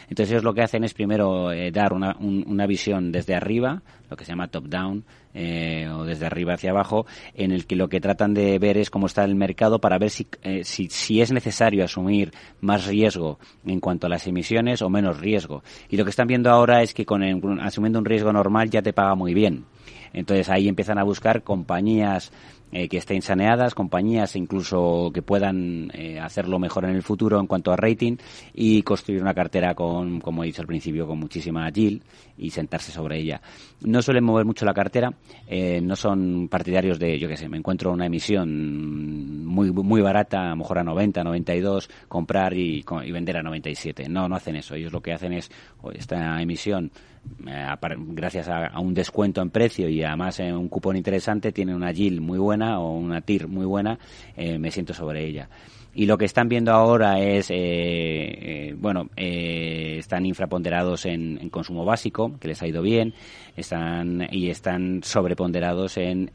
Entonces 0.10 0.32
ellos 0.32 0.44
lo 0.44 0.54
que 0.54 0.64
hacen 0.64 0.84
es 0.84 0.94
primero 0.94 1.52
eh, 1.52 1.72
dar 1.72 1.94
una, 1.94 2.16
una, 2.20 2.66
visión 2.66 3.12
desde 3.12 3.36
arriba, 3.36 3.84
lo 4.10 4.18
que 4.18 4.26
se 4.26 4.32
llama 4.32 4.48
top-down, 4.48 5.06
eh, 5.34 5.88
o 5.88 6.04
desde 6.04 6.26
arriba 6.26 6.56
hacia 6.56 6.72
abajo, 6.72 7.06
en 7.36 7.52
el 7.52 7.68
que 7.68 7.76
lo 7.76 7.90
que 7.90 8.02
tratan 8.02 8.34
de 8.34 8.58
ver 8.58 8.78
es 8.78 8.90
cómo 8.90 9.06
está 9.06 9.24
el 9.24 9.36
mercado 9.36 9.80
para 9.80 10.00
ver 10.00 10.10
si, 10.10 10.28
eh, 10.42 10.64
si, 10.64 10.88
si, 10.90 11.22
es 11.22 11.32
necesario 11.32 11.84
asumir 11.84 12.32
más 12.60 12.88
riesgo 12.88 13.38
en 13.66 13.80
cuanto 13.80 14.08
a 14.08 14.10
las 14.10 14.26
emisiones 14.26 14.82
o 14.82 14.90
menos 14.90 15.20
riesgo. 15.20 15.64
Y 15.90 15.98
lo 15.98 16.04
que 16.04 16.10
están 16.10 16.28
viendo 16.28 16.50
ahora 16.50 16.82
es 16.82 16.94
que 16.94 17.06
con 17.06 17.22
asumiendo 17.62 18.00
un 18.00 18.06
riesgo 18.06 18.34
normal 18.34 18.70
ya 18.70 18.82
te 18.82 18.94
paga 18.94 19.14
muy 19.14 19.34
bien. 19.36 19.66
Entonces 20.14 20.50
ahí 20.50 20.68
empiezan 20.68 20.98
a 20.98 21.04
buscar 21.04 21.44
compañías 21.44 22.32
eh, 22.72 22.88
que 22.88 22.98
estén 22.98 23.22
saneadas, 23.22 23.74
compañías 23.74 24.36
incluso 24.36 25.12
que 25.14 25.22
puedan 25.22 25.92
eh, 25.94 26.20
hacerlo 26.20 26.60
mejor 26.60 26.86
en 26.86 26.96
el 26.96 27.02
futuro 27.02 27.40
en 27.40 27.48
cuanto 27.48 27.72
a 27.72 27.76
rating 27.76 28.18
y 28.54 28.84
construir 28.84 29.22
una 29.22 29.34
cartera 29.34 29.74
con, 29.74 30.20
como 30.20 30.44
he 30.44 30.48
dicho 30.48 30.62
al 30.62 30.68
principio, 30.68 31.08
con 31.08 31.20
muchísima 31.20 31.66
agil 31.66 32.04
y 32.38 32.52
sentarse 32.52 32.92
sobre 32.92 33.20
ella. 33.20 33.42
No 33.82 34.02
suelen 34.02 34.24
mover 34.24 34.46
mucho 34.46 34.66
la 34.66 34.74
cartera, 34.74 35.14
eh, 35.48 35.82
no 35.82 35.96
son 35.96 36.48
partidarios 36.48 37.00
de, 37.00 37.18
yo 37.18 37.28
qué 37.28 37.38
sé, 37.38 37.50
me 37.50 37.58
encuentro 37.58 37.92
una 37.92 38.06
emisión 38.06 39.46
muy 39.46 39.72
muy 39.72 40.02
barata, 40.02 40.48
a 40.48 40.50
lo 40.50 40.58
mejor 40.58 40.80
a 40.80 40.84
90, 40.84 41.24
92, 41.24 41.90
comprar 42.08 42.54
y, 42.54 42.86
y 43.04 43.12
vender 43.12 43.38
a 43.38 43.44
97. 43.44 44.08
No, 44.10 44.30
no 44.30 44.36
hacen 44.36 44.56
eso. 44.56 44.76
Ellos 44.76 44.94
lo 44.94 45.02
que 45.02 45.14
hacen 45.14 45.34
es, 45.34 45.50
esta 45.94 46.42
emisión 46.42 46.92
gracias 47.40 48.48
a, 48.50 48.80
un 48.80 48.94
descuento 48.94 49.42
en 49.42 49.50
precio 49.50 49.90
y 49.90 50.04
además 50.04 50.40
en 50.40 50.56
un 50.56 50.68
cupón 50.68 50.98
interesante, 50.98 51.52
tiene 51.52 51.76
una 51.76 51.92
yield 51.92 52.22
muy 52.22 52.38
buena 52.38 52.80
o 52.80 52.98
una 52.98 53.22
TIR 53.22 53.48
muy 53.48 53.66
buena, 53.66 53.98
eh, 54.36 54.58
me 54.58 54.72
siento 54.72 54.94
sobre 54.94 55.26
ella. 55.26 55.50
Y 55.94 56.06
lo 56.06 56.18
que 56.18 56.26
están 56.26 56.48
viendo 56.48 56.72
ahora 56.72 57.20
es, 57.20 57.48
eh, 57.50 58.76
bueno, 58.78 59.10
están 59.16 60.26
infraponderados 60.26 61.06
en, 61.08 61.50
consumo 61.50 61.84
básico, 61.84 62.38
que 62.40 62.48
les 62.48 62.62
ha 62.62 62.68
ido 62.68 62.84
bien, 62.84 63.16
están 63.58 64.28
y 64.32 64.50
están 64.50 65.02
sobreponderados 65.04 65.98
en, 65.98 66.30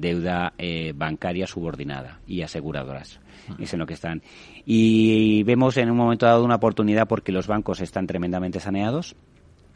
deuda 0.00 0.54
bancaria 0.94 1.48
subordinada 1.48 2.20
y 2.28 2.42
aseguradoras. 2.42 3.20
Es 3.58 3.72
en 3.72 3.80
lo 3.80 3.86
que 3.86 3.94
están. 3.94 4.22
Y 4.64 5.42
vemos 5.42 5.76
en 5.76 5.90
un 5.90 5.96
momento 5.96 6.26
dado 6.26 6.44
una 6.44 6.54
oportunidad 6.54 7.08
porque 7.08 7.32
los 7.32 7.48
bancos 7.48 7.80
están 7.80 8.06
tremendamente 8.06 8.60
saneados 8.60 9.16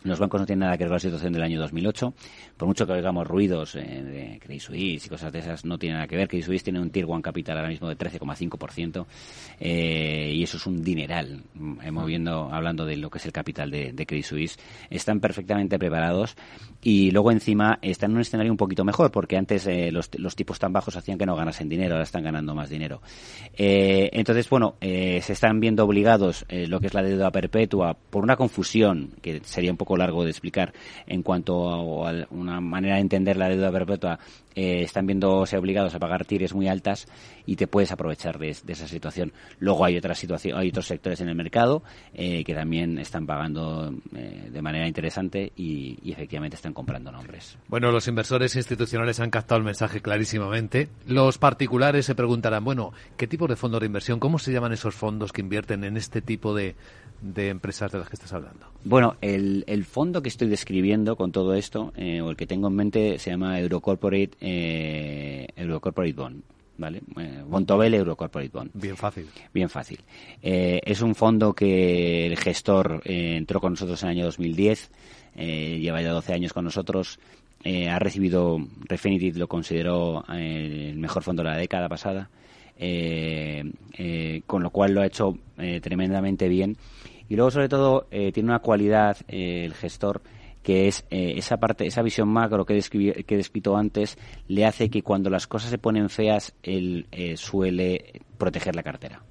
los 0.08 0.18
bancos 0.18 0.40
no 0.40 0.46
tienen 0.46 0.60
nada 0.60 0.76
que 0.76 0.84
ver 0.84 0.88
con 0.88 0.96
la 0.96 1.00
situación 1.00 1.32
del 1.32 1.42
año 1.42 1.60
2008. 1.60 2.14
Por 2.56 2.68
mucho 2.68 2.86
que 2.86 2.92
oigamos 2.92 3.26
ruidos 3.26 3.74
eh, 3.76 3.80
de 3.80 4.38
Credit 4.38 4.60
Suisse 4.60 5.06
y 5.06 5.08
cosas 5.08 5.32
de 5.32 5.40
esas, 5.40 5.64
no 5.64 5.78
tiene 5.78 5.94
nada 5.94 6.06
que 6.06 6.16
ver. 6.16 6.28
Credit 6.28 6.44
Suisse 6.44 6.62
tiene 6.62 6.80
un 6.80 6.90
Tier 6.90 7.06
One 7.08 7.22
Capital 7.22 7.56
ahora 7.56 7.68
mismo 7.68 7.88
de 7.88 7.96
13,5% 7.96 9.06
eh, 9.60 10.32
y 10.34 10.42
eso 10.42 10.56
es 10.56 10.66
un 10.66 10.82
dineral. 10.82 11.42
Eh, 11.82 11.90
moviendo, 11.90 12.48
hablando 12.52 12.84
de 12.84 12.96
lo 12.96 13.10
que 13.10 13.18
es 13.18 13.26
el 13.26 13.32
capital 13.32 13.70
de, 13.70 13.92
de 13.92 14.06
Credit 14.06 14.24
Suisse, 14.24 14.58
están 14.90 15.20
perfectamente 15.20 15.78
preparados 15.78 16.36
y 16.88 17.10
luego 17.10 17.32
encima 17.32 17.80
están 17.82 18.12
en 18.12 18.18
un 18.18 18.20
escenario 18.20 18.52
un 18.52 18.56
poquito 18.56 18.84
mejor 18.84 19.10
porque 19.10 19.36
antes 19.36 19.66
eh, 19.66 19.90
los, 19.90 20.08
los, 20.20 20.36
tipos 20.36 20.60
tan 20.60 20.72
bajos 20.72 20.94
hacían 20.94 21.18
que 21.18 21.26
no 21.26 21.34
ganasen 21.34 21.68
dinero, 21.68 21.94
ahora 21.94 22.04
están 22.04 22.22
ganando 22.22 22.54
más 22.54 22.70
dinero. 22.70 23.02
Eh, 23.54 24.08
entonces, 24.12 24.48
bueno, 24.48 24.76
eh, 24.80 25.20
se 25.20 25.32
están 25.32 25.58
viendo 25.58 25.84
obligados 25.84 26.46
lo 26.48 26.78
que 26.78 26.86
es 26.86 26.94
la 26.94 27.02
deuda 27.02 27.32
perpetua 27.32 27.94
por 27.94 28.22
una 28.22 28.36
confusión 28.36 29.10
que 29.20 29.40
sería 29.42 29.72
un 29.72 29.76
poco 29.76 29.96
largo 29.96 30.22
de 30.22 30.30
explicar 30.30 30.72
en 31.08 31.24
cuanto 31.24 31.70
a 31.70 32.12
una 32.30 32.60
manera 32.60 32.94
de 32.94 33.00
entender 33.00 33.36
la 33.36 33.48
deuda 33.48 33.72
perpetua 33.72 34.20
eh, 34.56 34.82
están 34.82 35.06
viéndose 35.06 35.58
obligados 35.58 35.94
a 35.94 35.98
pagar 35.98 36.24
tires 36.24 36.54
muy 36.54 36.66
altas 36.66 37.06
y 37.44 37.56
te 37.56 37.66
puedes 37.66 37.92
aprovechar 37.92 38.38
de, 38.38 38.48
esa 38.48 38.88
situación. 38.88 39.34
Luego 39.58 39.84
hay 39.84 39.98
otras 39.98 40.18
situaciones, 40.18 40.58
hay 40.58 40.70
otros 40.70 40.86
sectores 40.86 41.20
en 41.20 41.28
el 41.28 41.34
mercado 41.34 41.82
eh, 42.14 42.42
que 42.42 42.54
también 42.54 42.98
están 42.98 43.26
pagando 43.26 43.92
eh, 44.14 44.48
de 44.50 44.62
manera 44.62 44.88
interesante 44.88 45.52
y, 45.56 45.98
y, 46.02 46.12
efectivamente 46.12 46.56
están 46.56 46.72
comprando 46.72 47.12
nombres. 47.12 47.58
Bueno, 47.68 47.92
los 47.92 48.08
inversores 48.08 48.56
institucionales 48.56 49.20
han 49.20 49.28
captado 49.28 49.58
el 49.58 49.64
mensaje 49.64 50.00
clarísimamente. 50.00 50.88
Los 51.06 51.36
particulares 51.36 52.06
se 52.06 52.14
preguntarán, 52.14 52.64
bueno, 52.64 52.94
¿qué 53.18 53.26
tipo 53.26 53.46
de 53.46 53.56
fondos 53.56 53.80
de 53.80 53.86
inversión? 53.86 54.18
¿Cómo 54.18 54.38
se 54.38 54.52
llaman 54.52 54.72
esos 54.72 54.94
fondos 54.94 55.32
que 55.32 55.42
invierten 55.42 55.84
en 55.84 55.98
este 55.98 56.22
tipo 56.22 56.54
de, 56.54 56.76
de 57.20 57.48
empresas 57.48 57.92
de 57.92 57.98
las 57.98 58.08
que 58.08 58.14
estás 58.14 58.32
hablando? 58.32 58.66
Bueno, 58.84 59.16
el, 59.20 59.64
el 59.66 59.84
fondo 59.84 60.22
que 60.22 60.28
estoy 60.28 60.48
describiendo 60.48 61.16
con 61.16 61.32
todo 61.32 61.54
esto, 61.54 61.92
eh, 61.96 62.20
o 62.20 62.30
el 62.30 62.36
que 62.36 62.46
tengo 62.46 62.68
en 62.68 62.74
mente, 62.74 63.18
se 63.18 63.30
llama 63.30 63.58
Eurocorporate, 63.60 64.30
eh, 64.40 65.48
Eurocorporate 65.56 66.12
Bond. 66.12 66.42
¿Vale? 66.78 67.00
Eh, 67.18 67.42
Bontobel 67.46 67.94
Eurocorporate 67.94 68.50
Bond. 68.50 68.70
Bien 68.74 68.96
fácil. 68.96 69.26
Bien 69.52 69.70
fácil. 69.70 69.98
Eh, 70.42 70.80
es 70.84 71.00
un 71.00 71.14
fondo 71.14 71.54
que 71.54 72.26
el 72.26 72.36
gestor 72.36 73.00
entró 73.04 73.60
con 73.60 73.72
nosotros 73.72 74.02
en 74.02 74.10
el 74.10 74.18
año 74.18 74.24
2010, 74.26 74.90
eh, 75.36 75.78
lleva 75.80 76.02
ya 76.02 76.10
12 76.10 76.34
años 76.34 76.52
con 76.52 76.64
nosotros, 76.64 77.18
ha 77.64 77.98
recibido, 77.98 78.60
Refinitiv 78.84 79.38
lo 79.38 79.48
consideró 79.48 80.24
el 80.28 80.96
mejor 80.98 81.24
fondo 81.24 81.42
de 81.42 81.48
la 81.48 81.56
década 81.56 81.88
pasada, 81.88 82.30
con 84.46 84.62
lo 84.62 84.70
cual 84.70 84.92
lo 84.92 85.00
ha 85.00 85.06
hecho 85.06 85.36
eh, 85.58 85.80
tremendamente 85.80 86.48
bien. 86.48 86.76
Y 87.28 87.36
luego, 87.36 87.50
sobre 87.50 87.68
todo, 87.68 88.06
tiene 88.10 88.48
una 88.48 88.60
cualidad 88.60 89.16
el 89.28 89.74
gestor 89.74 90.22
que 90.62 90.88
es 90.88 91.04
esa 91.10 91.58
parte, 91.58 91.86
esa 91.86 92.02
visión 92.02 92.28
macro 92.28 92.66
que, 92.66 92.80
que 92.80 93.34
he 93.34 93.36
descrito 93.36 93.76
antes, 93.76 94.18
le 94.48 94.64
hace 94.64 94.90
que 94.90 95.02
cuando 95.02 95.30
las 95.30 95.46
cosas 95.46 95.70
se 95.70 95.78
ponen 95.78 96.08
feas, 96.08 96.54
él 96.62 97.06
suele 97.36 98.20
proteger 98.36 98.74
la 98.74 98.82
cartera. 98.82 99.22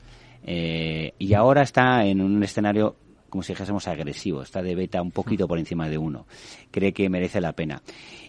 y 0.46 1.34
ahora 1.34 1.62
está 1.62 2.06
en 2.06 2.22
un 2.22 2.42
escenario 2.42 2.96
como 3.36 3.44
si 3.44 3.52
dijésemos 3.52 3.86
agresivo, 3.90 4.42
está 4.42 4.62
de 4.62 4.76
beta 4.76 5.02
un 5.02 5.12
poquito 5.12 5.46
por 5.46 5.60
encima 5.60 5.90
de 5.90 5.98
uno. 5.98 6.26
Cree 6.72 6.94
que 6.94 7.10
merece 7.10 7.42
la 7.42 7.52
pena. 7.52 7.82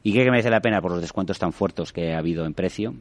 ¿Y 0.03 0.11
cree 0.11 0.25
que 0.25 0.33
merece 0.33 0.51
la 0.51 0.61
pena 0.61 0.81
por 0.81 0.91
los 0.91 1.01
descuentos 1.01 1.39
tan 1.39 1.53
fuertes 1.53 1.93
que 1.93 2.13
ha 2.13 2.19
habido 2.19 2.45
en 2.45 2.55
precio? 2.55 2.93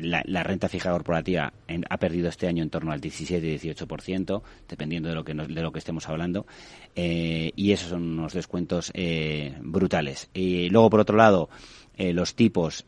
La, 0.00 0.42
renta 0.42 0.68
fija 0.68 0.90
corporativa 0.90 1.52
ha 1.88 1.96
perdido 1.98 2.28
este 2.28 2.46
año 2.46 2.62
en 2.62 2.70
torno 2.70 2.92
al 2.92 3.00
17-18%, 3.00 4.42
dependiendo 4.68 5.08
de 5.08 5.14
lo 5.14 5.24
que, 5.24 5.34
de 5.34 5.62
lo 5.62 5.72
que 5.72 5.78
estemos 5.78 6.08
hablando, 6.08 6.46
eh, 6.94 7.52
y 7.56 7.72
esos 7.72 7.90
son 7.90 8.02
unos 8.02 8.32
descuentos 8.32 8.90
eh, 8.94 9.56
brutales. 9.60 10.30
Y 10.34 10.68
luego, 10.70 10.90
por 10.90 11.00
otro 11.00 11.16
lado, 11.16 11.48
eh, 11.96 12.12
los 12.12 12.34
tipos 12.34 12.86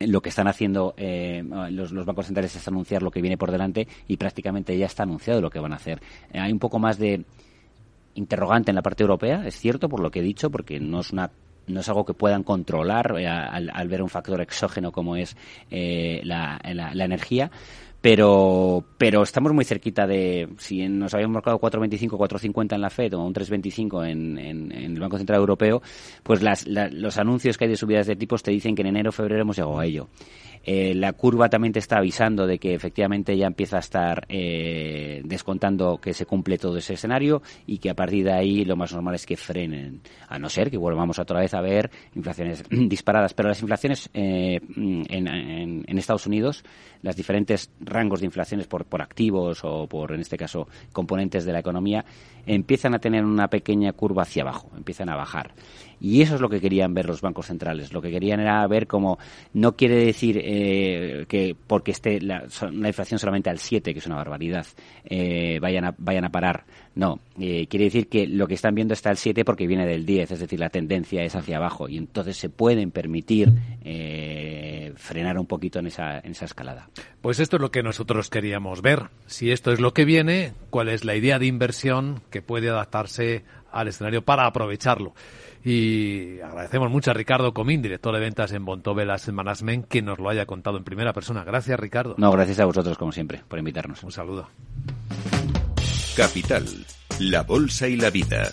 lo 0.00 0.20
que 0.20 0.28
están 0.28 0.48
haciendo 0.48 0.94
eh, 0.96 1.42
los, 1.70 1.92
bancos 2.04 2.26
centrales 2.26 2.54
es 2.56 2.68
anunciar 2.68 3.02
lo 3.02 3.10
que 3.10 3.20
viene 3.20 3.38
por 3.38 3.50
delante 3.50 3.86
y 4.08 4.16
prácticamente 4.16 4.76
ya 4.76 4.86
está 4.86 5.04
anunciado 5.04 5.40
lo 5.40 5.50
que 5.50 5.60
van 5.60 5.72
a 5.72 5.76
hacer. 5.76 6.00
Eh, 6.32 6.38
hay 6.38 6.52
un 6.52 6.58
poco 6.58 6.78
más 6.78 6.98
de 6.98 7.24
interrogante 8.14 8.70
en 8.70 8.76
la 8.76 8.82
parte 8.82 9.02
europea, 9.02 9.46
es 9.46 9.58
cierto, 9.58 9.88
por 9.88 10.00
lo 10.00 10.10
que 10.10 10.20
he 10.20 10.22
dicho, 10.22 10.50
porque 10.50 10.80
no 10.80 11.00
es 11.00 11.12
una 11.12 11.30
no 11.66 11.80
es 11.80 11.88
algo 11.88 12.04
que 12.04 12.14
puedan 12.14 12.42
controlar 12.42 13.14
eh, 13.18 13.26
al, 13.26 13.88
ver 13.88 14.02
un 14.02 14.08
factor 14.08 14.40
exógeno 14.40 14.92
como 14.92 15.16
es 15.16 15.36
eh, 15.70 16.20
la, 16.24 16.60
energía 16.64 17.50
pero 18.00 18.84
pero 18.98 19.22
estamos 19.22 19.52
muy 19.52 19.64
cerquita 19.64 20.06
de 20.06 20.48
si 20.58 20.86
nos 20.88 21.14
habíamos 21.14 21.34
marcado 21.34 21.58
4.25 21.58 22.10
4.50 22.10 22.74
en 22.74 22.80
la 22.80 22.90
Fed 22.90 23.14
o 23.14 23.24
un 23.24 23.32
3.25 23.32 24.06
en, 24.06 24.38
en, 24.38 24.72
el 24.72 25.00
Banco 25.00 25.16
Central 25.16 25.40
Europeo 25.40 25.80
pues 26.22 26.42
las, 26.42 26.66
los 26.66 27.16
anuncios 27.18 27.56
que 27.56 27.64
hay 27.64 27.70
de 27.70 27.76
subidas 27.76 28.06
de 28.06 28.16
tipos 28.16 28.42
te 28.42 28.50
dicen 28.50 28.74
que 28.74 28.82
en 28.82 28.88
enero 28.88 29.10
febrero 29.12 29.42
hemos 29.42 29.56
llegado 29.56 29.78
a 29.78 29.86
ello 29.86 30.08
eh, 30.64 30.94
la 30.94 31.12
curva 31.12 31.48
también 31.48 31.72
te 31.72 31.78
está 31.78 31.98
avisando 31.98 32.46
de 32.46 32.58
que 32.58 32.74
efectivamente 32.74 33.36
ya 33.36 33.46
empieza 33.46 33.76
a 33.76 33.80
estar 33.80 34.24
eh, 34.28 35.20
descontando 35.24 35.98
que 35.98 36.14
se 36.14 36.24
cumple 36.24 36.56
todo 36.56 36.78
ese 36.78 36.94
escenario 36.94 37.42
y 37.66 37.78
que 37.78 37.90
a 37.90 37.94
partir 37.94 38.24
de 38.24 38.32
ahí 38.32 38.64
lo 38.64 38.74
más 38.74 38.92
normal 38.92 39.14
es 39.14 39.26
que 39.26 39.36
frenen, 39.36 40.00
a 40.28 40.38
no 40.38 40.48
ser 40.48 40.70
que 40.70 40.78
volvamos 40.78 41.18
otra 41.18 41.40
vez 41.40 41.52
a 41.52 41.60
ver 41.60 41.90
inflaciones 42.14 42.64
disparadas. 42.70 43.34
Pero 43.34 43.50
las 43.50 43.60
inflaciones 43.60 44.08
eh, 44.14 44.58
en, 44.76 45.84
en, 45.86 45.98
Estados 45.98 46.26
Unidos, 46.26 46.64
las 47.02 47.16
diferentes 47.16 47.70
rangos 47.80 48.20
de 48.20 48.26
inflaciones 48.26 48.66
por, 48.66 48.84
por 48.86 49.02
activos 49.02 49.60
o 49.64 49.86
por, 49.86 50.12
en 50.12 50.20
este 50.20 50.36
caso, 50.36 50.68
componentes 50.92 51.44
de 51.44 51.52
la 51.52 51.60
economía, 51.60 52.04
empiezan 52.46 52.94
a 52.94 52.98
tener 52.98 53.24
una 53.24 53.48
pequeña 53.48 53.92
curva 53.92 54.22
hacia 54.22 54.42
abajo, 54.42 54.70
empiezan 54.76 55.08
a 55.08 55.16
bajar. 55.16 55.52
Y 56.00 56.22
eso 56.22 56.34
es 56.34 56.40
lo 56.40 56.48
que 56.48 56.60
querían 56.60 56.92
ver 56.92 57.06
los 57.06 57.20
bancos 57.20 57.46
centrales. 57.46 57.92
Lo 57.92 58.02
que 58.02 58.10
querían 58.10 58.40
era 58.40 58.66
ver 58.66 58.86
cómo 58.86 59.18
no 59.54 59.74
quiere 59.76 59.96
decir 59.96 60.38
eh, 60.42 61.24
que 61.28 61.56
porque 61.66 61.92
esté 61.92 62.20
la, 62.20 62.44
inflación 62.70 63.18
solamente 63.18 63.50
al 63.50 63.58
7, 63.58 63.92
que 63.92 64.00
es 64.00 64.06
una 64.06 64.16
barbaridad, 64.16 64.66
eh, 65.04 65.58
vayan, 65.60 65.86
a, 65.86 65.94
vayan 65.96 66.26
a 66.26 66.30
parar. 66.30 66.64
No, 66.94 67.20
eh, 67.40 67.66
quiere 67.68 67.86
decir 67.86 68.08
que 68.08 68.26
lo 68.26 68.46
que 68.46 68.54
están 68.54 68.74
viendo 68.74 68.94
está 68.94 69.10
al 69.10 69.16
7 69.16 69.44
porque 69.44 69.66
viene 69.66 69.86
del 69.86 70.06
10, 70.06 70.32
es 70.32 70.40
decir, 70.40 70.60
la 70.60 70.68
tendencia 70.68 71.24
es 71.24 71.34
hacia 71.34 71.56
abajo 71.56 71.88
y 71.88 71.96
entonces 71.96 72.36
se 72.36 72.50
pueden 72.50 72.90
permitir 72.90 73.52
frenar 74.96 75.38
un 75.38 75.46
poquito 75.46 75.80
en 75.80 75.88
esa, 75.88 76.18
en 76.20 76.32
esa 76.32 76.44
escalada. 76.44 76.88
Pues 77.20 77.40
esto 77.40 77.56
es 77.56 77.62
lo 77.62 77.70
que 77.70 77.82
nosotros 77.82 78.30
queríamos 78.30 78.80
ver. 78.80 79.08
Si 79.26 79.50
esto 79.50 79.72
es 79.72 79.80
lo 79.80 79.92
que 79.92 80.04
viene, 80.04 80.52
cuál 80.70 80.88
es 80.88 81.04
la 81.04 81.16
idea 81.16 81.38
de 81.38 81.46
inversión 81.46 82.20
que 82.34 82.42
puede 82.42 82.68
adaptarse 82.68 83.44
al 83.70 83.86
escenario 83.86 84.24
para 84.24 84.44
aprovecharlo. 84.44 85.14
Y 85.62 86.40
agradecemos 86.40 86.90
mucho 86.90 87.12
a 87.12 87.14
Ricardo 87.14 87.54
Comín, 87.54 87.80
director 87.80 88.12
de 88.12 88.18
ventas 88.18 88.50
en 88.50 88.64
Bontovelas 88.64 89.28
Management, 89.28 89.86
que 89.86 90.02
nos 90.02 90.18
lo 90.18 90.28
haya 90.28 90.44
contado 90.44 90.76
en 90.76 90.82
primera 90.82 91.12
persona. 91.12 91.44
Gracias, 91.44 91.78
Ricardo. 91.78 92.16
No, 92.18 92.32
gracias 92.32 92.58
a 92.58 92.64
vosotros, 92.64 92.98
como 92.98 93.12
siempre, 93.12 93.42
por 93.46 93.60
invitarnos. 93.60 94.02
Un 94.02 94.10
saludo. 94.10 94.48
Capital, 96.16 96.66
la 97.20 97.44
bolsa 97.44 97.86
y 97.86 97.94
la 97.94 98.10
vida. 98.10 98.52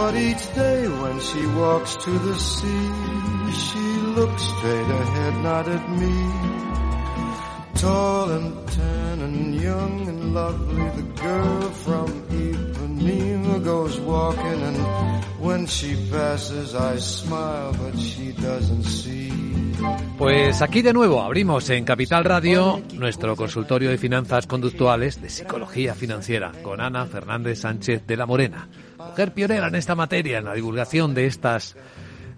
But 0.00 0.16
each 0.16 0.54
day 0.54 0.88
when 0.88 1.20
she 1.20 1.46
walks 1.62 1.94
to 1.96 2.10
the 2.10 2.34
sea, 2.38 2.86
she 3.52 3.86
looks 4.16 4.42
straight 4.42 4.90
ahead, 5.02 5.34
not 5.42 5.68
at 5.68 5.84
me. 6.00 6.16
Tall 7.74 8.30
and 8.30 8.68
tan 8.68 9.20
and 9.20 9.60
young 9.60 10.08
and 10.08 10.32
lovely, 10.32 10.88
the 10.96 11.06
girl 11.20 11.70
from 11.84 12.08
Ipanema 12.30 13.62
goes 13.62 14.00
walking 14.00 14.62
and 14.62 14.80
Pues 20.18 20.60
aquí 20.60 20.82
de 20.82 20.92
nuevo 20.92 21.22
abrimos 21.22 21.70
en 21.70 21.84
Capital 21.84 22.24
Radio 22.24 22.82
nuestro 22.94 23.34
consultorio 23.34 23.88
de 23.88 23.96
finanzas 23.96 24.46
conductuales 24.46 25.22
de 25.22 25.30
psicología 25.30 25.94
financiera 25.94 26.52
con 26.62 26.80
Ana 26.80 27.06
Fernández 27.06 27.60
Sánchez 27.60 28.06
de 28.06 28.16
la 28.18 28.26
Morena, 28.26 28.68
mujer 29.10 29.32
pionera 29.32 29.66
en 29.68 29.74
esta 29.74 29.94
materia, 29.94 30.38
en 30.38 30.44
la 30.44 30.54
divulgación 30.54 31.14
de 31.14 31.26
estas 31.26 31.76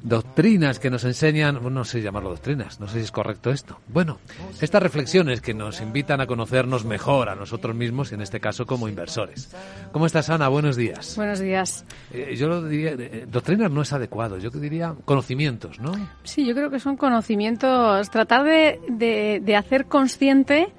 doctrinas 0.03 0.81
que 0.81 0.91
nos 0.91 1.05
enseñan, 1.05 1.61
no 1.63 1.85
sé 1.85 2.03
llamarlo 2.03 2.31
doctrinas, 2.31 2.81
no 2.81 2.89
sé 2.89 2.99
si 2.99 3.05
es 3.05 3.13
correcto 3.13 3.51
esto. 3.51 3.79
Bueno, 3.89 4.19
estas 4.61 4.83
reflexiones 4.83 5.41
que 5.41 5.55
nos 5.55 5.81
invitan 5.81 6.21
a 6.21 6.27
conocernos 6.27 6.85
mejor 6.85 7.29
a 7.29 7.37
nosotros 7.37 7.77
mismos 7.77 8.11
y 8.11 8.17
en 8.17 8.23
este 8.23 8.41
caso 8.41 8.67
como 8.67 8.89
inversores. 8.89 9.55
¿Cómo 9.93 10.07
estás, 10.07 10.29
Ana? 10.31 10.49
Buenos 10.49 10.77
días. 10.77 11.15
Buenos 11.15 11.39
días. 11.39 11.85
Eh, 12.11 12.35
yo 12.37 12.49
lo 12.49 12.67
diría, 12.67 12.93
eh, 12.99 13.27
doctrinas 13.31 13.71
no 13.71 13.83
es 13.83 13.93
adecuado, 13.93 14.39
yo 14.39 14.51
diría 14.51 14.95
conocimientos, 15.05 15.79
¿no? 15.79 15.93
Sí, 16.25 16.45
yo 16.45 16.55
creo 16.55 16.71
que 16.71 16.81
son 16.81 16.97
conocimientos, 16.97 18.11
tratar 18.11 18.45
de, 18.45 18.81
de, 18.89 19.41
de 19.41 19.57
hacer 19.57 19.87
consciente 19.87 20.73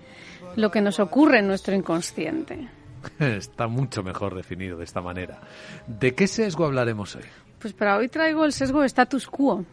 lo 0.56 0.70
que 0.70 0.82
nos 0.82 1.00
ocurre 1.00 1.40
en 1.40 1.48
nuestro 1.48 1.76
inconsciente. 1.76 2.68
Está 3.20 3.68
mucho 3.68 4.04
mejor 4.04 4.36
definido 4.36 4.78
de 4.78 4.84
esta 4.84 5.02
manera. 5.02 5.40
¿De 5.88 6.14
qué 6.14 6.28
sesgo 6.28 6.66
hablaremos 6.66 7.16
hoy? 7.16 7.24
Pues 7.60 7.74
para 7.74 7.98
hoy 7.98 8.10
traigo 8.10 8.46
el 8.46 8.52
sesgo 8.52 8.84
status 8.84 9.28
quo. 9.28 9.66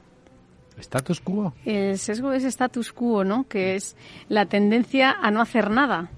¿Status 0.78 1.20
quo? 1.20 1.53
El 1.64 1.99
sesgo 1.99 2.33
es 2.33 2.45
status 2.45 2.93
quo, 2.93 3.24
¿no? 3.24 3.47
Que 3.49 3.74
es 3.74 3.97
la 4.28 4.47
tendencia 4.47 5.16
a 5.20 5.31
no 5.31 5.41
hacer 5.41 5.70
nada, 5.70 6.11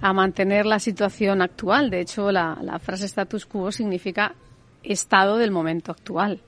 a 0.00 0.12
mantener 0.12 0.66
la 0.66 0.78
situación 0.78 1.42
actual. 1.42 1.90
De 1.90 2.00
hecho, 2.00 2.32
la, 2.32 2.78
frase 2.80 3.06
status 3.06 3.44
quo 3.46 3.70
significa 3.72 4.34
estado 4.82 5.36
del 5.36 5.50
momento 5.50 5.92
actual. 5.92 6.40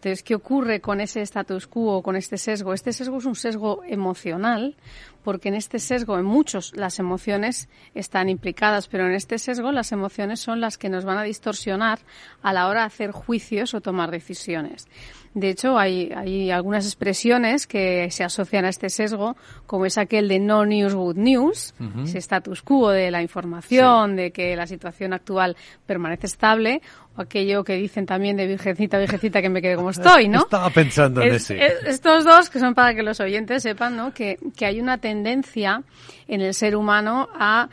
Entonces, 0.00 0.22
¿qué 0.22 0.34
ocurre 0.34 0.80
con 0.80 1.00
ese 1.02 1.20
status 1.20 1.66
quo, 1.66 2.02
con 2.02 2.16
este 2.16 2.38
sesgo? 2.38 2.72
Este 2.72 2.90
sesgo 2.90 3.18
es 3.18 3.26
un 3.26 3.34
sesgo 3.34 3.82
emocional, 3.84 4.74
porque 5.22 5.48
en 5.48 5.54
este 5.54 5.78
sesgo, 5.78 6.18
en 6.18 6.24
muchos, 6.24 6.72
las 6.76 6.98
emociones 6.98 7.68
están 7.94 8.28
implicadas, 8.28 8.88
pero 8.88 9.06
en 9.06 9.12
este 9.12 9.38
sesgo 9.38 9.72
las 9.72 9.92
emociones 9.92 10.40
son 10.40 10.60
las 10.60 10.78
que 10.78 10.88
nos 10.88 11.04
van 11.04 11.18
a 11.18 11.22
distorsionar 11.22 12.00
a 12.42 12.52
la 12.52 12.68
hora 12.68 12.80
de 12.80 12.86
hacer 12.86 13.10
juicios 13.10 13.74
o 13.74 13.80
tomar 13.80 14.10
decisiones. 14.10 14.88
De 15.32 15.50
hecho, 15.50 15.78
hay, 15.78 16.10
hay 16.12 16.50
algunas 16.50 16.84
expresiones 16.84 17.68
que 17.68 18.10
se 18.10 18.24
asocian 18.24 18.64
a 18.64 18.68
este 18.68 18.90
sesgo, 18.90 19.36
como 19.66 19.86
es 19.86 19.96
aquel 19.96 20.26
de 20.26 20.40
no 20.40 20.66
news, 20.66 20.92
good 20.92 21.16
news, 21.16 21.72
ese 22.02 22.18
status 22.18 22.62
quo 22.62 22.90
de 22.90 23.12
la 23.12 23.22
información, 23.22 24.16
de 24.16 24.32
que 24.32 24.56
la 24.56 24.66
situación 24.66 25.12
actual 25.12 25.56
permanece 25.86 26.26
estable, 26.26 26.82
o 27.16 27.20
aquello 27.20 27.62
que 27.62 27.74
dicen 27.74 28.06
también 28.06 28.36
de 28.36 28.48
virgencita, 28.48 28.98
virgencita, 28.98 29.40
que 29.40 29.48
me 29.48 29.62
quede 29.62 29.76
como 29.76 29.90
estoy, 29.90 30.28
¿no? 30.28 30.40
Estaba 30.42 30.70
pensando 30.70 31.22
en 31.22 31.34
ese. 31.34 31.60
estos 31.86 32.24
dos, 32.24 32.50
que 32.50 32.58
son 32.58 32.74
para 32.74 32.92
que 32.94 33.04
los 33.04 33.20
oyentes 33.20 33.62
sepan, 33.62 33.96
¿no? 33.96 34.12
Que, 34.12 34.36
que 34.56 34.66
hay 34.66 34.80
una 34.80 34.98
tendencia 34.98 35.84
en 36.26 36.40
el 36.40 36.54
ser 36.54 36.74
humano 36.74 37.28
a 37.32 37.68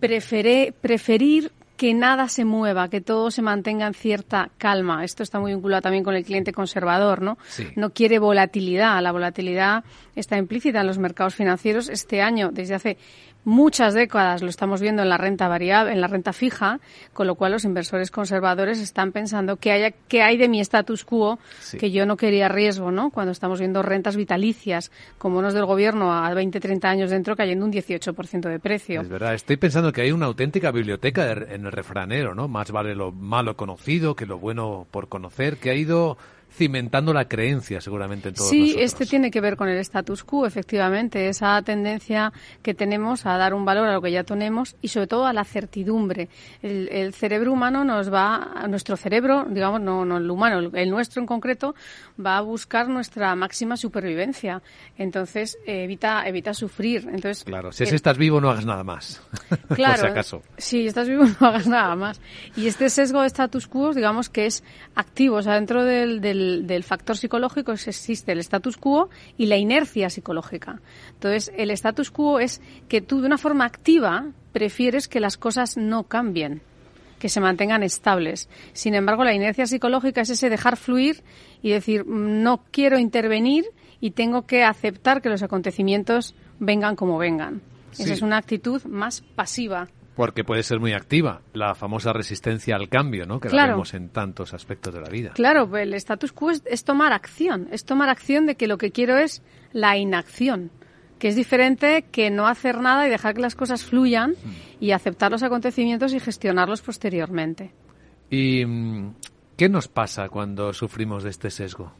preferir 0.00 1.52
que 1.76 1.94
nada 1.94 2.28
se 2.28 2.44
mueva, 2.44 2.88
que 2.88 3.00
todo 3.00 3.30
se 3.30 3.42
mantenga 3.42 3.86
en 3.86 3.94
cierta 3.94 4.50
calma. 4.58 5.04
Esto 5.04 5.22
está 5.22 5.38
muy 5.38 5.52
vinculado 5.52 5.82
también 5.82 6.04
con 6.04 6.14
el 6.14 6.24
cliente 6.24 6.52
conservador, 6.52 7.22
¿no? 7.22 7.38
No 7.74 7.90
quiere 7.90 8.18
volatilidad. 8.18 9.02
La 9.02 9.12
volatilidad 9.12 9.84
está 10.14 10.36
implícita 10.36 10.80
en 10.80 10.86
los 10.86 10.98
mercados 10.98 11.34
financieros. 11.34 11.88
Este 11.88 12.22
año, 12.22 12.50
desde 12.52 12.74
hace 12.74 12.98
muchas 13.46 13.94
décadas 13.94 14.42
lo 14.42 14.48
estamos 14.48 14.80
viendo 14.80 15.02
en 15.02 15.08
la 15.08 15.16
renta 15.16 15.46
variable, 15.46 15.92
en 15.92 16.00
la 16.00 16.08
renta 16.08 16.32
fija, 16.32 16.80
con 17.12 17.28
lo 17.28 17.36
cual 17.36 17.52
los 17.52 17.64
inversores 17.64 18.10
conservadores 18.10 18.80
están 18.80 19.12
pensando 19.12 19.56
que 19.56 19.70
haya 19.70 19.92
que 19.92 20.20
hay 20.20 20.36
de 20.36 20.48
mi 20.48 20.60
status 20.60 21.04
quo 21.04 21.38
que 21.78 21.92
yo 21.92 22.06
no 22.06 22.16
quería 22.16 22.48
riesgo, 22.48 22.90
¿no? 22.90 23.10
Cuando 23.10 23.30
estamos 23.30 23.60
viendo 23.60 23.82
rentas 23.82 24.16
vitalicias 24.16 24.90
como 25.16 25.36
bonos 25.36 25.54
del 25.54 25.64
gobierno 25.64 26.12
a 26.12 26.34
20, 26.34 26.58
30 26.58 26.88
años 26.88 27.10
dentro 27.10 27.36
cayendo 27.36 27.64
un 27.64 27.72
18% 27.72 28.48
de 28.48 28.58
precio. 28.58 29.00
Es 29.02 29.08
verdad, 29.08 29.34
estoy 29.34 29.56
pensando 29.56 29.92
que 29.92 30.00
hay 30.00 30.10
una 30.10 30.26
auténtica 30.26 30.72
biblioteca 30.72 31.30
en 31.30 31.66
el 31.66 31.72
refranero, 31.72 32.34
¿no? 32.34 32.48
Más 32.48 32.72
vale 32.72 32.96
lo 32.96 33.12
malo 33.12 33.56
conocido 33.56 34.16
que 34.16 34.26
lo 34.26 34.38
bueno 34.38 34.88
por 34.90 35.08
conocer, 35.08 35.58
que 35.58 35.70
ha 35.70 35.74
ido 35.74 36.18
cimentando 36.50 37.12
la 37.12 37.28
creencia 37.28 37.80
seguramente 37.80 38.30
en 38.30 38.34
todos 38.34 38.48
sí, 38.48 38.60
nosotros. 38.60 38.84
este 38.84 39.06
tiene 39.06 39.30
que 39.30 39.40
ver 39.40 39.56
con 39.56 39.68
el 39.68 39.78
status 39.78 40.24
quo, 40.24 40.46
efectivamente, 40.46 41.28
esa 41.28 41.60
tendencia 41.62 42.32
que 42.62 42.74
tenemos 42.74 43.26
a 43.26 43.36
dar 43.36 43.54
un 43.54 43.64
valor 43.64 43.88
a 43.88 43.92
lo 43.92 44.02
que 44.02 44.10
ya 44.10 44.24
tenemos 44.24 44.76
y 44.80 44.88
sobre 44.88 45.06
todo 45.06 45.26
a 45.26 45.32
la 45.32 45.44
certidumbre. 45.44 46.28
El, 46.62 47.12
cerebro 47.12 47.52
humano 47.52 47.84
nos 47.84 48.12
va, 48.12 48.66
nuestro 48.68 48.96
cerebro, 48.96 49.46
digamos, 49.48 49.80
no, 49.80 50.04
no 50.04 50.16
el 50.16 50.30
humano, 50.30 50.70
el, 50.72 50.90
nuestro 50.90 51.20
en 51.20 51.26
concreto, 51.26 51.74
va 52.24 52.38
a 52.38 52.40
buscar 52.40 52.88
nuestra 52.88 53.34
máxima 53.34 53.76
supervivencia. 53.76 54.62
Entonces, 54.96 55.58
evita, 55.66 56.26
evita 56.26 56.54
sufrir. 56.54 57.06
Entonces, 57.06 57.44
claro, 57.44 57.72
si 57.72 57.84
estás 57.84 58.18
vivo 58.18 58.40
no 58.40 58.50
hagas 58.50 58.66
nada 58.66 58.84
más. 58.84 59.22
Claro, 59.76 60.00
por 60.00 60.00
si 60.00 60.12
acaso. 60.12 60.42
si 60.56 60.86
estás 60.86 61.08
vivo 61.08 61.24
no 61.40 61.46
hagas 61.46 61.66
nada 61.66 61.94
más. 61.96 62.20
Y 62.56 62.66
este 62.66 62.88
sesgo 62.88 63.22
de 63.22 63.26
status 63.26 63.66
quo, 63.66 63.92
digamos 63.92 64.28
que 64.28 64.46
es 64.46 64.62
activo, 64.94 65.36
o 65.36 65.42
sea, 65.42 65.54
dentro 65.54 65.84
del 65.84 66.06
del, 66.20 66.20
factor 66.84 67.16
psicológico 67.16 67.72
existe 67.72 68.32
el 68.32 68.38
status 68.38 68.76
quo 68.76 69.10
y 69.36 69.46
la 69.46 69.56
inercia 69.56 70.10
psicológica. 70.10 70.80
Entonces, 71.14 71.52
el 71.56 71.70
status 71.70 72.10
quo 72.10 72.40
es 72.40 72.60
que 72.88 73.00
tú 73.00 73.20
de 73.20 73.26
una 73.26 73.38
forma 73.38 73.64
activa 73.64 74.26
prefieres 74.52 75.08
que 75.08 75.20
las 75.20 75.36
cosas 75.36 75.76
no 75.76 76.04
cambien 76.04 76.62
que 77.18 77.28
se 77.28 77.40
mantengan 77.40 77.82
estables. 77.82 78.48
Sin 78.72 78.94
embargo, 78.94 79.24
la 79.24 79.34
inercia 79.34 79.66
psicológica 79.66 80.20
es 80.20 80.30
ese 80.30 80.50
dejar 80.50 80.76
fluir 80.76 81.22
y 81.62 81.70
decir, 81.70 82.06
no 82.06 82.62
quiero 82.70 82.98
intervenir 82.98 83.64
y 84.00 84.10
tengo 84.10 84.46
que 84.46 84.64
aceptar 84.64 85.22
que 85.22 85.30
los 85.30 85.42
acontecimientos 85.42 86.34
vengan 86.58 86.96
como 86.96 87.18
vengan. 87.18 87.62
Esa 87.98 88.12
es 88.12 88.22
una 88.22 88.36
actitud 88.36 88.84
más 88.84 89.22
pasiva. 89.22 89.88
Porque 90.16 90.44
puede 90.44 90.62
ser 90.62 90.80
muy 90.80 90.94
activa, 90.94 91.42
la 91.52 91.74
famosa 91.74 92.12
resistencia 92.14 92.74
al 92.74 92.88
cambio, 92.88 93.26
¿no? 93.26 93.38
Que 93.38 93.50
la 93.50 93.66
vemos 93.66 93.92
en 93.92 94.08
tantos 94.08 94.54
aspectos 94.54 94.94
de 94.94 95.00
la 95.02 95.10
vida. 95.10 95.32
Claro, 95.34 95.76
el 95.76 95.92
status 95.92 96.32
quo 96.32 96.50
es, 96.50 96.84
tomar 96.84 97.12
acción, 97.12 97.68
es 97.70 97.84
tomar 97.84 98.08
acción 98.08 98.46
de 98.46 98.54
que 98.54 98.66
lo 98.66 98.78
que 98.78 98.92
quiero 98.92 99.18
es 99.18 99.42
la 99.72 99.98
inacción, 99.98 100.70
que 101.18 101.28
es 101.28 101.36
diferente 101.36 102.06
que 102.10 102.30
no 102.30 102.46
hacer 102.48 102.80
nada 102.80 103.06
y 103.06 103.10
dejar 103.10 103.34
que 103.34 103.42
las 103.42 103.54
cosas 103.54 103.84
fluyan 103.84 104.30
mm. 104.30 104.84
y 104.84 104.92
aceptar 104.92 105.30
los 105.30 105.42
acontecimientos 105.42 106.14
y 106.14 106.20
gestionarlos 106.20 106.80
posteriormente. 106.80 107.72
¿Y 108.30 108.64
mm, 108.64 109.14
qué 109.58 109.68
nos 109.68 109.86
pasa 109.86 110.30
cuando 110.30 110.72
sufrimos 110.72 111.24
de 111.24 111.30
este 111.30 111.50
sesgo? 111.50 111.92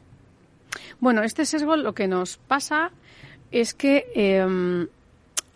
Bueno, 1.00 1.22
este 1.22 1.44
sesgo 1.44 1.76
lo 1.76 1.94
que 1.94 2.08
nos 2.08 2.38
pasa 2.38 2.92
es 3.50 3.74
que 3.74 4.06
em, 4.14 4.88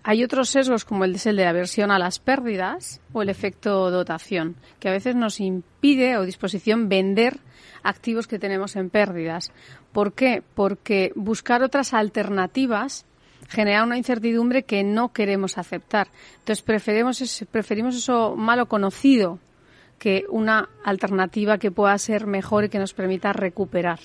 hay 0.03 0.24
otros 0.24 0.48
sesgos 0.48 0.84
como 0.84 1.05
el 1.05 1.18
de 1.18 1.32
la 1.32 1.51
aversión 1.51 1.90
a 1.90 1.98
las 1.98 2.18
pérdidas 2.18 3.01
o 3.12 3.22
el 3.22 3.28
efecto 3.28 3.90
dotación, 3.90 4.57
que 4.78 4.88
a 4.88 4.92
veces 4.92 5.14
nos 5.14 5.40
impide 5.40 6.16
o 6.16 6.24
disposición 6.24 6.88
vender 6.88 7.38
activos 7.82 8.26
que 8.26 8.38
tenemos 8.38 8.76
en 8.76 8.90
pérdidas. 8.90 9.53
¿Por 9.92 10.12
qué? 10.12 10.42
Porque 10.55 11.12
buscar 11.14 11.62
otras 11.62 11.92
alternativas 11.92 13.05
genera 13.48 13.84
una 13.84 13.98
incertidumbre 13.98 14.62
que 14.62 14.84
no 14.84 15.12
queremos 15.12 15.59
aceptar. 15.59 16.09
Entonces 16.38 16.62
preferimos, 16.62 17.44
preferimos 17.51 17.96
eso 17.96 18.36
malo 18.36 18.66
conocido 18.66 19.38
que 19.98 20.24
una 20.30 20.68
alternativa 20.84 21.59
que 21.59 21.70
pueda 21.70 21.96
ser 21.98 22.26
mejor 22.26 22.64
y 22.64 22.68
que 22.70 22.78
nos 22.78 22.94
permita 22.94 23.32
recuperar. 23.32 24.01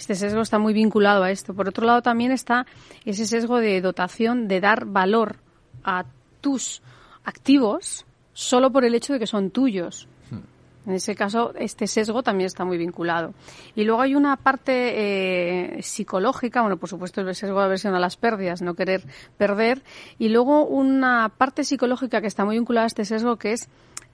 Este 0.00 0.14
sesgo 0.14 0.40
está 0.40 0.58
muy 0.58 0.72
vinculado 0.72 1.22
a 1.22 1.30
esto. 1.30 1.52
Por 1.52 1.68
otro 1.68 1.84
lado, 1.84 2.00
también 2.00 2.32
está 2.32 2.64
ese 3.04 3.26
sesgo 3.26 3.58
de 3.58 3.82
dotación, 3.82 4.48
de 4.48 4.58
dar 4.58 4.86
valor 4.86 5.36
a 5.84 6.06
tus 6.40 6.80
activos 7.22 8.06
solo 8.32 8.72
por 8.72 8.86
el 8.86 8.94
hecho 8.94 9.12
de 9.12 9.18
que 9.18 9.26
son 9.26 9.50
tuyos. 9.50 10.08
Hmm. 10.30 10.88
En 10.88 10.94
ese 10.94 11.14
caso, 11.14 11.52
este 11.54 11.86
sesgo 11.86 12.22
también 12.22 12.46
está 12.46 12.64
muy 12.64 12.78
vinculado. 12.78 13.34
Y 13.76 13.84
luego 13.84 14.00
hay 14.00 14.14
una 14.14 14.38
parte 14.38 15.76
eh, 15.76 15.82
psicológica, 15.82 16.62
bueno, 16.62 16.78
por 16.78 16.88
supuesto, 16.88 17.20
el 17.20 17.34
sesgo 17.34 17.58
de 17.58 17.66
aversión 17.66 17.94
a 17.94 18.00
las 18.00 18.16
pérdidas, 18.16 18.62
no 18.62 18.72
querer 18.72 19.04
perder. 19.36 19.82
Y 20.18 20.30
luego 20.30 20.64
una 20.64 21.28
parte 21.28 21.62
psicológica 21.62 22.22
que 22.22 22.26
está 22.26 22.46
muy 22.46 22.56
vinculada 22.56 22.84
a 22.84 22.86
este 22.86 23.04
sesgo, 23.04 23.36
que 23.36 23.52
es 23.52 23.68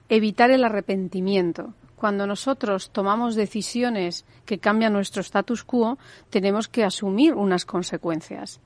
evitar 0.09 0.51
el 0.51 0.65
arrepentimiento 0.65 1.73
cuando 1.97 2.27
nosotros 2.27 2.91
tomamos 2.91 3.35
decisiones 3.35 4.23
que 4.45 4.59
cambian 4.59 4.93
nuestro 4.93 5.21
status 5.21 5.63
quo, 5.63 5.97
tenemos 6.29 6.67
que 6.67 6.83
asumir 6.83 7.33
unas 7.33 7.65
consecuencias. 7.65 8.61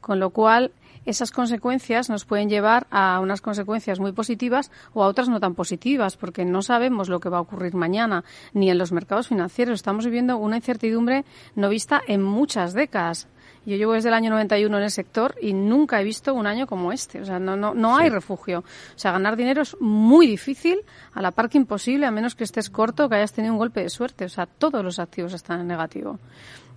Con 0.00 0.20
lo 0.20 0.30
cual, 0.30 0.72
esas 1.04 1.32
consecuencias 1.32 2.08
nos 2.08 2.24
pueden 2.24 2.48
llevar 2.48 2.86
a 2.90 3.18
unas 3.20 3.40
consecuencias 3.40 3.98
muy 3.98 4.12
positivas 4.12 4.70
o 4.94 5.02
a 5.02 5.08
otras 5.08 5.28
no 5.28 5.40
tan 5.40 5.54
positivas, 5.54 6.16
porque 6.16 6.44
no 6.44 6.62
sabemos 6.62 7.08
lo 7.08 7.18
que 7.18 7.28
va 7.28 7.38
a 7.38 7.42
ocurrir 7.42 7.74
mañana, 7.74 8.24
ni 8.52 8.70
en 8.70 8.78
los 8.78 8.92
mercados 8.92 9.28
financieros. 9.28 9.74
Estamos 9.74 10.04
viviendo 10.04 10.36
una 10.36 10.56
incertidumbre 10.56 11.24
no 11.56 11.68
vista 11.70 12.00
en 12.06 12.22
muchas 12.22 12.72
décadas. 12.72 13.28
Yo 13.66 13.76
llevo 13.76 13.92
desde 13.92 14.08
el 14.08 14.14
año 14.14 14.30
91 14.30 14.76
en 14.78 14.82
el 14.82 14.90
sector 14.90 15.34
y 15.40 15.52
nunca 15.52 16.00
he 16.00 16.04
visto 16.04 16.32
un 16.34 16.46
año 16.46 16.66
como 16.66 16.92
este. 16.92 17.20
O 17.20 17.26
sea, 17.26 17.38
no, 17.38 17.56
no, 17.56 17.74
no 17.74 17.96
hay 17.96 18.08
refugio. 18.08 18.60
O 18.60 18.98
sea, 18.98 19.12
ganar 19.12 19.36
dinero 19.36 19.62
es 19.62 19.76
muy 19.80 20.26
difícil, 20.26 20.80
a 21.12 21.20
la 21.20 21.30
par 21.30 21.50
que 21.50 21.58
imposible, 21.58 22.06
a 22.06 22.10
menos 22.10 22.34
que 22.34 22.44
estés 22.44 22.70
corto, 22.70 23.08
que 23.08 23.16
hayas 23.16 23.32
tenido 23.32 23.52
un 23.52 23.58
golpe 23.58 23.82
de 23.82 23.90
suerte. 23.90 24.24
O 24.24 24.28
sea, 24.28 24.46
todos 24.46 24.82
los 24.82 24.98
activos 24.98 25.34
están 25.34 25.60
en 25.60 25.66
negativo. 25.66 26.18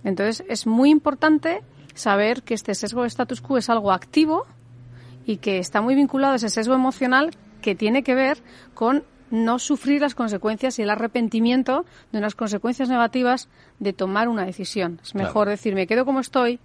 Entonces, 0.04 0.44
es 0.48 0.66
muy 0.66 0.90
importante 0.90 1.62
saber 1.94 2.42
que 2.42 2.54
este 2.54 2.74
sesgo 2.74 3.02
de 3.02 3.08
status 3.08 3.40
quo 3.40 3.56
es 3.56 3.70
algo 3.70 3.90
activo 3.90 4.46
y 5.24 5.38
que 5.38 5.58
está 5.58 5.80
muy 5.80 5.94
vinculado 5.94 6.34
a 6.34 6.36
ese 6.36 6.50
sesgo 6.50 6.74
emocional 6.74 7.30
que 7.62 7.74
tiene 7.74 8.02
que 8.02 8.14
ver 8.14 8.38
con 8.74 9.04
no 9.30 9.58
sufrir 9.58 10.02
las 10.02 10.14
consecuencias 10.14 10.78
y 10.78 10.82
el 10.82 10.90
arrepentimiento 10.90 11.86
de 12.12 12.18
unas 12.18 12.34
consecuencias 12.34 12.90
negativas 12.90 13.48
de 13.78 13.92
tomar 13.92 14.28
una 14.28 14.44
decisión. 14.44 15.00
Es 15.02 15.14
mejor 15.14 15.48
decir, 15.48 15.74
me 15.74 15.86
quedo 15.86 16.04
como 16.04 16.20
estoy, 16.20 16.60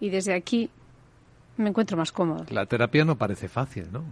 y 0.00 0.10
desde 0.10 0.34
aquí 0.34 0.70
me 1.56 1.68
encuentro 1.68 1.96
más 1.96 2.10
cómodo. 2.10 2.46
La 2.50 2.66
terapia 2.66 3.04
no 3.04 3.16
parece 3.16 3.48
fácil, 3.48 3.86
¿no? 3.92 4.04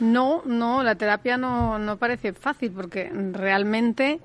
No, 0.00 0.42
no, 0.44 0.82
la 0.82 0.94
terapia 0.94 1.36
no, 1.36 1.78
no 1.78 1.96
parece 1.96 2.32
fácil 2.32 2.70
porque 2.72 3.10
realmente 3.32 4.20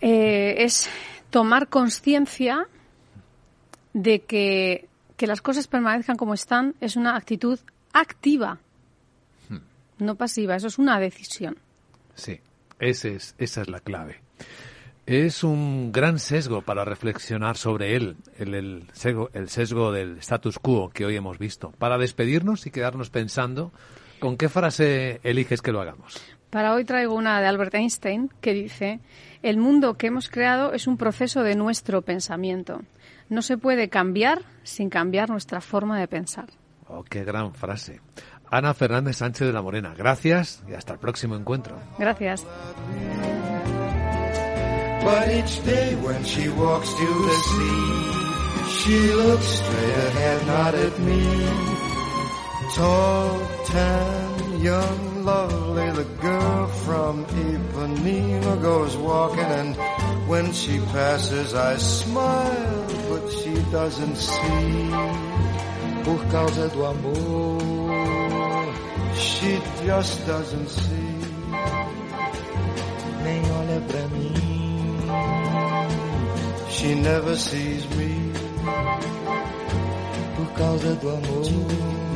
eh, 0.00 0.54
es 0.58 0.88
tomar 1.30 1.68
conciencia 1.68 2.66
de 3.92 4.20
que, 4.22 4.88
que 5.16 5.26
las 5.26 5.40
cosas 5.40 5.68
permanezcan 5.68 6.16
como 6.16 6.34
están 6.34 6.74
es 6.80 6.96
una 6.96 7.16
actitud 7.16 7.58
activa, 7.92 8.58
hmm. 9.48 9.56
no 9.98 10.16
pasiva, 10.16 10.56
eso 10.56 10.66
es 10.66 10.78
una 10.78 10.98
decisión. 10.98 11.56
Sí, 12.14 12.40
ese 12.78 13.14
es, 13.14 13.34
esa 13.38 13.62
es 13.62 13.68
la 13.68 13.80
clave. 13.80 14.20
Es 15.06 15.44
un 15.44 15.92
gran 15.92 16.18
sesgo 16.18 16.62
para 16.62 16.84
reflexionar 16.84 17.56
sobre 17.56 17.94
él, 17.94 18.16
el, 18.38 18.88
sesgo, 18.92 19.30
el 19.34 19.48
sesgo 19.48 19.92
del 19.92 20.18
status 20.18 20.58
quo 20.58 20.90
que 20.90 21.06
hoy 21.06 21.14
hemos 21.14 21.38
visto. 21.38 21.70
Para 21.78 21.96
despedirnos 21.96 22.66
y 22.66 22.72
quedarnos 22.72 23.10
pensando, 23.10 23.72
¿con 24.18 24.36
qué 24.36 24.48
frase 24.48 25.20
eliges 25.22 25.62
que 25.62 25.70
lo 25.70 25.80
hagamos? 25.80 26.20
Para 26.50 26.74
hoy 26.74 26.84
traigo 26.84 27.14
una 27.14 27.40
de 27.40 27.46
Albert 27.46 27.74
Einstein 27.74 28.30
que 28.40 28.52
dice, 28.52 28.98
el 29.42 29.58
mundo 29.58 29.94
que 29.94 30.08
hemos 30.08 30.28
creado 30.28 30.72
es 30.72 30.88
un 30.88 30.96
proceso 30.96 31.44
de 31.44 31.54
nuestro 31.54 32.02
pensamiento. 32.02 32.82
No 33.28 33.42
se 33.42 33.58
puede 33.58 33.88
cambiar 33.88 34.42
sin 34.64 34.90
cambiar 34.90 35.30
nuestra 35.30 35.60
forma 35.60 36.00
de 36.00 36.08
pensar. 36.08 36.48
Oh, 36.88 37.04
qué 37.04 37.22
gran 37.24 37.54
frase. 37.54 38.00
Ana 38.50 38.74
Fernández 38.74 39.18
Sánchez 39.18 39.46
de 39.46 39.52
la 39.52 39.62
Morena, 39.62 39.94
gracias 39.96 40.64
y 40.68 40.74
hasta 40.74 40.94
el 40.94 40.98
próximo 40.98 41.36
encuentro. 41.36 41.78
Gracias. 41.96 42.44
But 45.06 45.30
each 45.30 45.62
day 45.64 45.94
when 45.94 46.24
she 46.24 46.48
walks 46.48 46.92
to 46.92 47.06
the 47.28 47.36
sea, 47.52 47.86
she 48.78 48.98
looks 49.14 49.46
straight 49.46 49.98
ahead, 50.10 50.46
not 50.48 50.74
at 50.74 50.98
me. 50.98 51.22
Tall, 52.74 53.38
tan, 53.66 54.60
young, 54.60 55.24
lovely, 55.24 55.90
the 55.92 56.08
girl 56.20 56.66
from 56.84 57.24
Ipanema 57.26 58.60
goes 58.60 58.96
walking 58.96 59.50
and 59.60 59.76
when 60.28 60.52
she 60.52 60.80
passes 60.80 61.54
I 61.54 61.76
smile, 61.76 62.86
but 63.08 63.30
she 63.30 63.54
doesn't 63.70 64.16
see. 64.16 64.90
Por 66.02 66.18
causa 66.32 66.68
do 66.70 66.84
amor, 66.84 68.74
she 69.14 69.60
just 69.86 70.26
doesn't 70.26 70.68
see. 70.68 71.14
Nem 73.22 73.42
olha 73.58 73.80
pra 73.86 74.08
mim. 74.08 74.55
She 76.68 76.94
never 76.94 77.36
sees 77.36 77.88
me 77.96 78.32
por 80.36 80.46
causa 80.54 80.94
do 80.96 81.08
amor. 81.10 82.06